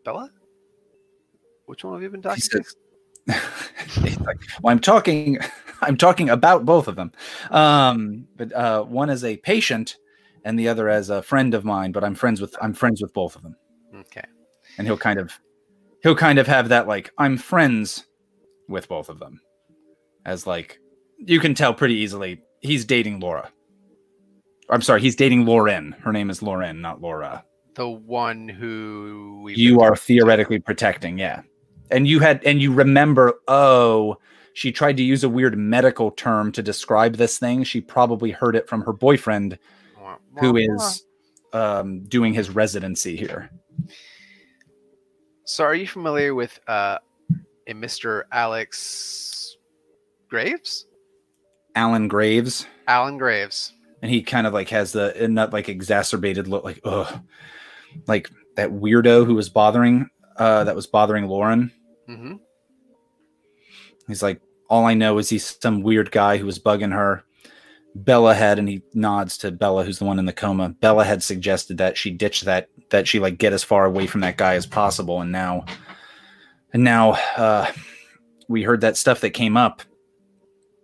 Bella? 0.04 0.30
Which 1.68 1.84
one 1.86 1.94
have 1.94 2.04
you 2.04 2.10
been 2.10 2.22
talking 2.22 2.42
to? 2.42 2.64
says- 2.64 2.76
He's 4.04 4.20
like, 4.20 4.38
well, 4.62 4.72
I'm 4.74 4.80
talking, 4.80 5.38
I'm 5.82 5.96
talking 5.96 6.30
about 6.30 6.66
both 6.66 6.88
of 6.90 6.96
them. 6.98 7.12
Um, 7.50 8.28
but 8.36 8.52
uh, 8.54 8.84
one 8.84 9.10
is 9.10 9.24
a 9.24 9.38
patient, 9.38 9.96
and 10.46 10.58
the 10.58 10.70
other 10.70 10.88
as 10.88 11.10
a 11.10 11.22
friend 11.22 11.54
of 11.54 11.66
mine. 11.66 11.92
But 11.92 12.06
I'm 12.06 12.16
friends 12.16 12.40
with, 12.40 12.56
I'm 12.62 12.74
friends 12.74 13.02
with 13.02 13.14
both 13.14 13.36
of 13.36 13.42
them. 13.42 13.58
Okay. 13.94 14.24
And 14.78 14.88
he'll 14.88 14.98
kind 14.98 15.20
of, 15.20 15.38
he'll 16.02 16.16
kind 16.16 16.40
of 16.40 16.48
have 16.48 16.70
that 16.70 16.88
like, 16.88 17.12
I'm 17.18 17.38
friends 17.38 18.06
with 18.70 18.88
both 18.88 19.10
of 19.10 19.20
them, 19.20 19.42
as 20.26 20.48
like, 20.48 20.80
you 21.18 21.40
can 21.40 21.54
tell 21.54 21.74
pretty 21.74 21.96
easily 21.96 22.42
he's 22.62 22.86
dating 22.86 23.20
Laura. 23.20 23.52
I'm 24.70 24.82
sorry, 24.82 25.02
he's 25.02 25.16
dating 25.16 25.46
Lauren. 25.46 25.92
Her 26.02 26.12
name 26.12 26.30
is 26.30 26.42
Lauren, 26.42 26.82
not 26.82 27.02
Laura. 27.02 27.44
The 27.76 27.88
one 27.88 28.50
who 28.50 29.50
you 29.54 29.82
are 29.82 29.96
theoretically 29.96 30.60
protecting 30.60 31.20
yeah 31.20 31.42
and 31.92 32.08
you 32.08 32.20
had 32.20 32.44
and 32.44 32.62
you 32.62 32.74
remember 32.74 33.34
oh 33.48 34.18
she 34.54 34.72
tried 34.72 34.98
to 34.98 35.04
use 35.04 35.24
a 35.24 35.30
weird 35.30 35.58
medical 35.58 36.12
term 36.12 36.52
to 36.54 36.64
describe 36.64 37.16
this 37.16 37.38
thing 37.38 37.64
she 37.64 37.82
probably 37.82 38.32
heard 38.32 38.56
it 38.56 38.68
from 38.68 38.82
her 38.82 38.94
boyfriend 38.94 39.60
who 40.40 40.56
is 40.58 41.06
um, 41.54 42.04
doing 42.06 42.34
his 42.34 42.50
residency 42.50 43.16
here 43.16 43.50
So 45.46 45.64
are 45.64 45.76
you 45.76 45.88
familiar 45.88 46.34
with 46.36 46.60
uh 46.68 46.98
a 47.68 47.74
Mr. 47.74 48.24
Alex 48.32 49.58
Graves? 50.30 50.86
alan 51.78 52.08
graves 52.08 52.66
Alan 52.88 53.18
Graves. 53.18 53.74
and 54.02 54.10
he 54.10 54.22
kind 54.24 54.48
of 54.48 54.54
like 54.54 54.70
has 54.70 54.92
the 54.94 55.14
and 55.22 55.38
that 55.38 55.52
like 55.52 55.68
exacerbated 55.68 56.48
look 56.48 56.64
like 56.64 56.80
ugh 56.86 57.20
like 58.08 58.30
that 58.56 58.70
weirdo 58.72 59.26
who 59.26 59.36
was 59.36 59.50
bothering 59.50 60.10
uh 60.38 60.64
that 60.64 60.76
was 60.76 60.88
bothering 60.88 61.28
lauren 61.28 61.72
hmm 62.08 62.36
He's 64.08 64.22
like, 64.22 64.40
all 64.70 64.86
I 64.86 64.94
know 64.94 65.18
is 65.18 65.30
he's 65.30 65.58
some 65.60 65.82
weird 65.82 66.12
guy 66.12 66.38
who 66.38 66.46
was 66.46 66.60
bugging 66.60 66.94
her. 66.94 67.24
Bella 67.96 68.34
had, 68.36 68.60
and 68.60 68.68
he 68.68 68.84
nods 68.94 69.38
to 69.40 69.52
Bella, 69.52 69.86
who's 69.86 70.00
the 70.00 70.06
one 70.06 70.20
in 70.20 70.26
the 70.26 70.34
coma. 70.34 70.70
Bella 70.70 71.06
had 71.06 71.24
suggested 71.24 71.78
that 71.78 71.98
she 71.98 72.12
ditch 72.12 72.42
that, 72.42 72.70
that 72.90 73.08
she 73.08 73.20
like 73.20 73.38
get 73.38 73.54
as 73.54 73.64
far 73.64 73.86
away 73.86 74.06
from 74.06 74.22
that 74.22 74.36
guy 74.38 74.56
as 74.56 74.66
possible. 74.66 75.22
And 75.22 75.32
now, 75.32 75.64
and 76.74 76.84
now, 76.84 77.12
uh, 77.38 77.72
we 78.50 78.64
heard 78.64 78.82
that 78.82 78.98
stuff 78.98 79.22
that 79.22 79.30
came 79.30 79.56
up, 79.56 79.82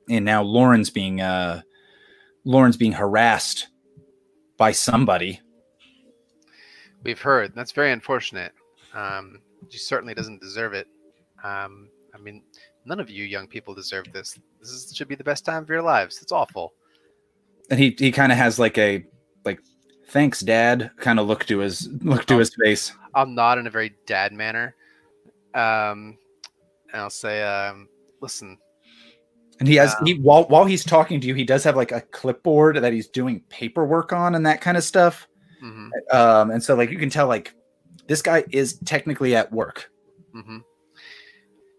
and 0.10 0.24
now 0.24 0.42
Lauren's 0.42 0.90
being, 0.90 1.20
uh, 1.20 1.62
Lauren's 2.46 2.78
being 2.78 2.94
harassed 2.94 3.68
by 4.58 4.72
somebody. 4.72 5.42
We've 7.04 7.20
heard. 7.20 7.54
That's 7.54 7.74
very 7.74 7.92
unfortunate. 7.92 8.54
Um, 8.94 9.40
she 9.70 9.80
certainly 9.80 10.14
doesn't 10.14 10.42
deserve 10.42 10.74
it. 10.74 10.88
Um, 11.44 11.90
I 12.16 12.20
mean, 12.20 12.44
none 12.86 13.00
of 13.00 13.10
you 13.10 13.26
young 13.26 13.48
people 13.48 13.74
deserve 13.74 14.12
this. 14.14 14.40
This 14.60 14.70
is, 14.70 14.96
should 14.96 15.08
be 15.08 15.16
the 15.16 15.24
best 15.24 15.46
time 15.46 15.64
of 15.64 15.70
your 15.70 15.82
lives. 15.82 16.22
It's 16.22 16.32
awful. 16.32 16.74
And 17.72 17.80
he 17.80 17.96
he 17.98 18.12
kind 18.12 18.32
of 18.32 18.38
has 18.38 18.60
like 18.60 18.78
a 18.78 19.04
like 19.46 19.60
thanks 20.10 20.42
dad 20.42 20.92
kind 20.98 21.20
of 21.20 21.26
look 21.28 21.46
to 21.46 21.60
his 21.60 21.88
look 22.04 22.26
to 22.26 22.36
Oh. 22.36 22.40
his 22.40 22.54
face. 22.64 22.92
I'll 23.16 23.26
nod 23.26 23.58
in 23.58 23.66
a 23.66 23.70
very 23.72 23.94
dad 24.06 24.32
manner. 24.34 24.76
Um, 25.54 26.18
and 26.94 27.02
I'll 27.02 27.10
say, 27.10 27.42
um, 27.44 27.88
listen, 28.22 28.58
And 29.60 29.68
he 29.68 29.76
has 29.76 29.96
Yeah. 30.06 30.14
he 30.16 30.20
while 30.20 30.44
while 30.46 30.66
he's 30.66 30.84
talking 30.84 31.20
to 31.22 31.28
you, 31.28 31.34
he 31.34 31.44
does 31.46 31.64
have 31.64 31.76
like 31.78 31.92
a 31.92 32.02
clipboard 32.02 32.78
that 32.78 32.94
he's 32.94 33.08
doing 33.08 33.42
paperwork 33.50 34.12
on 34.14 34.36
and 34.36 34.46
that 34.46 34.60
kind 34.62 34.76
of 34.78 34.84
stuff. 34.84 35.28
hmm 35.62 35.90
Um, 36.12 36.52
and 36.52 36.62
so 36.64 36.76
like 36.76 36.90
you 36.92 36.98
can 37.00 37.10
tell 37.10 37.28
like 37.28 37.54
this 38.08 38.22
guy 38.22 38.44
is 38.52 38.80
technically 38.86 39.36
at 39.36 39.52
work. 39.52 39.90
mm-hmm. 40.36 40.58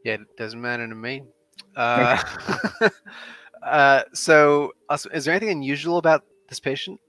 Yeah, 0.05 0.15
it 0.15 0.37
doesn't 0.39 0.61
matter 0.61 0.89
to 0.89 0.95
me. 0.95 1.23
Uh, 1.77 2.21
uh, 3.65 4.03
so, 4.13 4.73
is 5.13 5.25
there 5.25 5.35
anything 5.35 5.51
unusual 5.51 5.99
about 5.99 6.25
this 6.49 6.61
patient? 6.61 7.01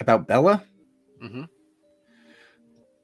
About 0.00 0.26
Bella, 0.26 0.62
hmm 1.20 1.44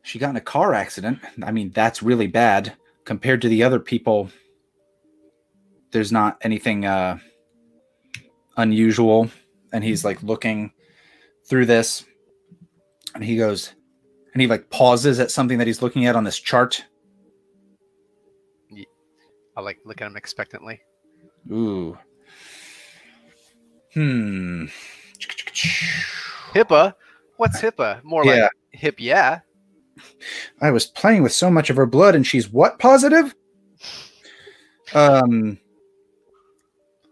she 0.03 0.19
got 0.19 0.31
in 0.31 0.37
a 0.37 0.41
car 0.41 0.75
accident. 0.75 1.21
I 1.43 1.53
mean, 1.53 1.71
that's 1.71 2.03
really 2.03 2.27
bad 2.27 2.75
compared 3.05 3.43
to 3.43 3.49
the 3.49 3.63
other 3.63 3.79
people. 3.79 4.31
There's 5.93 6.11
not 6.11 6.39
anything 6.41 6.85
uh 6.85 7.19
unusual. 8.57 9.31
And 9.73 9.85
he's 9.85 10.05
like 10.05 10.23
looking 10.23 10.73
through 11.47 11.67
this 11.67 12.05
and 13.15 13.25
he 13.25 13.37
goes 13.37 13.75
and 14.33 14.41
he 14.41 14.49
like 14.49 14.71
pauses 14.71 15.21
at 15.21 15.31
something 15.31 15.59
that 15.59 15.67
he's 15.67 15.83
looking 15.83 16.07
at 16.07 16.17
on 16.17 16.25
this 16.25 16.39
chart. 16.39 16.85
I 19.57 19.61
like 19.61 19.79
look 19.85 20.01
at 20.01 20.07
him 20.07 20.17
expectantly. 20.17 20.81
Ooh. 21.51 21.97
Hmm. 23.95 24.66
HIPAA? 26.55 26.95
What's 27.36 27.61
HIPAA? 27.61 28.03
More 28.05 28.24
Yeah. 28.24 28.43
like 28.43 28.51
hip, 28.72 28.97
yeah. 28.99 29.41
I 30.61 30.70
was 30.70 30.86
playing 30.86 31.22
with 31.22 31.32
so 31.32 31.51
much 31.51 31.70
of 31.70 31.76
her 31.76 31.86
blood 31.86 32.14
and 32.14 32.26
she's 32.26 32.49
what 32.51 32.78
positive? 32.78 33.34
Um 34.95 35.59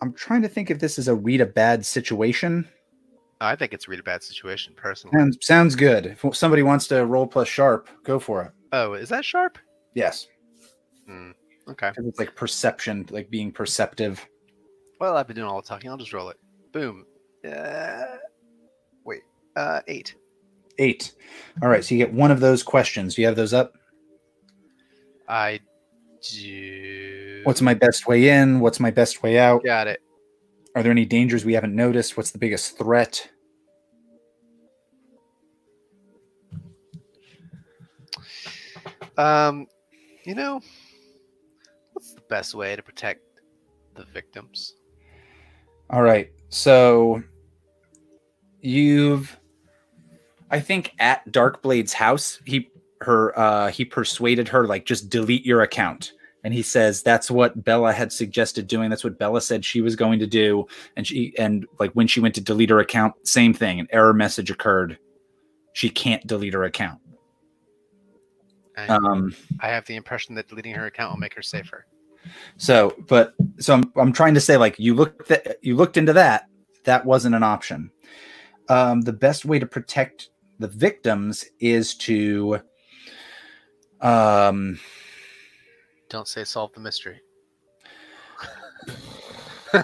I'm 0.00 0.12
trying 0.12 0.42
to 0.42 0.48
think 0.48 0.70
if 0.70 0.78
this 0.78 0.98
is 0.98 1.08
a 1.08 1.14
read 1.14 1.40
a 1.40 1.46
bad 1.46 1.84
situation. 1.84 2.68
I 3.40 3.56
think 3.56 3.72
it's 3.72 3.88
read 3.88 4.00
a 4.00 4.04
bad 4.04 4.22
situation, 4.22 4.74
personally. 4.76 5.16
Sounds, 5.18 5.38
sounds 5.40 5.76
good. 5.76 6.06
If 6.06 6.36
somebody 6.36 6.62
wants 6.62 6.88
to 6.88 7.04
roll 7.06 7.26
plus 7.26 7.48
sharp, 7.48 7.88
go 8.04 8.18
for 8.18 8.42
it. 8.42 8.52
Oh, 8.72 8.94
is 8.94 9.08
that 9.10 9.24
sharp? 9.24 9.58
Yes. 9.94 10.26
Hmm. 11.06 11.30
Okay. 11.68 11.92
It's 11.96 12.18
like 12.18 12.34
perception, 12.34 13.06
like 13.10 13.30
being 13.30 13.52
perceptive. 13.52 14.26
Well, 15.00 15.16
I've 15.16 15.26
been 15.26 15.36
doing 15.36 15.48
all 15.48 15.60
the 15.60 15.66
talking. 15.68 15.90
I'll 15.90 15.96
just 15.96 16.12
roll 16.12 16.30
it. 16.30 16.38
Boom. 16.72 17.04
Uh, 17.46 18.16
wait. 19.04 19.22
Uh, 19.54 19.80
eight. 19.86 20.14
Eight. 20.78 21.12
All 21.62 21.68
right, 21.68 21.84
so 21.84 21.94
you 21.94 22.04
get 22.04 22.12
one 22.12 22.30
of 22.30 22.40
those 22.40 22.62
questions. 22.62 23.14
Do 23.14 23.22
you 23.22 23.26
have 23.26 23.36
those 23.36 23.52
up? 23.52 23.74
I 25.28 25.60
do. 26.22 27.42
What's 27.44 27.60
my 27.60 27.74
best 27.74 28.06
way 28.06 28.28
in? 28.28 28.60
What's 28.60 28.80
my 28.80 28.90
best 28.90 29.22
way 29.22 29.38
out? 29.38 29.62
Got 29.64 29.88
it. 29.88 30.00
Are 30.74 30.82
there 30.82 30.92
any 30.92 31.04
dangers 31.04 31.44
we 31.44 31.54
haven't 31.54 31.74
noticed? 31.74 32.16
What's 32.16 32.30
the 32.30 32.38
biggest 32.38 32.78
threat? 32.78 33.28
Um, 39.16 39.66
you 40.24 40.36
know, 40.36 40.60
best 42.28 42.54
way 42.54 42.76
to 42.76 42.82
protect 42.82 43.22
the 43.94 44.04
victims? 44.04 44.74
All 45.90 46.02
right. 46.02 46.30
So 46.48 47.22
you've 48.60 49.38
I 50.50 50.60
think 50.60 50.94
at 50.98 51.26
Darkblade's 51.30 51.92
house, 51.92 52.40
he 52.44 52.70
her 53.00 53.38
uh 53.38 53.68
he 53.68 53.84
persuaded 53.84 54.48
her 54.48 54.66
like 54.66 54.84
just 54.84 55.08
delete 55.08 55.46
your 55.46 55.62
account. 55.62 56.12
And 56.44 56.54
he 56.54 56.62
says 56.62 57.02
that's 57.02 57.30
what 57.30 57.64
Bella 57.64 57.92
had 57.92 58.12
suggested 58.12 58.66
doing. 58.66 58.90
That's 58.90 59.04
what 59.04 59.18
Bella 59.18 59.40
said 59.40 59.64
she 59.64 59.80
was 59.80 59.96
going 59.96 60.18
to 60.20 60.26
do. 60.26 60.66
And 60.96 61.06
she 61.06 61.34
and 61.38 61.66
like 61.78 61.92
when 61.92 62.06
she 62.06 62.20
went 62.20 62.34
to 62.36 62.40
delete 62.40 62.70
her 62.70 62.80
account, 62.80 63.14
same 63.26 63.52
thing. 63.54 63.80
An 63.80 63.88
error 63.90 64.14
message 64.14 64.50
occurred. 64.50 64.98
She 65.72 65.90
can't 65.90 66.26
delete 66.26 66.54
her 66.54 66.64
account. 66.64 67.00
Um 68.88 69.34
I 69.60 69.68
have 69.68 69.86
the 69.86 69.96
impression 69.96 70.34
that 70.36 70.48
deleting 70.48 70.74
her 70.74 70.86
account 70.86 71.12
will 71.12 71.18
make 71.18 71.34
her 71.34 71.42
safer. 71.42 71.86
So, 72.56 72.94
but 73.08 73.34
so 73.58 73.74
I'm 73.74 73.92
I'm 73.96 74.12
trying 74.12 74.34
to 74.34 74.40
say 74.40 74.56
like 74.56 74.78
you 74.78 74.94
looked 74.94 75.30
at, 75.30 75.58
you 75.62 75.76
looked 75.76 75.96
into 75.96 76.12
that. 76.14 76.46
That 76.84 77.04
wasn't 77.04 77.34
an 77.34 77.42
option. 77.42 77.90
Um, 78.68 79.00
the 79.02 79.12
best 79.12 79.44
way 79.44 79.58
to 79.58 79.66
protect 79.66 80.30
the 80.58 80.68
victims 80.68 81.44
is 81.60 81.94
to 81.94 82.60
um 84.00 84.78
Don't 86.08 86.28
say 86.28 86.44
solve 86.44 86.72
the 86.72 86.80
mystery. 86.80 87.20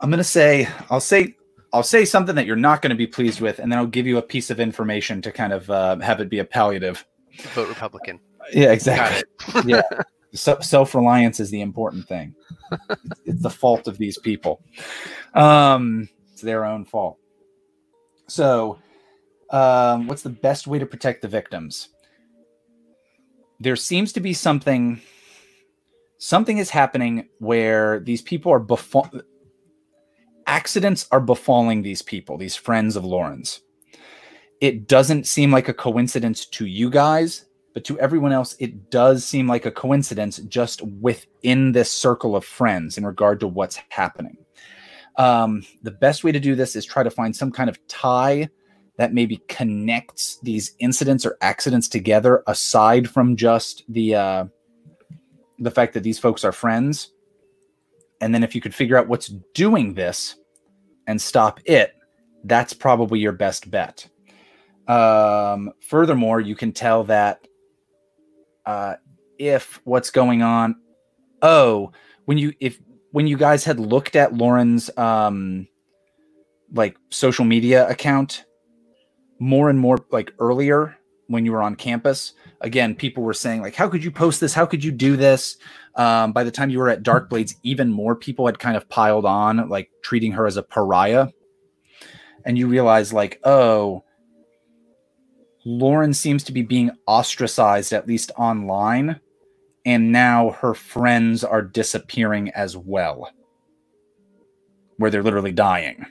I'm 0.00 0.10
gonna 0.10 0.24
say 0.24 0.68
I'll 0.90 1.00
say 1.00 1.36
I'll 1.72 1.82
say 1.82 2.04
something 2.04 2.36
that 2.36 2.46
you're 2.46 2.54
not 2.54 2.82
going 2.82 2.90
to 2.90 2.96
be 2.96 3.06
pleased 3.06 3.40
with, 3.40 3.58
and 3.58 3.70
then 3.70 3.80
I'll 3.80 3.86
give 3.86 4.06
you 4.06 4.18
a 4.18 4.22
piece 4.22 4.48
of 4.48 4.60
information 4.60 5.20
to 5.22 5.32
kind 5.32 5.52
of 5.52 5.68
uh, 5.68 5.98
have 5.98 6.20
it 6.20 6.28
be 6.28 6.38
a 6.38 6.44
palliative. 6.44 7.04
Vote 7.52 7.68
Republican. 7.68 8.20
Yeah, 8.52 8.70
exactly. 8.70 9.24
yeah 9.64 9.82
Se- 10.34 10.60
self-reliance 10.60 11.40
is 11.40 11.50
the 11.50 11.60
important 11.60 12.06
thing. 12.08 12.34
It's, 13.24 13.42
the 13.42 13.50
fault 13.50 13.86
of 13.86 13.98
these 13.98 14.18
people. 14.18 14.62
Um 15.34 16.08
it's 16.32 16.42
their 16.42 16.64
own 16.64 16.84
fault. 16.84 17.18
So 18.26 18.78
um 19.50 20.06
what's 20.06 20.22
the 20.22 20.30
best 20.30 20.66
way 20.66 20.78
to 20.78 20.86
protect 20.86 21.22
the 21.22 21.28
victims? 21.28 21.88
There 23.60 23.76
seems 23.76 24.12
to 24.14 24.20
be 24.20 24.32
something 24.32 25.00
something 26.18 26.58
is 26.58 26.70
happening 26.70 27.28
where 27.38 28.00
these 28.00 28.22
people 28.22 28.52
are 28.52 28.58
befall 28.58 29.08
accidents 30.46 31.06
are 31.10 31.20
befalling 31.20 31.82
these 31.82 32.02
people 32.02 32.36
these 32.36 32.56
friends 32.56 32.96
of 32.96 33.04
lauren's. 33.04 33.60
It 34.60 34.88
doesn't 34.88 35.26
seem 35.26 35.50
like 35.50 35.68
a 35.68 35.74
coincidence 35.74 36.46
to 36.46 36.66
you 36.66 36.90
guys 36.90 37.44
but 37.74 37.84
to 37.84 37.98
everyone 37.98 38.32
else, 38.32 38.56
it 38.60 38.90
does 38.90 39.24
seem 39.24 39.48
like 39.48 39.66
a 39.66 39.70
coincidence 39.70 40.38
just 40.48 40.80
within 40.82 41.72
this 41.72 41.90
circle 41.90 42.36
of 42.36 42.44
friends 42.44 42.96
in 42.96 43.04
regard 43.04 43.40
to 43.40 43.48
what's 43.48 43.80
happening. 43.90 44.38
Um, 45.16 45.64
the 45.82 45.90
best 45.90 46.24
way 46.24 46.32
to 46.32 46.40
do 46.40 46.54
this 46.54 46.76
is 46.76 46.84
try 46.84 47.02
to 47.02 47.10
find 47.10 47.34
some 47.34 47.50
kind 47.50 47.68
of 47.68 47.84
tie 47.88 48.48
that 48.96 49.12
maybe 49.12 49.42
connects 49.48 50.38
these 50.40 50.74
incidents 50.78 51.26
or 51.26 51.36
accidents 51.40 51.88
together, 51.88 52.44
aside 52.46 53.10
from 53.10 53.36
just 53.36 53.84
the 53.88 54.14
uh, 54.14 54.44
the 55.58 55.70
fact 55.70 55.94
that 55.94 56.04
these 56.04 56.18
folks 56.18 56.44
are 56.44 56.52
friends. 56.52 57.10
And 58.20 58.32
then 58.32 58.44
if 58.44 58.54
you 58.54 58.60
could 58.60 58.74
figure 58.74 58.96
out 58.96 59.08
what's 59.08 59.32
doing 59.52 59.94
this 59.94 60.36
and 61.08 61.20
stop 61.20 61.60
it, 61.64 61.94
that's 62.44 62.72
probably 62.72 63.18
your 63.18 63.32
best 63.32 63.70
bet. 63.70 64.08
Um, 64.86 65.72
furthermore, 65.80 66.40
you 66.40 66.54
can 66.54 66.72
tell 66.72 67.04
that 67.04 67.46
uh, 68.66 68.94
if 69.38 69.80
what's 69.84 70.10
going 70.10 70.42
on 70.42 70.76
oh 71.42 71.90
when 72.24 72.38
you 72.38 72.52
if 72.60 72.80
when 73.10 73.26
you 73.26 73.36
guys 73.36 73.64
had 73.64 73.80
looked 73.80 74.16
at 74.16 74.32
lauren's 74.32 74.96
um 74.96 75.66
like 76.72 76.96
social 77.10 77.44
media 77.44 77.88
account 77.88 78.44
more 79.38 79.68
and 79.68 79.78
more 79.78 79.98
like 80.10 80.32
earlier 80.38 80.96
when 81.26 81.44
you 81.44 81.52
were 81.52 81.62
on 81.62 81.74
campus 81.74 82.34
again 82.64 82.94
people 82.94 83.22
were 83.22 83.34
saying 83.34 83.60
like 83.60 83.74
how 83.74 83.88
could 83.88 84.02
you 84.02 84.10
post 84.10 84.40
this? 84.40 84.54
How 84.54 84.66
could 84.66 84.82
you 84.82 84.90
do 84.90 85.16
this? 85.16 85.56
Um, 85.94 86.32
by 86.32 86.42
the 86.42 86.50
time 86.50 86.70
you 86.70 86.78
were 86.78 86.88
at 86.88 87.04
Darkblade's 87.04 87.54
even 87.62 87.92
more 87.92 88.16
people 88.16 88.46
had 88.46 88.58
kind 88.58 88.76
of 88.76 88.88
piled 88.88 89.24
on 89.24 89.68
like 89.68 89.90
treating 90.02 90.32
her 90.32 90.46
as 90.46 90.56
a 90.56 90.62
pariah. 90.62 91.28
And 92.44 92.58
you 92.58 92.66
realize 92.66 93.12
like 93.12 93.40
oh 93.44 94.02
Lauren 95.64 96.12
seems 96.12 96.44
to 96.44 96.52
be 96.52 96.62
being 96.62 96.90
ostracized, 97.06 97.92
at 97.92 98.06
least 98.06 98.30
online, 98.36 99.20
and 99.84 100.12
now 100.12 100.50
her 100.50 100.74
friends 100.74 101.42
are 101.42 101.62
disappearing 101.62 102.50
as 102.50 102.76
well, 102.76 103.30
where 104.96 105.10
they're 105.10 105.22
literally 105.22 105.52
dying. 105.52 106.06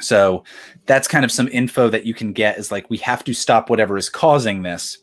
So 0.00 0.42
that's 0.86 1.06
kind 1.06 1.24
of 1.24 1.30
some 1.30 1.48
info 1.48 1.88
that 1.90 2.04
you 2.04 2.14
can 2.14 2.32
get 2.32 2.58
is 2.58 2.72
like 2.72 2.90
we 2.90 2.98
have 2.98 3.22
to 3.24 3.34
stop 3.34 3.70
whatever 3.70 3.96
is 3.96 4.08
causing 4.08 4.62
this. 4.62 4.98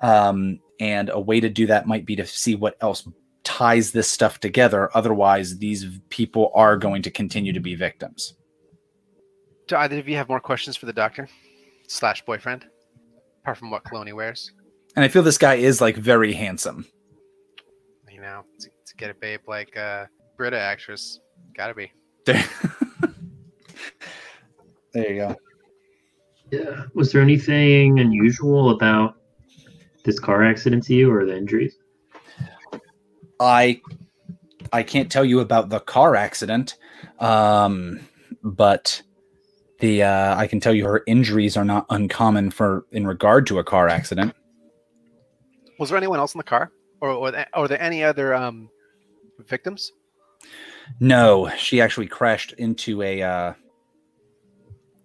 Um, 0.00 0.60
and 0.78 1.10
a 1.10 1.20
way 1.20 1.40
to 1.40 1.48
do 1.48 1.66
that 1.66 1.86
might 1.86 2.06
be 2.06 2.16
to 2.16 2.26
see 2.26 2.54
what 2.54 2.76
else 2.80 3.06
ties 3.42 3.90
this 3.92 4.08
stuff 4.08 4.40
together. 4.40 4.90
Otherwise, 4.96 5.58
these 5.58 5.86
people 6.08 6.52
are 6.54 6.76
going 6.76 7.02
to 7.02 7.10
continue 7.10 7.52
to 7.52 7.60
be 7.60 7.74
victims. 7.74 8.34
Do 9.66 9.76
either 9.76 9.98
of 9.98 10.08
you 10.08 10.16
have 10.16 10.28
more 10.28 10.40
questions 10.40 10.76
for 10.76 10.86
the 10.86 10.92
doctor 10.92 11.28
slash 11.90 12.24
boyfriend, 12.24 12.64
apart 13.42 13.58
from 13.58 13.70
what 13.70 13.84
Cloney 13.84 14.14
wears? 14.14 14.52
And 14.96 15.04
I 15.04 15.08
feel 15.08 15.22
this 15.22 15.38
guy 15.38 15.54
is 15.56 15.80
like 15.80 15.96
very 15.96 16.32
handsome. 16.32 16.86
You 18.10 18.20
know, 18.20 18.44
to, 18.60 18.68
to 18.68 18.96
get 18.96 19.10
a 19.10 19.14
babe 19.14 19.40
like 19.46 19.76
uh, 19.76 20.06
Britta 20.36 20.58
actress, 20.58 21.20
gotta 21.56 21.74
be. 21.74 21.92
There, 22.26 22.44
there 24.92 25.12
you 25.12 25.16
go. 25.16 25.36
Yeah. 26.50 26.84
Was 26.94 27.12
there 27.12 27.22
anything 27.22 27.98
unusual 28.00 28.70
about 28.70 29.16
this 30.04 30.18
car 30.18 30.44
accident 30.44 30.84
to 30.84 30.94
you 30.94 31.12
or 31.12 31.24
the 31.24 31.36
injuries? 31.36 31.76
I 33.38 33.80
I 34.72 34.82
can't 34.82 35.10
tell 35.10 35.24
you 35.24 35.40
about 35.40 35.70
the 35.70 35.80
car 35.80 36.14
accident, 36.14 36.76
um, 37.18 38.00
but 38.42 39.02
the 39.80 40.02
uh, 40.02 40.36
I 40.36 40.46
can 40.46 40.60
tell 40.60 40.74
you 40.74 40.84
her 40.84 41.02
injuries 41.06 41.56
are 41.56 41.64
not 41.64 41.86
uncommon 41.90 42.50
for 42.50 42.86
in 42.92 43.06
regard 43.06 43.46
to 43.48 43.58
a 43.58 43.64
car 43.64 43.88
accident. 43.88 44.34
Was 45.78 45.88
there 45.88 45.98
anyone 45.98 46.18
else 46.18 46.34
in 46.34 46.38
the 46.38 46.44
car, 46.44 46.70
or 47.00 47.10
or, 47.10 47.32
th- 47.32 47.46
or 47.54 47.68
there 47.68 47.80
any 47.80 48.04
other 48.04 48.34
um, 48.34 48.70
victims? 49.48 49.92
No, 50.98 51.50
she 51.56 51.80
actually 51.80 52.06
crashed 52.06 52.52
into 52.52 53.02
a 53.02 53.22
uh, 53.22 53.52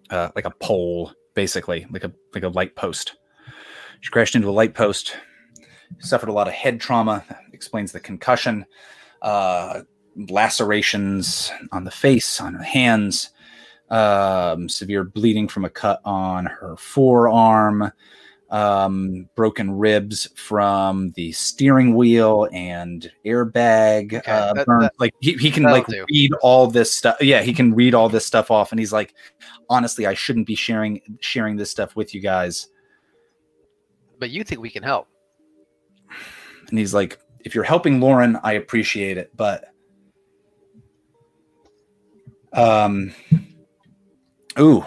uh, 0.09 0.29
like 0.35 0.45
a 0.45 0.51
pole, 0.51 1.13
basically, 1.33 1.85
like 1.91 2.03
a 2.03 2.11
like 2.33 2.43
a 2.43 2.49
light 2.49 2.75
post. 2.75 3.15
She 4.01 4.11
crashed 4.11 4.35
into 4.35 4.49
a 4.49 4.51
light 4.51 4.73
post, 4.73 5.17
suffered 5.99 6.29
a 6.29 6.33
lot 6.33 6.47
of 6.47 6.53
head 6.53 6.79
trauma. 6.79 7.23
Explains 7.53 7.93
the 7.93 8.01
concussion, 8.01 8.65
uh, 9.21 9.81
lacerations 10.29 11.51
on 11.71 11.85
the 11.85 11.91
face, 11.91 12.41
on 12.41 12.53
her 12.53 12.63
hands, 12.63 13.29
um, 13.89 14.67
severe 14.69 15.03
bleeding 15.03 15.47
from 15.47 15.65
a 15.65 15.69
cut 15.69 16.01
on 16.05 16.45
her 16.45 16.75
forearm, 16.77 17.91
um, 18.49 19.27
broken 19.35 19.71
ribs 19.71 20.27
from 20.35 21.11
the 21.11 21.31
steering 21.31 21.95
wheel 21.95 22.47
and 22.53 23.11
airbag. 23.25 24.13
Okay, 24.15 24.31
uh, 24.31 24.53
that- 24.53 24.65
that- 24.67 24.93
like 24.99 25.13
he, 25.19 25.33
he 25.33 25.51
can 25.51 25.63
like 25.63 25.87
do. 25.87 26.05
read 26.09 26.31
all 26.41 26.67
this 26.67 26.91
stuff. 26.93 27.17
Yeah, 27.21 27.41
he 27.41 27.53
can 27.53 27.73
read 27.73 27.93
all 27.93 28.09
this 28.09 28.25
stuff 28.25 28.51
off, 28.51 28.71
and 28.71 28.79
he's 28.79 28.93
like, 28.93 29.13
honestly, 29.69 30.05
I 30.05 30.13
shouldn't 30.13 30.47
be 30.47 30.55
sharing 30.55 31.01
sharing 31.19 31.55
this 31.55 31.71
stuff 31.71 31.95
with 31.95 32.13
you 32.13 32.21
guys. 32.21 32.69
But 34.19 34.29
you 34.29 34.43
think 34.43 34.61
we 34.61 34.69
can 34.69 34.83
help? 34.83 35.07
And 36.69 36.79
he's 36.79 36.93
like, 36.93 37.19
if 37.41 37.53
you're 37.53 37.63
helping 37.63 37.99
Lauren, 37.99 38.39
I 38.43 38.53
appreciate 38.53 39.17
it, 39.17 39.31
but 39.35 39.65
um 42.53 43.13
ooh, 44.59 44.85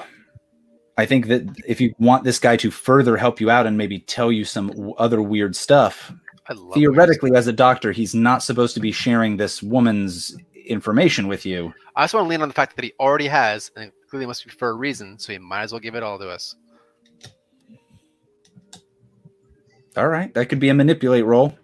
I 0.96 1.06
think 1.06 1.26
that 1.28 1.46
if 1.66 1.80
you 1.80 1.94
want 1.98 2.24
this 2.24 2.38
guy 2.38 2.56
to 2.56 2.70
further 2.70 3.16
help 3.16 3.40
you 3.40 3.50
out 3.50 3.66
and 3.66 3.78
maybe 3.78 4.00
tell 4.00 4.32
you 4.32 4.44
some 4.44 4.68
w- 4.68 4.94
other 4.94 5.22
weird 5.22 5.54
stuff, 5.54 6.12
theoretically 6.74 7.34
as 7.36 7.46
a 7.46 7.52
doctor, 7.52 7.92
he's 7.92 8.14
not 8.14 8.42
supposed 8.42 8.74
to 8.74 8.80
be 8.80 8.90
sharing 8.90 9.36
this 9.36 9.62
woman's 9.62 10.36
information 10.66 11.28
with 11.28 11.46
you. 11.46 11.72
I 11.94 12.04
just 12.04 12.14
want 12.14 12.24
to 12.24 12.28
lean 12.28 12.42
on 12.42 12.48
the 12.48 12.54
fact 12.54 12.76
that 12.76 12.84
he 12.84 12.92
already 12.98 13.28
has, 13.28 13.70
and 13.76 13.86
it 13.86 13.94
clearly 14.10 14.26
must 14.26 14.44
be 14.44 14.50
for 14.50 14.70
a 14.70 14.74
reason. 14.74 15.18
So 15.18 15.32
he 15.32 15.38
might 15.38 15.62
as 15.62 15.72
well 15.72 15.80
give 15.80 15.94
it 15.94 16.02
all 16.02 16.18
to 16.18 16.28
us. 16.28 16.56
All 19.96 20.08
right, 20.08 20.32
that 20.34 20.46
could 20.46 20.60
be 20.60 20.68
a 20.68 20.74
manipulate 20.74 21.24
roll. 21.24 21.56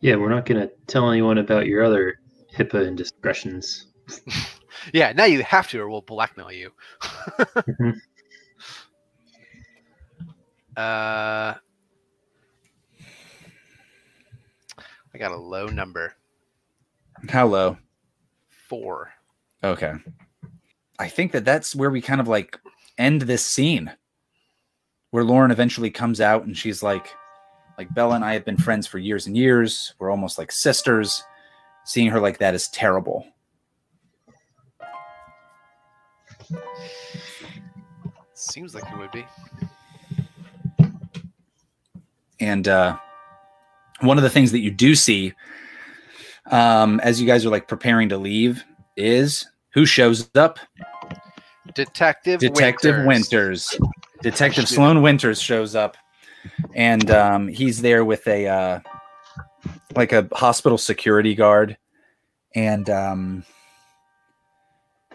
Yeah, 0.00 0.16
we're 0.16 0.30
not 0.30 0.46
going 0.46 0.60
to 0.60 0.70
tell 0.86 1.10
anyone 1.10 1.38
about 1.38 1.66
your 1.66 1.82
other 1.82 2.16
HIPAA 2.54 2.88
indiscretions. 2.88 3.86
Yeah, 4.92 5.12
now 5.12 5.24
you 5.24 5.42
have 5.42 5.68
to, 5.70 5.80
or 5.80 5.88
we'll 5.88 6.02
blackmail 6.02 6.52
you. 6.52 6.70
Uh, 10.76 11.54
I 15.14 15.18
got 15.18 15.30
a 15.30 15.36
low 15.36 15.66
number, 15.66 16.14
How 17.28 17.46
low? 17.46 17.78
four. 18.68 19.12
Okay. 19.62 19.92
I 20.98 21.08
think 21.08 21.30
that 21.32 21.44
that's 21.44 21.76
where 21.76 21.90
we 21.90 22.00
kind 22.00 22.20
of 22.20 22.26
like 22.26 22.58
end 22.98 23.22
this 23.22 23.46
scene 23.46 23.92
where 25.12 25.22
Lauren 25.22 25.52
eventually 25.52 25.90
comes 25.90 26.20
out 26.20 26.44
and 26.44 26.56
she's 26.56 26.82
like 26.82 27.06
like 27.78 27.92
Bella 27.94 28.16
and 28.16 28.24
I 28.24 28.32
have 28.34 28.44
been 28.44 28.56
friends 28.56 28.86
for 28.88 28.98
years 28.98 29.26
and 29.28 29.36
years. 29.36 29.94
We're 30.00 30.10
almost 30.10 30.38
like 30.38 30.50
sisters. 30.50 31.22
Seeing 31.84 32.08
her 32.10 32.18
like 32.20 32.38
that 32.38 32.54
is 32.54 32.66
terrible. 32.68 33.26
Seems 38.34 38.74
like 38.74 38.84
it 38.90 38.98
would 38.98 39.12
be. 39.12 39.24
And 42.40 42.68
uh 42.68 42.96
one 44.00 44.18
of 44.18 44.22
the 44.24 44.30
things 44.30 44.52
that 44.52 44.60
you 44.60 44.70
do 44.70 44.94
see 44.94 45.32
um 46.50 47.00
as 47.00 47.20
you 47.20 47.26
guys 47.26 47.46
are 47.46 47.50
like 47.50 47.68
preparing 47.68 48.08
to 48.10 48.18
leave 48.18 48.64
is 48.96 49.46
who 49.74 49.84
shows 49.84 50.30
up? 50.36 50.58
Detective 51.74 52.40
Detective 52.40 53.04
Winters. 53.04 53.76
Winters. 53.76 53.78
Detective. 54.22 54.68
Sloan 54.68 55.02
Winters 55.02 55.40
shows 55.40 55.74
up, 55.74 55.96
and 56.74 57.10
um, 57.10 57.48
he's 57.48 57.82
there 57.82 58.04
with 58.04 58.26
a 58.26 58.46
uh, 58.46 58.80
like 59.96 60.12
a 60.12 60.28
hospital 60.32 60.78
security 60.78 61.34
guard, 61.34 61.76
and 62.54 62.88
um, 62.88 63.44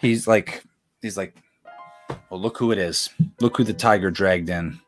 he's 0.02 0.28
like 0.28 0.64
he's 1.02 1.18
like, 1.18 1.36
well, 2.30 2.40
look 2.40 2.58
who 2.58 2.72
it 2.72 2.78
is. 2.78 3.10
Look 3.40 3.58
who 3.58 3.64
the 3.64 3.74
tiger 3.74 4.12
dragged 4.12 4.50
in. 4.50 4.80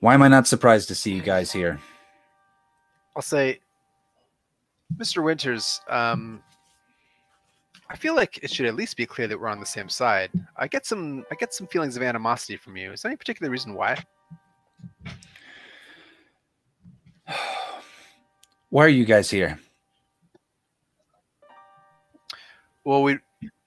Why 0.00 0.14
am 0.14 0.22
I 0.22 0.28
not 0.28 0.46
surprised 0.46 0.88
to 0.88 0.94
see 0.94 1.12
you 1.12 1.22
guys 1.22 1.52
here? 1.52 1.80
I'll 3.16 3.22
say, 3.22 3.60
Mr. 4.96 5.22
Winters, 5.22 5.80
um, 5.88 6.40
I 7.90 7.96
feel 7.96 8.14
like 8.14 8.38
it 8.42 8.50
should 8.50 8.66
at 8.66 8.76
least 8.76 8.96
be 8.96 9.06
clear 9.06 9.26
that 9.26 9.38
we're 9.38 9.48
on 9.48 9.60
the 9.60 9.66
same 9.66 9.88
side. 9.88 10.30
I 10.56 10.68
get 10.68 10.86
some, 10.86 11.24
I 11.32 11.34
get 11.34 11.52
some 11.52 11.66
feelings 11.66 11.96
of 11.96 12.02
animosity 12.02 12.56
from 12.56 12.76
you. 12.76 12.92
Is 12.92 13.02
there 13.02 13.10
any 13.10 13.16
particular 13.16 13.50
reason 13.50 13.74
why? 13.74 14.02
Why 18.70 18.84
are 18.84 18.90
you 18.90 19.06
guys 19.06 19.30
here? 19.30 19.58
Well, 22.88 23.02
we, 23.02 23.18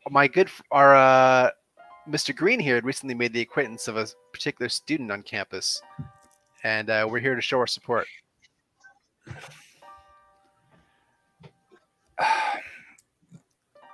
my 0.09 0.27
good, 0.27 0.49
our 0.71 0.95
uh, 0.95 1.51
Mr. 2.09 2.35
Green 2.35 2.59
here 2.59 2.73
had 2.73 2.85
recently 2.85 3.13
made 3.13 3.33
the 3.33 3.41
acquaintance 3.41 3.87
of 3.87 3.95
a 3.95 4.07
particular 4.33 4.67
student 4.67 5.11
on 5.11 5.21
campus, 5.21 5.79
and 6.63 6.89
uh, 6.89 7.07
we're 7.07 7.19
here 7.19 7.35
to 7.35 7.41
show 7.41 7.59
our 7.59 7.67
support. 7.67 8.07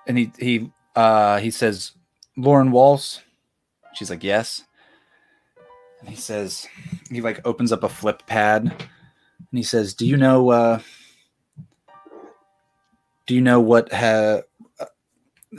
and 0.08 0.18
he 0.18 0.32
he 0.40 0.72
uh 0.96 1.40
he 1.40 1.52
says 1.52 1.92
lauren 2.38 2.72
walls 2.72 3.22
she's 3.94 4.10
like 4.10 4.24
yes 4.24 4.64
and 6.00 6.08
he 6.10 6.16
says 6.16 6.70
he 7.12 7.20
like 7.20 7.46
opens 7.46 7.74
up 7.74 7.84
a 7.84 7.90
flip 7.90 8.24
pad 8.28 8.64
and 8.64 8.80
he 9.52 9.64
says 9.64 9.94
do 9.94 10.08
you 10.08 10.16
know 10.16 10.50
uh 10.50 10.80
do 13.26 13.36
you 13.36 13.42
know 13.42 13.60
what 13.60 13.92
ha 13.92 14.42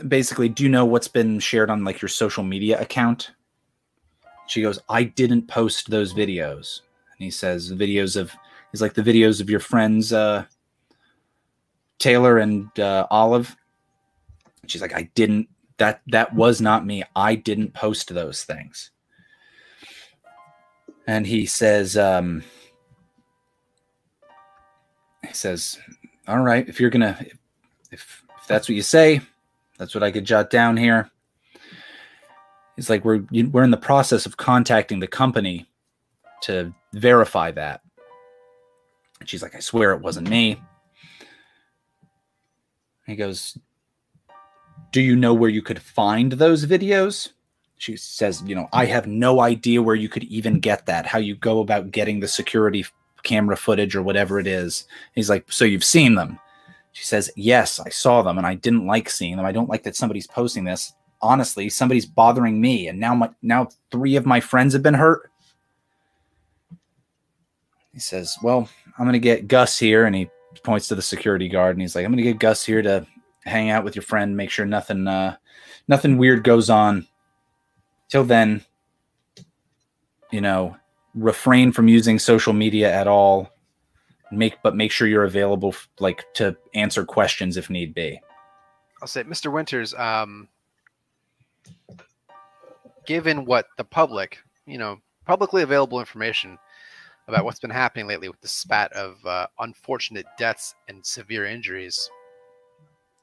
basically 0.07 0.49
do 0.49 0.63
you 0.63 0.69
know 0.69 0.85
what's 0.85 1.09
been 1.09 1.39
shared 1.39 1.71
on 1.71 1.85
like 1.85 2.01
your 2.01 2.09
social 2.09 2.45
media 2.45 2.81
account? 2.81 3.33
She 4.47 4.63
goes 4.63 4.79
i 4.89 5.03
didn't 5.03 5.49
post 5.49 5.91
those 5.91 6.15
videos. 6.15 6.81
And 7.19 7.25
he 7.25 7.31
says 7.31 7.73
videos 7.73 8.17
of 8.17 8.33
he's 8.73 8.83
like 8.83 8.95
the 8.95 9.03
videos 9.03 9.41
of 9.41 9.51
your 9.51 9.61
friends 9.61 10.13
uh 10.13 10.45
taylor 11.99 12.39
and 12.39 12.79
uh 12.79 13.07
olive. 13.11 13.57
She's 14.67 14.83
like 14.83 14.95
i 14.95 15.03
didn't 15.15 15.49
that 15.79 16.03
that 16.09 16.35
was 16.35 16.61
not 16.61 16.85
me. 16.85 17.05
I 17.15 17.35
didn't 17.35 17.73
post 17.73 18.13
those 18.13 18.43
things. 18.45 18.91
And 21.07 21.27
he 21.27 21.47
says 21.47 21.97
um 21.97 22.45
he 25.27 25.33
says 25.33 25.79
all 26.27 26.41
right 26.41 26.69
if 26.69 26.81
you're 26.81 26.91
gonna 26.91 27.17
if, 27.91 28.25
if 28.39 28.47
that's 28.47 28.69
what 28.69 28.77
you 28.77 28.83
say 28.83 29.21
that's 29.79 29.95
what 29.95 30.05
i 30.05 30.11
could 30.11 30.25
jot 30.25 30.51
down 30.51 30.77
here 30.77 31.11
It's 32.77 32.91
like 32.91 33.05
we're 33.05 33.25
we're 33.51 33.65
in 33.65 33.71
the 33.71 33.77
process 33.77 34.27
of 34.27 34.37
contacting 34.37 35.01
the 35.01 35.09
company 35.09 35.67
to 36.43 36.73
verify 36.93 37.51
that. 37.51 37.81
And 39.21 39.29
she's 39.29 39.43
like, 39.43 39.55
I 39.55 39.61
swear 39.61 39.93
it 39.93 40.03
wasn't 40.03 40.29
me. 40.31 40.61
He 43.07 43.17
goes, 43.17 43.59
Do 44.93 45.01
you 45.01 45.17
know 45.17 45.35
where 45.35 45.51
you 45.51 45.63
could 45.63 45.81
find 45.81 46.33
those 46.33 46.67
videos? 46.67 47.31
She 47.79 47.97
says, 47.97 48.43
You 48.47 48.55
know, 48.55 48.69
I 48.73 48.85
have 48.87 49.07
no 49.07 49.41
idea 49.41 49.83
where 49.83 49.97
you 49.97 50.09
could 50.09 50.25
even 50.25 50.61
get 50.61 50.87
that, 50.87 51.07
how 51.07 51.19
you 51.19 51.35
go 51.35 51.61
about 51.61 51.91
getting 51.91 52.21
the 52.21 52.29
security 52.29 52.85
camera 53.25 53.57
footage 53.57 53.97
or 53.97 54.03
whatever 54.03 54.39
it 54.39 54.47
is. 54.47 54.87
He's 55.15 55.31
like, 55.31 55.51
So 55.51 55.65
you've 55.65 55.85
seen 55.85 56.15
them? 56.15 56.39
She 56.99 57.05
says, 57.05 57.31
Yes, 57.37 57.79
I 57.79 57.91
saw 57.91 58.23
them 58.23 58.39
and 58.39 58.47
I 58.47 58.57
didn't 58.57 58.87
like 58.87 59.09
seeing 59.09 59.37
them. 59.37 59.47
I 59.47 59.53
don't 59.53 59.69
like 59.69 59.85
that 59.85 59.95
somebody's 59.95 60.27
posting 60.27 60.65
this. 60.65 60.93
Honestly, 61.23 61.69
somebody's 61.69 62.07
bothering 62.07 62.61
me, 62.61 62.89
and 62.89 62.99
now 62.99 63.15
my 63.15 63.31
now 63.41 63.69
three 63.93 64.17
of 64.17 64.27
my 64.27 64.41
friends 64.41 64.73
have 64.73 64.83
been 64.83 64.95
hurt. 64.95 65.31
He 67.93 68.01
says, 68.01 68.37
Well, 68.43 68.69
I'm 68.99 69.07
gonna 69.07 69.21
get 69.21 69.47
Gus 69.47 69.79
here, 69.79 70.07
and 70.07 70.15
he 70.15 70.29
points 70.63 70.89
to 70.89 70.95
the 70.95 71.03
security 71.03 71.49
guard 71.49 71.77
and 71.77 71.83
he's 71.83 71.95
like, 71.95 72.05
I'm 72.05 72.13
gonna 72.13 72.23
get 72.23 72.39
Gus 72.39 72.65
here 72.65 72.83
to 72.83 73.07
hang 73.45 73.71
out 73.71 73.85
with 73.85 73.97
your 73.97 74.03
friend, 74.03 74.37
make 74.37 74.51
sure 74.51 74.67
nothing 74.67 75.07
uh 75.07 75.37
nothing 75.87 76.19
weird 76.19 76.45
goes 76.45 76.71
on. 76.71 77.07
Till 78.09 78.25
then, 78.25 78.63
you 80.31 80.41
know, 80.41 80.77
refrain 81.15 81.73
from 81.73 81.89
using 81.89 82.19
social 82.19 82.53
media 82.53 82.93
at 82.93 83.07
all. 83.07 83.51
Make 84.31 84.59
but 84.63 84.77
make 84.77 84.93
sure 84.93 85.09
you're 85.09 85.25
available 85.25 85.75
like 86.01 86.25
to 86.35 86.57
answer 86.75 87.05
questions 87.05 87.57
if 87.57 87.71
need 87.71 87.95
be. 87.95 88.21
I'll 89.01 89.09
say, 89.09 89.23
Mr. 89.25 89.53
Winters, 89.53 89.95
um, 89.95 90.49
given 93.07 93.45
what 93.45 93.69
the 93.77 93.85
public, 93.85 94.39
you 94.67 94.77
know, 94.77 95.01
publicly 95.25 95.63
available 95.63 96.01
information 96.01 96.59
about 97.29 97.45
what's 97.45 97.61
been 97.61 97.71
happening 97.71 98.07
lately 98.07 98.29
with 98.29 98.41
the 98.41 98.49
spat 98.49 98.93
of 98.93 99.25
uh, 99.25 99.47
unfortunate 99.61 100.27
deaths 100.39 100.75
and 100.89 101.05
severe 101.05 101.47
injuries, 101.47 102.11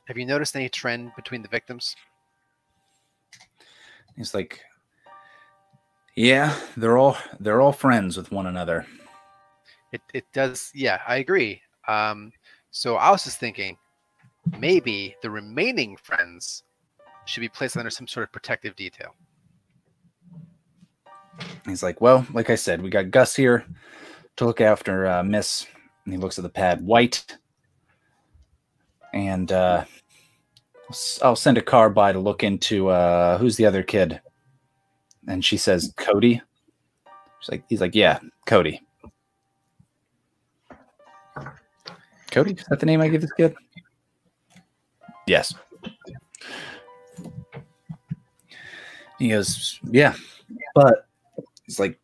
have 0.08 0.18
you 0.18 0.26
noticed 0.26 0.56
any 0.56 0.70
trend 0.70 1.12
between 1.16 1.42
the 1.42 1.48
victims? 1.48 1.96
He's 4.16 4.34
like, 4.34 4.62
Yeah, 6.16 6.56
they're 6.78 6.98
all 6.98 7.18
they're 7.40 7.62
all 7.62 7.74
friends 7.74 8.16
with 8.18 8.32
one 8.32 8.48
another. 8.48 8.86
It, 9.96 10.02
it 10.14 10.26
does, 10.34 10.72
yeah, 10.76 11.00
I 11.08 11.18
agree. 11.18 11.62
Um, 11.88 12.34
so 12.72 12.98
I 12.98 13.10
was 13.12 13.24
just 13.24 13.40
thinking 13.40 13.78
maybe 14.60 15.16
the 15.22 15.30
remaining 15.30 15.96
friends 15.96 16.64
should 17.24 17.40
be 17.40 17.48
placed 17.48 17.78
under 17.78 17.90
some 17.90 18.08
sort 18.08 18.26
of 18.26 18.34
protective 18.34 18.76
detail. 18.76 19.16
He's 21.66 21.82
like, 21.82 22.02
Well, 22.02 22.28
like 22.34 22.50
I 22.50 22.56
said, 22.56 22.82
we 22.82 22.90
got 22.90 23.10
Gus 23.10 23.38
here 23.38 23.66
to 24.36 24.46
look 24.46 24.60
after 24.60 25.08
uh, 25.08 25.24
Miss. 25.24 25.66
And 26.04 26.14
he 26.14 26.20
looks 26.20 26.38
at 26.38 26.44
the 26.44 26.50
pad, 26.50 26.86
White. 26.86 27.38
And 29.14 29.50
uh, 29.54 29.86
I'll 31.22 31.38
send 31.38 31.58
a 31.58 31.62
car 31.62 31.90
by 31.90 32.12
to 32.12 32.20
look 32.20 32.44
into 32.44 32.90
uh, 32.90 33.38
who's 33.38 33.56
the 33.56 33.66
other 33.66 33.84
kid. 33.84 34.20
And 35.28 35.44
she 35.44 35.56
says, 35.56 35.94
Cody. 35.96 36.42
She's 37.40 37.50
like, 37.50 37.64
he's 37.70 37.82
like, 37.82 37.96
yeah, 37.96 38.20
Cody. 38.46 38.85
Cody, 42.36 42.52
is 42.52 42.66
that 42.66 42.82
the 42.82 42.86
name 42.86 43.00
I 43.00 43.08
give 43.08 43.22
this 43.22 43.32
kid? 43.32 43.56
Yes. 45.26 45.56
He 49.18 49.30
goes, 49.30 49.80
yeah, 49.90 50.14
but 50.74 51.08
it's 51.66 51.80
like, 51.80 51.98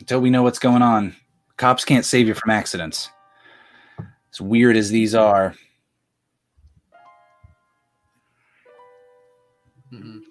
until 0.00 0.20
we 0.20 0.30
know 0.30 0.42
what's 0.42 0.58
going 0.58 0.82
on, 0.82 1.14
cops 1.56 1.84
can't 1.84 2.04
save 2.04 2.26
you 2.26 2.34
from 2.34 2.50
accidents. 2.50 3.10
As 4.32 4.40
weird 4.40 4.76
as 4.76 4.90
these 4.90 5.14
are, 5.14 5.54
Mhm. 9.92 10.22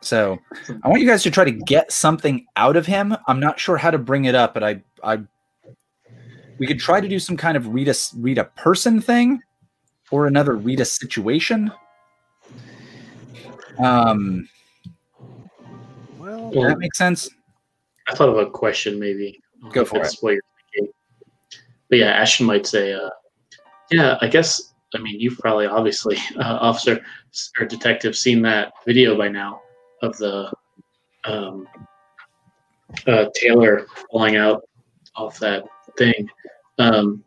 So 0.00 0.38
I 0.84 0.88
want 0.88 1.00
you 1.00 1.08
guys 1.08 1.24
to 1.24 1.30
try 1.32 1.42
to 1.42 1.50
get 1.50 1.90
something 1.90 2.46
out 2.54 2.76
of 2.76 2.86
him. 2.86 3.16
I'm 3.26 3.40
not 3.40 3.58
sure 3.58 3.76
how 3.76 3.90
to 3.90 3.98
bring 3.98 4.26
it 4.26 4.36
up, 4.36 4.54
but 4.54 4.62
I 4.62 4.80
I 5.02 5.24
we 6.58 6.66
could 6.66 6.78
try 6.78 7.00
to 7.00 7.08
do 7.08 7.18
some 7.18 7.36
kind 7.36 7.56
of 7.56 7.68
read 7.68 7.88
a 7.88 7.94
read 8.16 8.38
a 8.38 8.44
person 8.44 9.00
thing 9.00 9.40
or 10.10 10.26
another 10.26 10.56
read 10.56 10.80
a 10.80 10.84
situation. 10.84 11.70
Um 13.82 14.48
Well, 16.18 16.50
does 16.50 16.64
that 16.64 16.78
make 16.78 16.94
sense? 16.94 17.28
I 18.08 18.14
thought 18.14 18.28
of 18.28 18.38
a 18.38 18.50
question 18.50 18.98
maybe. 18.98 19.40
Go 19.72 19.84
for 19.84 19.98
that's 19.98 20.22
what 20.22 20.34
you're 20.34 20.42
thinking. 20.72 20.92
But 21.88 21.98
yeah, 21.98 22.10
Ashton 22.10 22.46
might 22.46 22.66
say, 22.66 22.92
uh, 22.92 23.10
yeah, 23.90 24.18
I 24.20 24.28
guess, 24.28 24.74
I 24.94 24.98
mean, 24.98 25.20
you've 25.20 25.38
probably 25.38 25.66
obviously, 25.66 26.16
uh, 26.36 26.58
officer 26.60 27.00
or 27.58 27.66
detective, 27.66 28.16
seen 28.16 28.42
that 28.42 28.72
video 28.86 29.16
by 29.16 29.28
now 29.28 29.62
of 30.02 30.16
the 30.18 30.52
um, 31.24 31.66
uh, 33.06 33.26
Taylor 33.34 33.86
pulling 34.10 34.36
out 34.36 34.62
off 35.16 35.38
that 35.38 35.64
thing. 35.96 36.28
Um, 36.78 37.24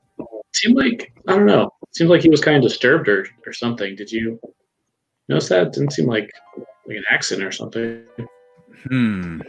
seemed 0.54 0.78
like, 0.78 1.14
I 1.28 1.36
don't 1.36 1.46
know, 1.46 1.72
seemed 1.92 2.10
like 2.10 2.22
he 2.22 2.30
was 2.30 2.42
kind 2.42 2.58
of 2.58 2.64
disturbed 2.64 3.08
or, 3.08 3.28
or 3.46 3.54
something. 3.54 3.96
Did 3.96 4.12
you 4.12 4.40
notice 5.30 5.50
that? 5.50 5.74
Didn't 5.74 5.94
seem 5.94 6.08
like, 6.08 6.32
like 6.88 6.98
an 6.98 7.04
accident 7.10 7.48
or 7.48 7.52
something. 7.52 8.04
Hmm. 8.90 9.42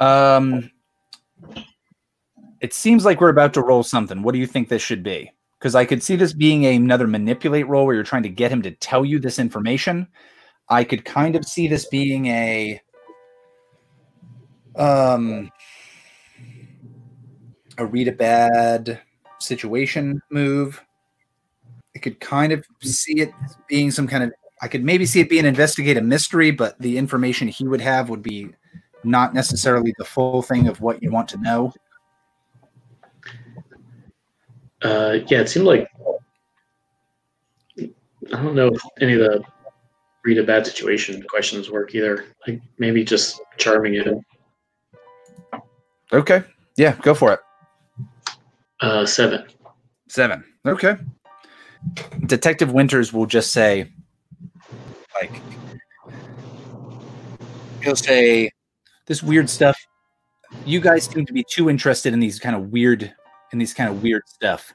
Um 0.00 0.70
it 2.60 2.72
seems 2.72 3.04
like 3.04 3.20
we're 3.20 3.28
about 3.28 3.52
to 3.54 3.62
roll 3.62 3.82
something. 3.82 4.22
What 4.22 4.32
do 4.32 4.38
you 4.38 4.46
think 4.46 4.68
this 4.68 4.80
should 4.80 5.02
be? 5.02 5.30
Because 5.58 5.74
I 5.74 5.84
could 5.84 6.02
see 6.02 6.16
this 6.16 6.32
being 6.32 6.64
another 6.64 7.06
manipulate 7.06 7.68
roll 7.68 7.84
where 7.84 7.94
you're 7.94 8.04
trying 8.04 8.22
to 8.22 8.30
get 8.30 8.50
him 8.50 8.62
to 8.62 8.70
tell 8.70 9.04
you 9.04 9.18
this 9.18 9.38
information. 9.38 10.08
I 10.68 10.84
could 10.84 11.04
kind 11.04 11.36
of 11.36 11.44
see 11.44 11.68
this 11.68 11.86
being 11.86 12.26
a 12.26 12.80
um 14.76 15.50
a 17.78 17.86
read 17.86 18.08
a 18.08 18.12
bad 18.12 19.00
situation 19.38 20.20
move. 20.30 20.82
I 21.96 21.98
could 21.98 22.20
kind 22.20 22.52
of 22.52 22.64
see 22.80 23.20
it 23.20 23.32
being 23.68 23.90
some 23.90 24.06
kind 24.06 24.24
of 24.24 24.32
I 24.62 24.68
could 24.68 24.84
maybe 24.84 25.04
see 25.04 25.20
it 25.20 25.28
being 25.28 25.44
investigate 25.44 25.96
a 25.96 26.00
mystery, 26.00 26.50
but 26.50 26.78
the 26.78 26.96
information 26.96 27.48
he 27.48 27.66
would 27.66 27.80
have 27.80 28.08
would 28.08 28.22
be 28.22 28.50
not 29.02 29.34
necessarily 29.34 29.94
the 29.98 30.04
full 30.04 30.42
thing 30.42 30.68
of 30.68 30.80
what 30.80 31.02
you 31.02 31.10
want 31.10 31.28
to 31.28 31.36
know. 31.38 31.72
Uh, 34.82 35.18
yeah, 35.26 35.40
it 35.40 35.48
seemed 35.48 35.66
like 35.66 35.88
I 37.78 38.42
don't 38.42 38.54
know 38.54 38.68
if 38.68 38.82
any 39.00 39.14
of 39.14 39.20
the 39.20 39.42
read 40.24 40.38
a 40.38 40.42
bad 40.42 40.66
situation 40.66 41.22
questions 41.28 41.70
work 41.70 41.94
either. 41.94 42.24
Like 42.46 42.60
maybe 42.78 43.04
just 43.04 43.40
charming 43.58 43.94
it. 43.94 44.08
Okay. 46.12 46.42
Yeah, 46.76 46.96
go 47.02 47.14
for 47.14 47.32
it. 47.32 47.40
Uh, 48.84 49.06
seven. 49.06 49.46
Seven. 50.08 50.44
Okay. 50.66 50.96
Detective 52.26 52.72
Winters 52.72 53.14
will 53.14 53.24
just 53.24 53.50
say, 53.50 53.90
like, 55.14 55.40
he'll 57.82 57.96
say, 57.96 58.50
this 59.06 59.22
weird 59.22 59.48
stuff. 59.48 59.78
You 60.66 60.80
guys 60.80 61.06
seem 61.06 61.24
to 61.24 61.32
be 61.32 61.46
too 61.50 61.70
interested 61.70 62.12
in 62.12 62.20
these 62.20 62.38
kind 62.38 62.54
of 62.54 62.72
weird, 62.72 63.10
in 63.52 63.58
these 63.58 63.72
kind 63.72 63.88
of 63.88 64.02
weird 64.02 64.28
stuff. 64.28 64.74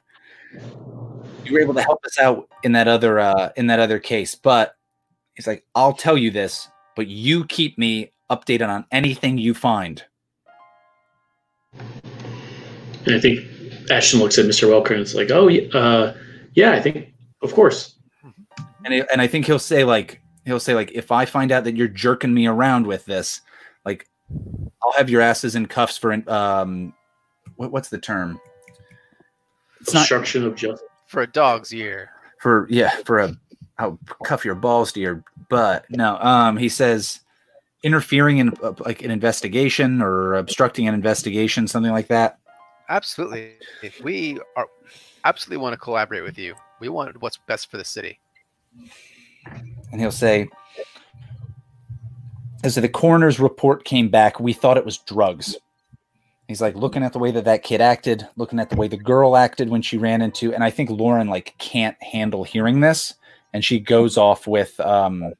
You 1.44 1.52
were 1.52 1.60
able 1.60 1.74
to 1.74 1.82
help 1.82 2.04
us 2.04 2.18
out 2.18 2.48
in 2.64 2.72
that 2.72 2.88
other, 2.88 3.20
uh, 3.20 3.50
in 3.56 3.68
that 3.68 3.78
other 3.78 4.00
case, 4.00 4.34
but 4.34 4.74
he's 5.34 5.46
like, 5.46 5.64
I'll 5.76 5.92
tell 5.92 6.18
you 6.18 6.32
this, 6.32 6.68
but 6.96 7.06
you 7.06 7.44
keep 7.44 7.78
me 7.78 8.10
updated 8.28 8.68
on 8.68 8.86
anything 8.90 9.38
you 9.38 9.54
find. 9.54 10.02
I 13.06 13.20
think 13.20 13.59
Ashton 13.90 14.20
looks 14.20 14.38
at 14.38 14.46
Mr. 14.46 14.68
Welker 14.68 14.92
and 14.92 15.00
it's 15.00 15.14
like, 15.14 15.30
oh, 15.30 15.48
yeah, 15.48 15.68
uh, 15.76 16.14
yeah, 16.54 16.72
I 16.72 16.80
think, 16.80 17.12
of 17.42 17.52
course. 17.54 17.96
and 18.84 18.94
it, 18.94 19.06
and 19.12 19.20
I 19.20 19.26
think 19.26 19.46
he'll 19.46 19.58
say 19.58 19.84
like 19.84 20.20
he'll 20.44 20.60
say 20.60 20.74
like 20.74 20.92
if 20.92 21.12
I 21.12 21.24
find 21.24 21.52
out 21.52 21.64
that 21.64 21.76
you're 21.76 21.88
jerking 21.88 22.34
me 22.34 22.46
around 22.46 22.86
with 22.86 23.04
this, 23.04 23.40
like 23.84 24.08
I'll 24.82 24.92
have 24.96 25.10
your 25.10 25.20
asses 25.20 25.54
in 25.54 25.66
cuffs 25.66 25.96
for 25.96 26.12
um 26.30 26.92
what, 27.56 27.70
what's 27.70 27.88
the 27.88 27.98
term? 27.98 28.40
It's 29.80 29.94
not 29.94 30.10
of 30.10 30.24
justice. 30.56 30.82
for 31.06 31.22
a 31.22 31.26
dog's 31.26 31.72
ear. 31.72 32.10
for 32.40 32.66
yeah 32.70 32.90
for 33.04 33.18
a 33.18 33.36
I'll 33.78 33.98
cuff 34.24 34.44
your 34.44 34.54
balls 34.54 34.92
to 34.92 35.00
your 35.00 35.22
butt. 35.48 35.84
No, 35.90 36.18
um 36.18 36.56
he 36.56 36.68
says 36.68 37.20
interfering 37.82 38.38
in 38.38 38.52
uh, 38.62 38.74
like 38.80 39.02
an 39.02 39.10
investigation 39.10 40.02
or 40.02 40.34
obstructing 40.34 40.86
an 40.86 40.94
investigation, 40.94 41.66
something 41.66 41.92
like 41.92 42.08
that. 42.08 42.38
Absolutely. 42.90 43.54
If 43.82 44.00
we 44.02 44.40
are 44.56 44.66
absolutely 45.24 45.62
want 45.62 45.74
to 45.74 45.78
collaborate 45.78 46.24
with 46.24 46.36
you, 46.36 46.56
we 46.80 46.88
want 46.88 47.22
what's 47.22 47.36
best 47.36 47.70
for 47.70 47.76
the 47.76 47.84
city. 47.84 48.18
and 49.92 50.00
he'll 50.00 50.10
say, 50.10 50.48
as 52.64 52.74
the 52.74 52.88
coroner's 52.88 53.38
report 53.38 53.84
came 53.84 54.08
back, 54.08 54.40
we 54.40 54.52
thought 54.52 54.76
it 54.76 54.84
was 54.84 54.98
drugs. 54.98 55.56
He's 56.48 56.60
like 56.60 56.74
looking 56.74 57.04
at 57.04 57.12
the 57.12 57.20
way 57.20 57.30
that 57.30 57.44
that 57.44 57.62
kid 57.62 57.80
acted, 57.80 58.26
looking 58.36 58.58
at 58.58 58.70
the 58.70 58.76
way 58.76 58.88
the 58.88 58.96
girl 58.96 59.36
acted 59.36 59.68
when 59.68 59.82
she 59.82 59.96
ran 59.96 60.20
into, 60.20 60.52
and 60.52 60.64
I 60.64 60.70
think 60.70 60.90
Lauren 60.90 61.28
like 61.28 61.54
can't 61.58 61.96
handle 62.02 62.42
hearing 62.42 62.80
this, 62.80 63.14
and 63.52 63.64
she 63.64 63.78
goes 63.78 64.18
off 64.18 64.48
with 64.48 64.78
um, 64.80 65.32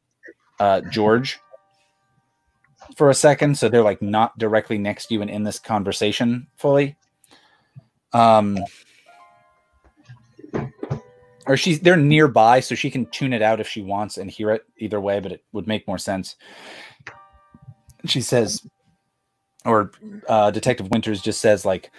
uh, 0.61 0.83
George 0.83 1.41
for 2.97 3.11
a 3.11 3.15
second, 3.15 3.59
so 3.59 3.69
they're 3.69 3.83
like 3.83 4.01
not 4.01 4.39
directly 4.39 4.79
next 4.79 5.07
to 5.07 5.15
you 5.15 5.23
and 5.23 5.31
in 5.31 5.43
this 5.43 5.59
conversation 5.59 6.47
fully. 6.55 6.97
Um, 8.13 8.59
or 11.47 11.57
she's 11.57 11.81
they're 11.81 11.97
nearby, 11.97 12.61
so 12.61 12.75
she 12.75 12.91
can 12.91 13.07
tune 13.07 13.33
it 13.33 13.43
out 13.43 13.61
if 13.61 13.69
she 13.69 13.83
wants 13.83 14.19
and 14.19 14.31
hear 14.31 14.51
it 14.51 14.65
either 14.79 15.01
way, 15.01 15.21
but 15.21 15.33
it 15.33 15.45
would 15.53 15.67
make 15.67 15.87
more 15.87 15.99
sense. 15.99 16.37
She 18.07 18.21
says, 18.21 18.67
or 19.65 19.91
uh, 20.29 20.51
Detective 20.51 20.91
Winters 20.91 21.21
just 21.21 21.41
says, 21.41 21.65
like, 21.65 21.91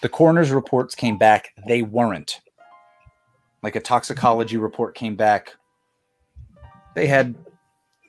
the 0.00 0.08
coroner's 0.08 0.50
reports 0.50 0.94
came 0.94 1.18
back, 1.18 1.52
they 1.66 1.82
weren't. 1.82 2.40
Like 3.62 3.76
a 3.76 3.80
toxicology 3.80 4.56
report 4.56 4.94
came 4.94 5.14
back, 5.14 5.54
they 6.94 7.06
had, 7.06 7.34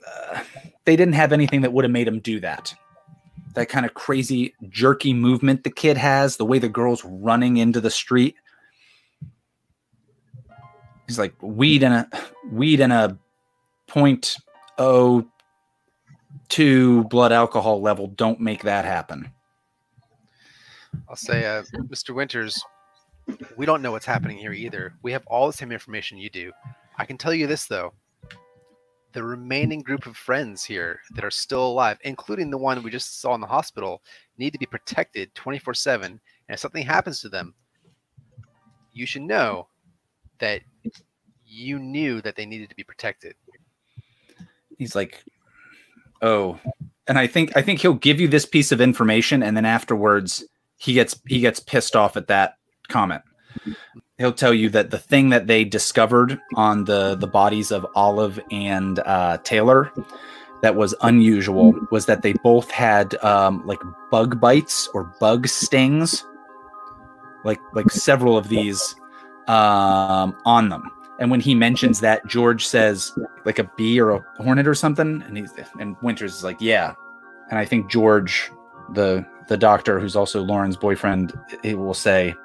uh, 0.08 0.44
they 0.86 0.96
didn't 0.96 1.16
have 1.16 1.34
anything 1.34 1.62
that 1.62 1.74
would 1.74 1.86
have 1.86 1.92
made 1.92 2.08
him 2.08 2.20
do 2.20 2.40
that. 2.40 2.74
That 3.54 3.70
kind 3.70 3.86
of 3.86 3.94
crazy, 3.94 4.56
jerky 4.70 5.14
movement 5.14 5.64
the 5.64 5.70
kid 5.70 5.98
has, 5.98 6.38
the 6.38 6.46
way 6.46 6.60
the 6.60 6.70
girl's 6.70 7.04
running 7.06 7.58
into 7.58 7.80
the 7.80 7.92
street. 7.92 8.36
He's 11.08 11.20
like 11.20 11.34
weed 11.42 11.84
and 11.84 11.94
a 11.94 12.10
weed 12.52 12.80
and 12.80 12.94
a 12.94 13.18
point 13.88 14.38
oh 14.78 15.28
two 16.50 17.04
blood 17.06 17.32
alcohol 17.32 17.82
level 17.82 18.08
don't 18.08 18.40
make 18.40 18.64
that 18.64 18.86
happen. 18.86 19.32
I'll 21.10 21.16
say, 21.16 21.46
uh, 21.46 21.64
Mr. 21.88 22.14
Winters, 22.14 22.64
we 23.58 23.66
don't 23.66 23.82
know 23.82 23.92
what's 23.92 24.06
happening 24.06 24.38
here 24.38 24.54
either. 24.54 24.94
We 25.02 25.12
have 25.12 25.26
all 25.28 25.48
the 25.48 25.54
same 25.54 25.72
information 25.72 26.18
you 26.18 26.30
do. 26.30 26.52
I 26.98 27.06
can 27.06 27.18
tell 27.18 27.34
you 27.34 27.48
this 27.48 27.66
though. 27.66 27.94
The 29.14 29.24
remaining 29.24 29.82
group 29.82 30.06
of 30.06 30.18
friends 30.18 30.64
here 30.64 31.00
that 31.16 31.24
are 31.24 31.32
still 31.32 31.68
alive, 31.68 31.98
including 32.02 32.50
the 32.50 32.58
one 32.58 32.82
we 32.82 32.92
just 32.92 33.22
saw 33.22 33.36
in 33.36 33.42
the 33.42 33.48
hospital, 33.48 34.02
need 34.38 34.54
to 34.54 34.60
be 34.60 34.66
protected 34.66 35.34
24 35.36 35.74
7. 35.74 36.12
And 36.12 36.20
if 36.50 36.60
something 36.60 36.86
happens 36.86 37.22
to 37.22 37.30
them, 37.30 37.54
you 38.92 39.06
should 39.06 39.22
know 39.22 39.68
that 40.40 40.62
you 41.46 41.80
knew 41.80 42.22
that 42.22 42.36
they 42.36 42.46
needed 42.46 42.70
to 42.70 42.76
be 42.76 42.84
protected. 42.84 43.36
He's 44.78 44.96
like, 44.96 45.24
"Oh," 46.22 46.60
and 47.08 47.18
I 47.18 47.28
think 47.28 47.56
I 47.56 47.62
think 47.62 47.80
he'll 47.80 47.94
give 47.94 48.20
you 48.20 48.28
this 48.28 48.46
piece 48.46 48.72
of 48.72 48.82
information, 48.82 49.44
and 49.44 49.56
then 49.56 49.66
afterwards 49.66 50.44
he 50.78 50.94
gets 50.94 51.20
he 51.28 51.40
gets 51.40 51.60
pissed 51.60 51.96
off 51.96 52.18
at 52.18 52.28
that 52.28 52.58
comment. 52.90 53.22
He'll 54.20 54.32
tell 54.32 54.54
you 54.54 54.70
that 54.70 54.92
the 54.92 55.00
thing 55.00 55.30
that 55.30 55.48
they 55.48 55.64
discovered 55.64 56.40
on 56.56 56.86
the 56.86 57.16
the 57.16 57.28
bodies 57.28 57.72
of 57.72 57.86
Olive 57.96 58.40
and 58.52 59.00
uh, 59.00 59.40
Taylor 59.44 59.92
that 60.62 60.76
was 60.76 60.96
unusual 61.02 61.74
was 61.92 62.06
that 62.06 62.22
they 62.22 62.34
both 62.34 62.72
had 62.72 63.16
um, 63.24 63.66
like 63.66 63.82
bug 64.12 64.40
bites 64.40 64.88
or 64.94 65.14
bug 65.20 65.48
stings, 65.48 66.26
like 67.44 67.60
like 67.74 67.90
several 67.90 68.38
of 68.38 68.50
these 68.50 68.96
um, 69.48 70.36
on 70.46 70.70
them. 70.70 70.90
And 71.20 71.32
when 71.32 71.40
he 71.40 71.56
mentions 71.56 72.00
that, 72.00 72.26
George 72.28 72.66
says 72.66 73.18
like 73.46 73.60
a 73.60 73.70
bee 73.76 74.00
or 74.00 74.12
a 74.12 74.26
hornet 74.38 74.68
or 74.68 74.76
something, 74.76 75.24
and 75.24 75.38
he's 75.38 75.54
and 75.80 75.98
Winters 76.02 76.36
is 76.36 76.44
like, 76.44 76.62
yeah. 76.62 76.94
And 77.50 77.60
I 77.60 77.66
think 77.66 77.90
George, 77.90 78.52
the 78.94 79.26
the 79.48 79.58
doctor 79.58 80.00
who's 80.00 80.16
also 80.16 80.42
Lauren's 80.42 80.78
boyfriend, 80.78 81.38
he 81.64 81.74
will 81.74 81.94
say 81.94 82.36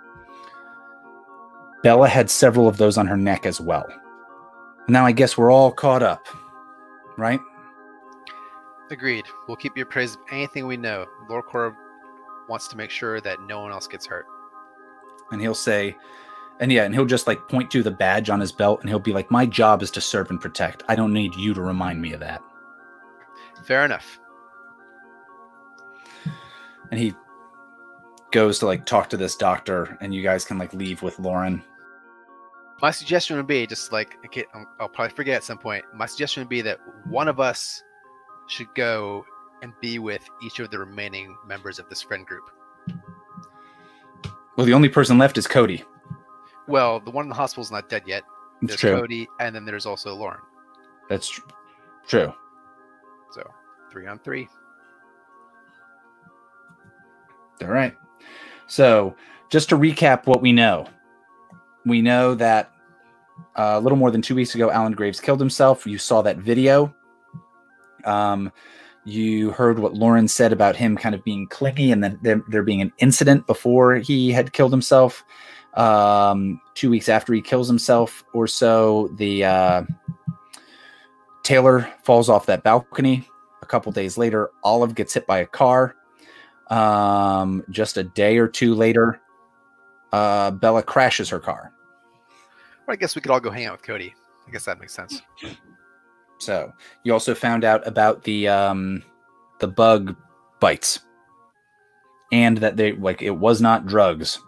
Bella 1.89 2.07
had 2.07 2.29
several 2.29 2.69
of 2.69 2.77
those 2.77 2.99
on 2.99 3.07
her 3.07 3.17
neck 3.17 3.47
as 3.47 3.63
well. 3.63 3.87
Now 4.89 5.07
I 5.07 5.13
guess 5.13 5.39
we're 5.39 5.51
all 5.51 5.73
caught 5.73 6.03
up, 6.03 6.27
right? 7.17 7.41
Agreed. 8.91 9.25
We'll 9.47 9.57
keep 9.57 9.75
you 9.75 9.85
appraised 9.85 10.17
of 10.17 10.21
anything 10.31 10.67
we 10.67 10.77
know. 10.77 11.07
LoreCorp 11.31 11.75
wants 12.47 12.69
to 12.69 12.77
make 12.77 12.91
sure 12.91 13.23
that 13.23 13.41
no 13.41 13.61
one 13.61 13.73
else 13.73 13.87
gets 13.87 14.05
hurt. 14.05 14.27
And 15.31 15.41
he'll 15.41 15.55
say, 15.55 15.97
and 16.61 16.71
yeah, 16.71 16.85
and 16.85 16.93
he'll 16.93 17.07
just 17.07 17.27
like 17.27 17.49
point 17.49 17.71
to 17.71 17.83
the 17.83 17.91
badge 17.91 18.29
on 18.29 18.39
his 18.39 18.53
belt 18.53 18.83
and 18.83 18.91
he'll 18.91 18.99
be 18.99 19.15
like, 19.15 19.31
My 19.31 19.47
job 19.47 19.83
is 19.83 19.91
to 19.93 20.03
serve 20.03 20.29
and 20.29 20.39
protect. 20.39 20.83
I 20.91 20.95
don't 20.95 21.15
need 21.15 21.35
you 21.37 21.55
to 21.55 21.63
remind 21.63 22.03
me 22.03 22.13
of 22.13 22.21
that. 22.21 22.43
Fair 23.65 23.87
enough. 23.87 24.21
And 26.91 27.01
he 27.01 27.15
goes 28.31 28.59
to 28.59 28.67
like 28.67 28.85
talk 28.85 29.09
to 29.09 29.17
this 29.17 29.37
doctor, 29.37 29.97
and 30.03 30.15
you 30.15 30.23
guys 30.23 30.45
can 30.45 30.59
like 30.59 30.75
leave 30.75 31.01
with 31.01 31.19
Lauren. 31.19 31.65
My 32.81 32.91
suggestion 32.91 33.37
would 33.37 33.47
be 33.47 33.67
just 33.67 33.93
like 33.93 34.17
okay, 34.27 34.45
I'll 34.79 34.89
probably 34.89 35.15
forget 35.15 35.37
at 35.37 35.45
some 35.45 35.59
point. 35.59 35.85
My 35.95 36.07
suggestion 36.07 36.43
would 36.43 36.49
be 36.49 36.61
that 36.63 36.79
one 37.09 37.29
of 37.29 37.41
us 37.41 37.83
should 38.47 38.73
go 38.75 39.25
and 39.63 39.73
be 39.81 39.99
with 39.99 40.29
each 40.45 40.61
of 40.61 40.71
the 40.71 40.79
remaining 40.79 41.37
members 41.47 41.79
of 41.79 41.89
this 41.89 42.01
friend 42.01 42.25
group. 42.27 42.45
Well, 44.57 44.67
the 44.67 44.73
only 44.75 44.89
person 44.89 45.19
left 45.19 45.39
is 45.39 45.47
Cody. 45.47 45.85
Well, 46.67 47.01
the 47.01 47.11
one 47.11 47.25
in 47.25 47.29
the 47.29 47.35
hospital's 47.35 47.71
not 47.71 47.89
dead 47.89 48.03
yet. 48.07 48.23
It's 48.63 48.73
There's 48.73 48.81
true. 48.81 49.01
Cody, 49.01 49.29
and 49.41 49.55
then 49.55 49.65
there's 49.65 49.87
also 49.87 50.15
Lauren. 50.15 50.41
That's 51.09 51.29
tr- 51.29 51.43
true. 52.07 52.35
So 53.33 53.49
three 53.91 54.07
on 54.07 54.19
three. 54.19 54.49
All 57.63 57.69
right. 57.69 57.95
So, 58.67 59.17
just 59.49 59.69
to 59.71 59.77
recap 59.77 60.27
what 60.27 60.43
we 60.43 60.53
know, 60.53 60.87
we 61.89 62.03
know 62.03 62.35
that 62.35 62.73
uh, 63.57 63.75
a 63.75 63.81
little 63.81 63.99
more 63.99 64.11
than 64.11 64.23
two 64.23 64.35
weeks 64.35 64.55
ago, 64.55 64.71
Alan 64.71 64.93
Graves 64.93 65.21
killed 65.21 65.41
himself. 65.41 65.87
You 65.87 65.99
saw 65.99 66.23
that 66.23 66.39
video. 66.39 66.95
Um, 68.05 68.53
you 69.05 69.51
heard 69.51 69.79
what 69.79 69.95
Lauren 69.95 70.29
said 70.29 70.53
about 70.53 70.77
him 70.77 70.97
kind 70.97 71.15
of 71.15 71.25
being 71.25 71.47
clingy 71.49 71.93
and 71.93 72.05
then 72.05 72.19
there, 72.23 72.43
there 72.49 72.63
being 72.63 72.81
an 72.81 72.93
incident 72.99 73.47
before 73.47 73.97
he 73.97 74.31
had 74.31 74.53
killed 74.53 74.73
himself. 74.73 75.25
Um, 75.75 76.61
two 76.75 76.91
weeks 76.91 77.09
after 77.09 77.33
he 77.33 77.41
kills 77.41 77.69
himself 77.69 78.25
or 78.35 78.47
so, 78.47 79.09
the 79.17 79.45
uh, 79.45 79.83
Taylor 81.43 81.89
falls 82.03 82.29
off 82.29 82.47
that 82.47 82.63
balcony. 82.63 83.27
A 83.63 83.67
couple 83.67 83.91
days 83.93 84.19
later, 84.19 84.51
Olive 84.63 84.95
gets 84.95 85.15
hit 85.15 85.27
by 85.27 85.39
a 85.39 85.47
car. 85.47 85.97
Um, 86.69 87.65
just 87.71 87.97
a 87.97 88.03
day 88.03 88.37
or 88.37 88.49
two 88.49 88.75
later, 88.75 89.21
uh, 90.13 90.51
Bella 90.51 90.83
crashes 90.83 91.31
her 91.31 91.39
car. 91.39 91.73
Well, 92.89 92.95
I 92.95 92.97
guess 92.97 93.15
we 93.15 93.21
could 93.21 93.31
all 93.31 93.39
go 93.39 93.51
hang 93.51 93.67
out 93.67 93.73
with 93.73 93.83
Cody. 93.83 94.15
I 94.47 94.51
guess 94.51 94.65
that 94.65 94.81
makes 94.81 94.95
sense. 94.95 95.21
So 96.39 96.73
you 97.05 97.13
also 97.13 97.35
found 97.35 97.63
out 97.63 97.87
about 97.87 98.25
the 98.25 98.49
um, 98.49 99.03
the 99.59 99.69
bug 99.69 100.17
bites, 100.59 101.01
and 102.33 102.57
that 102.57 102.79
they 102.79 102.93
like 102.93 103.21
it 103.21 103.33
was 103.33 103.61
not 103.61 103.87
drugs 103.87 104.41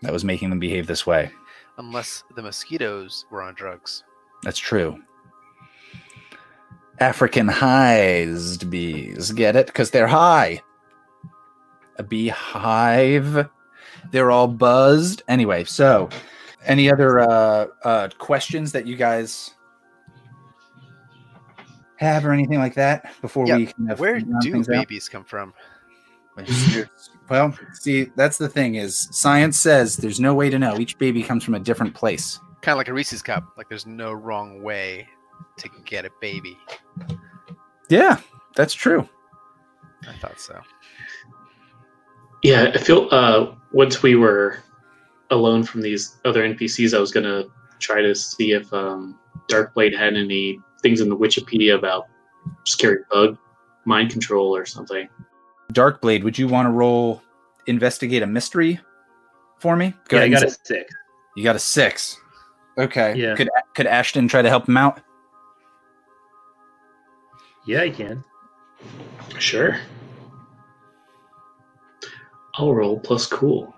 that 0.00 0.10
was 0.10 0.24
making 0.24 0.48
them 0.48 0.58
behave 0.58 0.86
this 0.86 1.06
way. 1.06 1.30
Unless 1.76 2.24
the 2.34 2.40
mosquitoes 2.40 3.26
were 3.30 3.42
on 3.42 3.52
drugs. 3.52 4.04
That's 4.42 4.58
true. 4.58 4.98
Africanized 6.98 8.70
bees, 8.70 9.32
get 9.32 9.54
it? 9.54 9.66
Because 9.66 9.90
they're 9.90 10.06
high. 10.06 10.62
A 11.98 12.02
beehive. 12.02 13.50
They're 14.12 14.30
all 14.30 14.48
buzzed. 14.48 15.22
Anyway, 15.28 15.64
so 15.64 16.08
any 16.66 16.90
other 16.90 17.20
uh, 17.20 17.66
uh, 17.84 18.08
questions 18.18 18.72
that 18.72 18.86
you 18.86 18.96
guys 18.96 19.54
have 21.96 22.24
or 22.24 22.32
anything 22.32 22.58
like 22.58 22.74
that 22.74 23.12
before 23.20 23.46
Yeah, 23.46 23.56
we 23.56 23.66
kind 23.66 23.90
of 23.90 24.00
Where 24.00 24.20
do 24.20 24.52
things 24.52 24.68
out? 24.68 24.72
babies 24.72 25.08
come 25.08 25.24
from? 25.24 25.54
Well, 27.28 27.56
see, 27.72 28.10
that's 28.16 28.36
the 28.36 28.48
thing 28.48 28.74
is 28.74 29.08
science 29.12 29.58
says 29.58 29.96
there's 29.96 30.20
no 30.20 30.34
way 30.34 30.50
to 30.50 30.58
know. 30.58 30.78
Each 30.78 30.98
baby 30.98 31.22
comes 31.22 31.44
from 31.44 31.54
a 31.54 31.58
different 31.58 31.94
place. 31.94 32.38
Kind 32.60 32.74
of 32.74 32.78
like 32.78 32.88
a 32.88 32.92
Reese's 32.92 33.22
cup. 33.22 33.44
Like 33.56 33.70
there's 33.70 33.86
no 33.86 34.12
wrong 34.12 34.62
way 34.62 35.08
to 35.56 35.70
get 35.86 36.04
a 36.04 36.10
baby. 36.20 36.58
Yeah, 37.88 38.18
that's 38.54 38.74
true. 38.74 39.08
I 40.06 40.12
thought 40.18 40.38
so. 40.40 40.60
Yeah, 42.42 42.72
I 42.74 42.78
feel 42.78 43.08
uh, 43.12 43.52
once 43.72 44.02
we 44.02 44.14
were 44.16 44.58
alone 45.32 45.64
from 45.64 45.82
these 45.82 46.18
other 46.24 46.46
NPCs, 46.46 46.96
I 46.96 47.00
was 47.00 47.10
gonna 47.10 47.44
try 47.80 48.00
to 48.00 48.14
see 48.14 48.52
if 48.52 48.72
um, 48.72 49.18
Darkblade 49.48 49.96
had 49.96 50.14
any 50.14 50.60
things 50.82 51.00
in 51.00 51.08
the 51.08 51.16
Wikipedia 51.16 51.74
about 51.76 52.06
scary 52.64 53.00
bug 53.10 53.36
mind 53.84 54.10
control 54.10 54.54
or 54.54 54.64
something. 54.64 55.08
Darkblade, 55.72 56.22
would 56.22 56.38
you 56.38 56.46
want 56.46 56.66
to 56.66 56.70
roll 56.70 57.22
investigate 57.66 58.22
a 58.22 58.26
mystery 58.26 58.78
for 59.58 59.76
me? 59.76 59.94
yeah, 60.10 60.20
I 60.20 60.28
got 60.28 60.44
a 60.44 60.50
six. 60.50 60.94
You 61.36 61.42
got 61.42 61.56
a 61.56 61.60
six. 61.60 62.18
Okay. 62.78 63.14
Yeah. 63.16 63.34
Could 63.34 63.48
could 63.74 63.86
Ashton 63.86 64.28
try 64.28 64.42
to 64.42 64.48
help 64.48 64.68
him 64.68 64.76
out? 64.76 65.00
Yeah, 67.66 67.82
I 67.82 67.90
can. 67.90 68.22
Sure. 69.38 69.78
I'll 72.54 72.74
roll 72.74 72.98
plus 73.00 73.26
cool. 73.26 73.74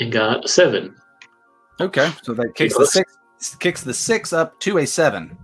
And 0.00 0.12
got 0.12 0.44
a 0.44 0.48
seven. 0.48 0.94
Okay, 1.80 2.10
so 2.22 2.32
that 2.34 2.54
kicks 2.54 2.76
the 2.76 2.86
six 2.86 3.16
kicks 3.58 3.82
the 3.82 3.94
six 3.94 4.32
up 4.32 4.58
to 4.60 4.78
a 4.78 4.86
seven. 4.86 5.36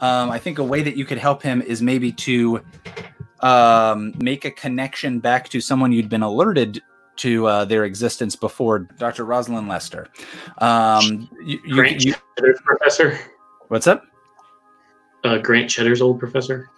Um, 0.00 0.30
I 0.30 0.38
think 0.38 0.58
a 0.58 0.64
way 0.64 0.82
that 0.82 0.96
you 0.96 1.04
could 1.04 1.18
help 1.18 1.42
him 1.42 1.60
is 1.60 1.82
maybe 1.82 2.12
to 2.12 2.62
um, 3.40 4.14
make 4.18 4.44
a 4.44 4.50
connection 4.50 5.18
back 5.18 5.48
to 5.50 5.60
someone 5.60 5.92
you'd 5.92 6.08
been 6.08 6.22
alerted 6.22 6.80
to 7.16 7.46
uh, 7.46 7.64
their 7.64 7.84
existence 7.84 8.36
before, 8.36 8.78
Dr. 8.78 9.24
Rosalind 9.24 9.68
Lester. 9.68 10.08
Um, 10.58 11.28
you, 11.44 11.58
you, 11.64 11.74
Grant 11.74 12.04
you- 12.04 12.14
Cheddar's 12.38 12.60
professor. 12.64 13.18
what's 13.68 13.86
up? 13.86 14.04
Uh, 15.24 15.38
Grant 15.38 15.68
Cheddar's 15.68 16.00
old 16.00 16.20
professor. 16.20 16.70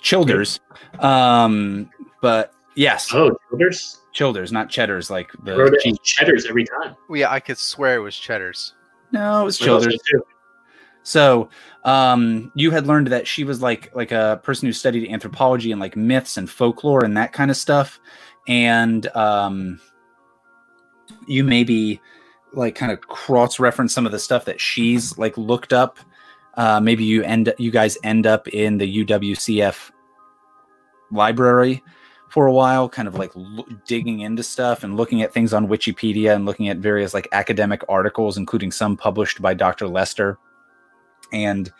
Childers. 0.00 0.60
Um, 1.00 1.90
but 2.22 2.54
yes, 2.78 3.12
Oh, 3.12 3.36
Childers. 3.50 4.00
Childers, 4.12 4.52
not 4.52 4.70
Cheddars, 4.70 5.10
like 5.10 5.30
I 5.42 5.44
the 5.44 5.56
wrote 5.56 5.74
it 5.74 6.02
Cheddar's 6.02 6.46
every 6.46 6.64
time. 6.64 6.96
Well, 7.08 7.20
yeah, 7.20 7.30
I 7.30 7.40
could 7.40 7.58
swear 7.58 7.96
it 7.96 8.00
was 8.00 8.16
Cheddar's. 8.16 8.74
No, 9.12 9.42
it 9.42 9.44
was 9.44 9.60
I 9.60 9.68
also 9.68 9.90
Childers. 9.90 10.00
So, 11.02 11.48
um, 11.84 12.52
you 12.54 12.70
had 12.70 12.86
learned 12.86 13.08
that 13.08 13.26
she 13.26 13.44
was 13.44 13.62
like 13.62 13.94
like 13.94 14.12
a 14.12 14.40
person 14.42 14.66
who 14.66 14.72
studied 14.72 15.10
anthropology 15.10 15.72
and 15.72 15.80
like 15.80 15.96
myths 15.96 16.36
and 16.36 16.48
folklore 16.48 17.04
and 17.04 17.16
that 17.16 17.32
kind 17.32 17.50
of 17.50 17.56
stuff, 17.56 18.00
and 18.46 19.06
um, 19.16 19.80
you 21.26 21.44
maybe 21.44 22.00
like 22.52 22.74
kind 22.74 22.92
of 22.92 23.00
cross 23.02 23.58
reference 23.58 23.94
some 23.94 24.06
of 24.06 24.12
the 24.12 24.18
stuff 24.18 24.44
that 24.46 24.60
she's 24.60 25.16
like 25.18 25.36
looked 25.36 25.72
up. 25.72 25.98
Uh, 26.54 26.80
maybe 26.80 27.04
you 27.04 27.22
end 27.22 27.52
you 27.58 27.70
guys 27.70 27.96
end 28.02 28.26
up 28.26 28.48
in 28.48 28.78
the 28.78 29.04
UWCF 29.04 29.90
library 31.10 31.82
for 32.28 32.46
a 32.46 32.52
while, 32.52 32.88
kind 32.88 33.08
of 33.08 33.14
like 33.14 33.32
lo- 33.34 33.66
digging 33.86 34.20
into 34.20 34.42
stuff 34.42 34.84
and 34.84 34.96
looking 34.96 35.22
at 35.22 35.32
things 35.32 35.52
on 35.52 35.68
Wikipedia 35.68 36.34
and 36.34 36.44
looking 36.44 36.68
at 36.68 36.78
various 36.78 37.14
like 37.14 37.28
academic 37.32 37.82
articles, 37.88 38.36
including 38.36 38.70
some 38.70 38.96
published 38.96 39.40
by 39.40 39.54
Dr. 39.54 39.88
Lester. 39.88 40.38
And 41.32 41.72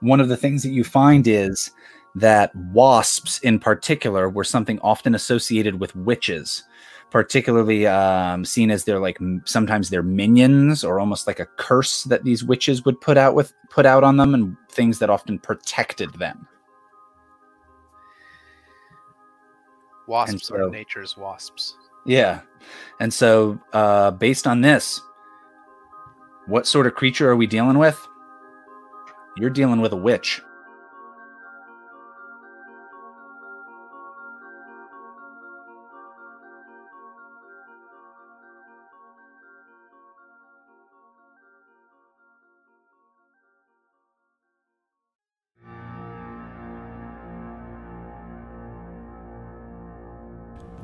one 0.00 0.20
of 0.20 0.28
the 0.28 0.36
things 0.36 0.62
that 0.62 0.70
you 0.70 0.84
find 0.84 1.26
is 1.26 1.70
that 2.14 2.54
wasps, 2.56 3.38
in 3.40 3.58
particular, 3.58 4.28
were 4.28 4.44
something 4.44 4.78
often 4.80 5.14
associated 5.14 5.80
with 5.80 5.96
witches, 5.96 6.64
particularly 7.10 7.86
um, 7.86 8.44
seen 8.44 8.70
as 8.70 8.84
they're 8.84 8.98
like 8.98 9.18
sometimes 9.44 9.88
they're 9.88 10.02
minions 10.02 10.84
or 10.84 11.00
almost 11.00 11.26
like 11.26 11.40
a 11.40 11.46
curse 11.56 12.04
that 12.04 12.24
these 12.24 12.44
witches 12.44 12.84
would 12.84 13.00
put 13.00 13.16
out 13.16 13.34
with 13.34 13.54
put 13.70 13.86
out 13.86 14.04
on 14.04 14.16
them, 14.16 14.34
and 14.34 14.56
things 14.68 14.98
that 14.98 15.10
often 15.10 15.38
protected 15.38 16.12
them. 16.14 16.46
Wasps 20.06 20.48
so- 20.48 20.56
are 20.56 20.70
nature's 20.70 21.16
wasps. 21.16 21.76
Yeah. 22.04 22.40
And 23.00 23.12
so, 23.12 23.60
uh, 23.72 24.10
based 24.12 24.46
on 24.46 24.60
this, 24.60 25.00
what 26.46 26.66
sort 26.66 26.86
of 26.86 26.94
creature 26.94 27.30
are 27.30 27.36
we 27.36 27.46
dealing 27.46 27.78
with? 27.78 27.98
You're 29.36 29.50
dealing 29.50 29.80
with 29.80 29.92
a 29.92 29.96
witch. 29.96 30.42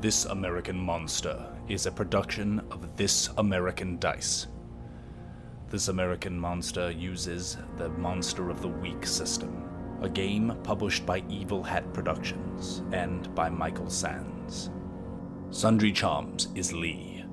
This 0.01 0.23
American 0.23 0.79
Monster 0.79 1.45
is 1.67 1.85
a 1.85 1.91
production 1.91 2.61
of 2.71 2.95
This 2.95 3.27
American 3.37 3.99
Dice. 3.99 4.47
This 5.67 5.89
American 5.89 6.39
Monster 6.39 6.89
uses 6.89 7.57
the 7.75 7.89
Monster 7.89 8.49
of 8.49 8.61
the 8.61 8.69
Week 8.69 9.05
system, 9.05 9.69
a 10.01 10.07
game 10.07 10.55
published 10.63 11.05
by 11.05 11.21
Evil 11.27 11.61
Hat 11.61 11.93
Productions 11.93 12.81
and 12.93 13.35
by 13.35 13.49
Michael 13.49 13.89
Sands. 13.89 14.69
Sundry 15.51 15.91
Charms 15.91 16.47
is 16.55 16.71
Lee. 16.71 17.25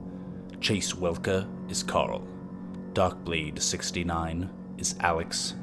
Chase 0.61 0.93
Welker 0.93 1.47
is 1.71 1.85
Carl. 1.85 2.27
Darkblade 2.95 3.63
69 3.63 4.51
is 4.77 4.97
Alex. 4.99 5.55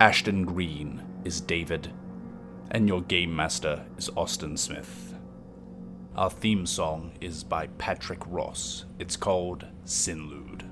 Ashton 0.00 0.46
Green 0.46 1.02
is 1.22 1.38
David. 1.38 1.92
And 2.70 2.88
your 2.88 3.02
game 3.02 3.36
master 3.36 3.84
is 3.98 4.08
Austin 4.16 4.56
Smith. 4.56 5.05
Our 6.16 6.30
theme 6.30 6.64
song 6.64 7.12
is 7.20 7.44
by 7.44 7.66
Patrick 7.76 8.20
Ross. 8.26 8.86
It's 8.98 9.18
called 9.18 9.66
Sinlude. 9.84 10.64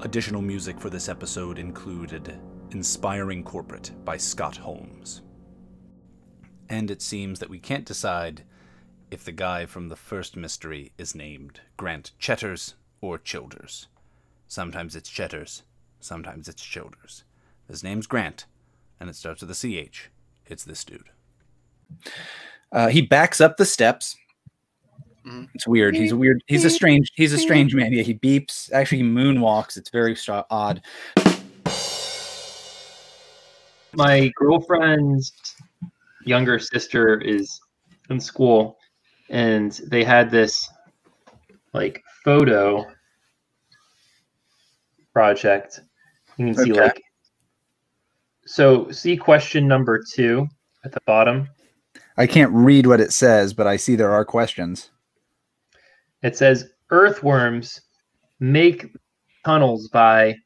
Additional 0.00 0.40
music 0.40 0.80
for 0.80 0.88
this 0.88 1.10
episode 1.10 1.58
included 1.58 2.40
Inspiring 2.70 3.44
Corporate 3.44 3.90
by 4.02 4.16
Scott 4.16 4.56
Holmes. 4.56 5.20
And 6.70 6.90
it 6.90 7.02
seems 7.02 7.38
that 7.38 7.50
we 7.50 7.58
can't 7.58 7.84
decide 7.84 8.44
if 9.10 9.24
the 9.24 9.30
guy 9.30 9.66
from 9.66 9.90
the 9.90 9.96
first 9.96 10.36
mystery 10.36 10.92
is 10.96 11.14
named 11.14 11.60
Grant 11.76 12.12
Chetters 12.18 12.76
or 13.02 13.18
Childers. 13.18 13.88
Sometimes 14.48 14.96
it's 14.96 15.10
Chetters, 15.10 15.64
sometimes 16.00 16.48
it's 16.48 16.64
Childers. 16.64 17.24
His 17.68 17.84
name's 17.84 18.06
Grant, 18.06 18.46
and 18.98 19.10
it 19.10 19.16
starts 19.16 19.42
with 19.42 19.50
a 19.50 19.54
CH. 19.90 20.08
It's 20.46 20.64
this 20.64 20.82
dude. 20.82 21.10
Uh, 22.74 22.88
he 22.88 23.00
backs 23.00 23.40
up 23.40 23.56
the 23.56 23.64
steps. 23.64 24.16
Mhm. 25.24 25.48
It's 25.54 25.66
weird. 25.66 25.94
He's 25.96 26.12
a 26.12 26.16
weird. 26.16 26.42
He's 26.46 26.64
a 26.66 26.70
strange. 26.70 27.10
He's 27.14 27.32
a 27.32 27.38
strange 27.38 27.74
man. 27.74 27.92
Yeah, 27.92 28.02
he 28.02 28.14
beeps. 28.14 28.70
Actually, 28.72 28.98
he 28.98 29.04
moonwalks. 29.04 29.78
It's 29.78 29.88
very 29.88 30.16
odd. 30.50 30.82
my 33.96 34.28
girlfriend's 34.34 35.32
younger 36.24 36.58
sister 36.58 37.20
is 37.20 37.60
in 38.10 38.18
school 38.18 38.76
and 39.30 39.80
they 39.86 40.02
had 40.02 40.30
this 40.30 40.68
like 41.72 42.02
photo 42.24 42.84
project 45.12 45.80
you 46.38 46.46
can 46.46 46.54
see 46.54 46.72
Okay. 46.72 46.80
like 46.80 47.02
so 48.46 48.90
see 48.90 49.16
question 49.16 49.68
number 49.68 50.02
two 50.12 50.48
at 50.84 50.92
the 50.92 51.00
bottom 51.06 51.48
I 52.16 52.26
can't 52.26 52.52
read 52.52 52.86
what 52.86 53.00
it 53.00 53.12
says, 53.12 53.52
but 53.54 53.66
I 53.66 53.76
see 53.76 53.96
there 53.96 54.12
are 54.12 54.24
questions. 54.24 54.90
it 56.22 56.36
says 56.36 56.70
earthworms 56.90 57.80
make 58.40 58.86
tunnels 59.44 59.88
by 59.88 60.36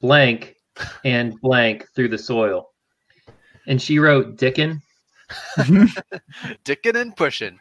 blank 0.00 0.56
and 1.04 1.40
blank 1.40 1.86
through 1.94 2.08
the 2.08 2.18
soil 2.18 2.70
and 3.66 3.80
she 3.82 3.98
wrote 3.98 4.36
dickin 4.36 4.80
Dickin' 6.64 6.96
and 6.96 7.14
pushing. 7.16 7.60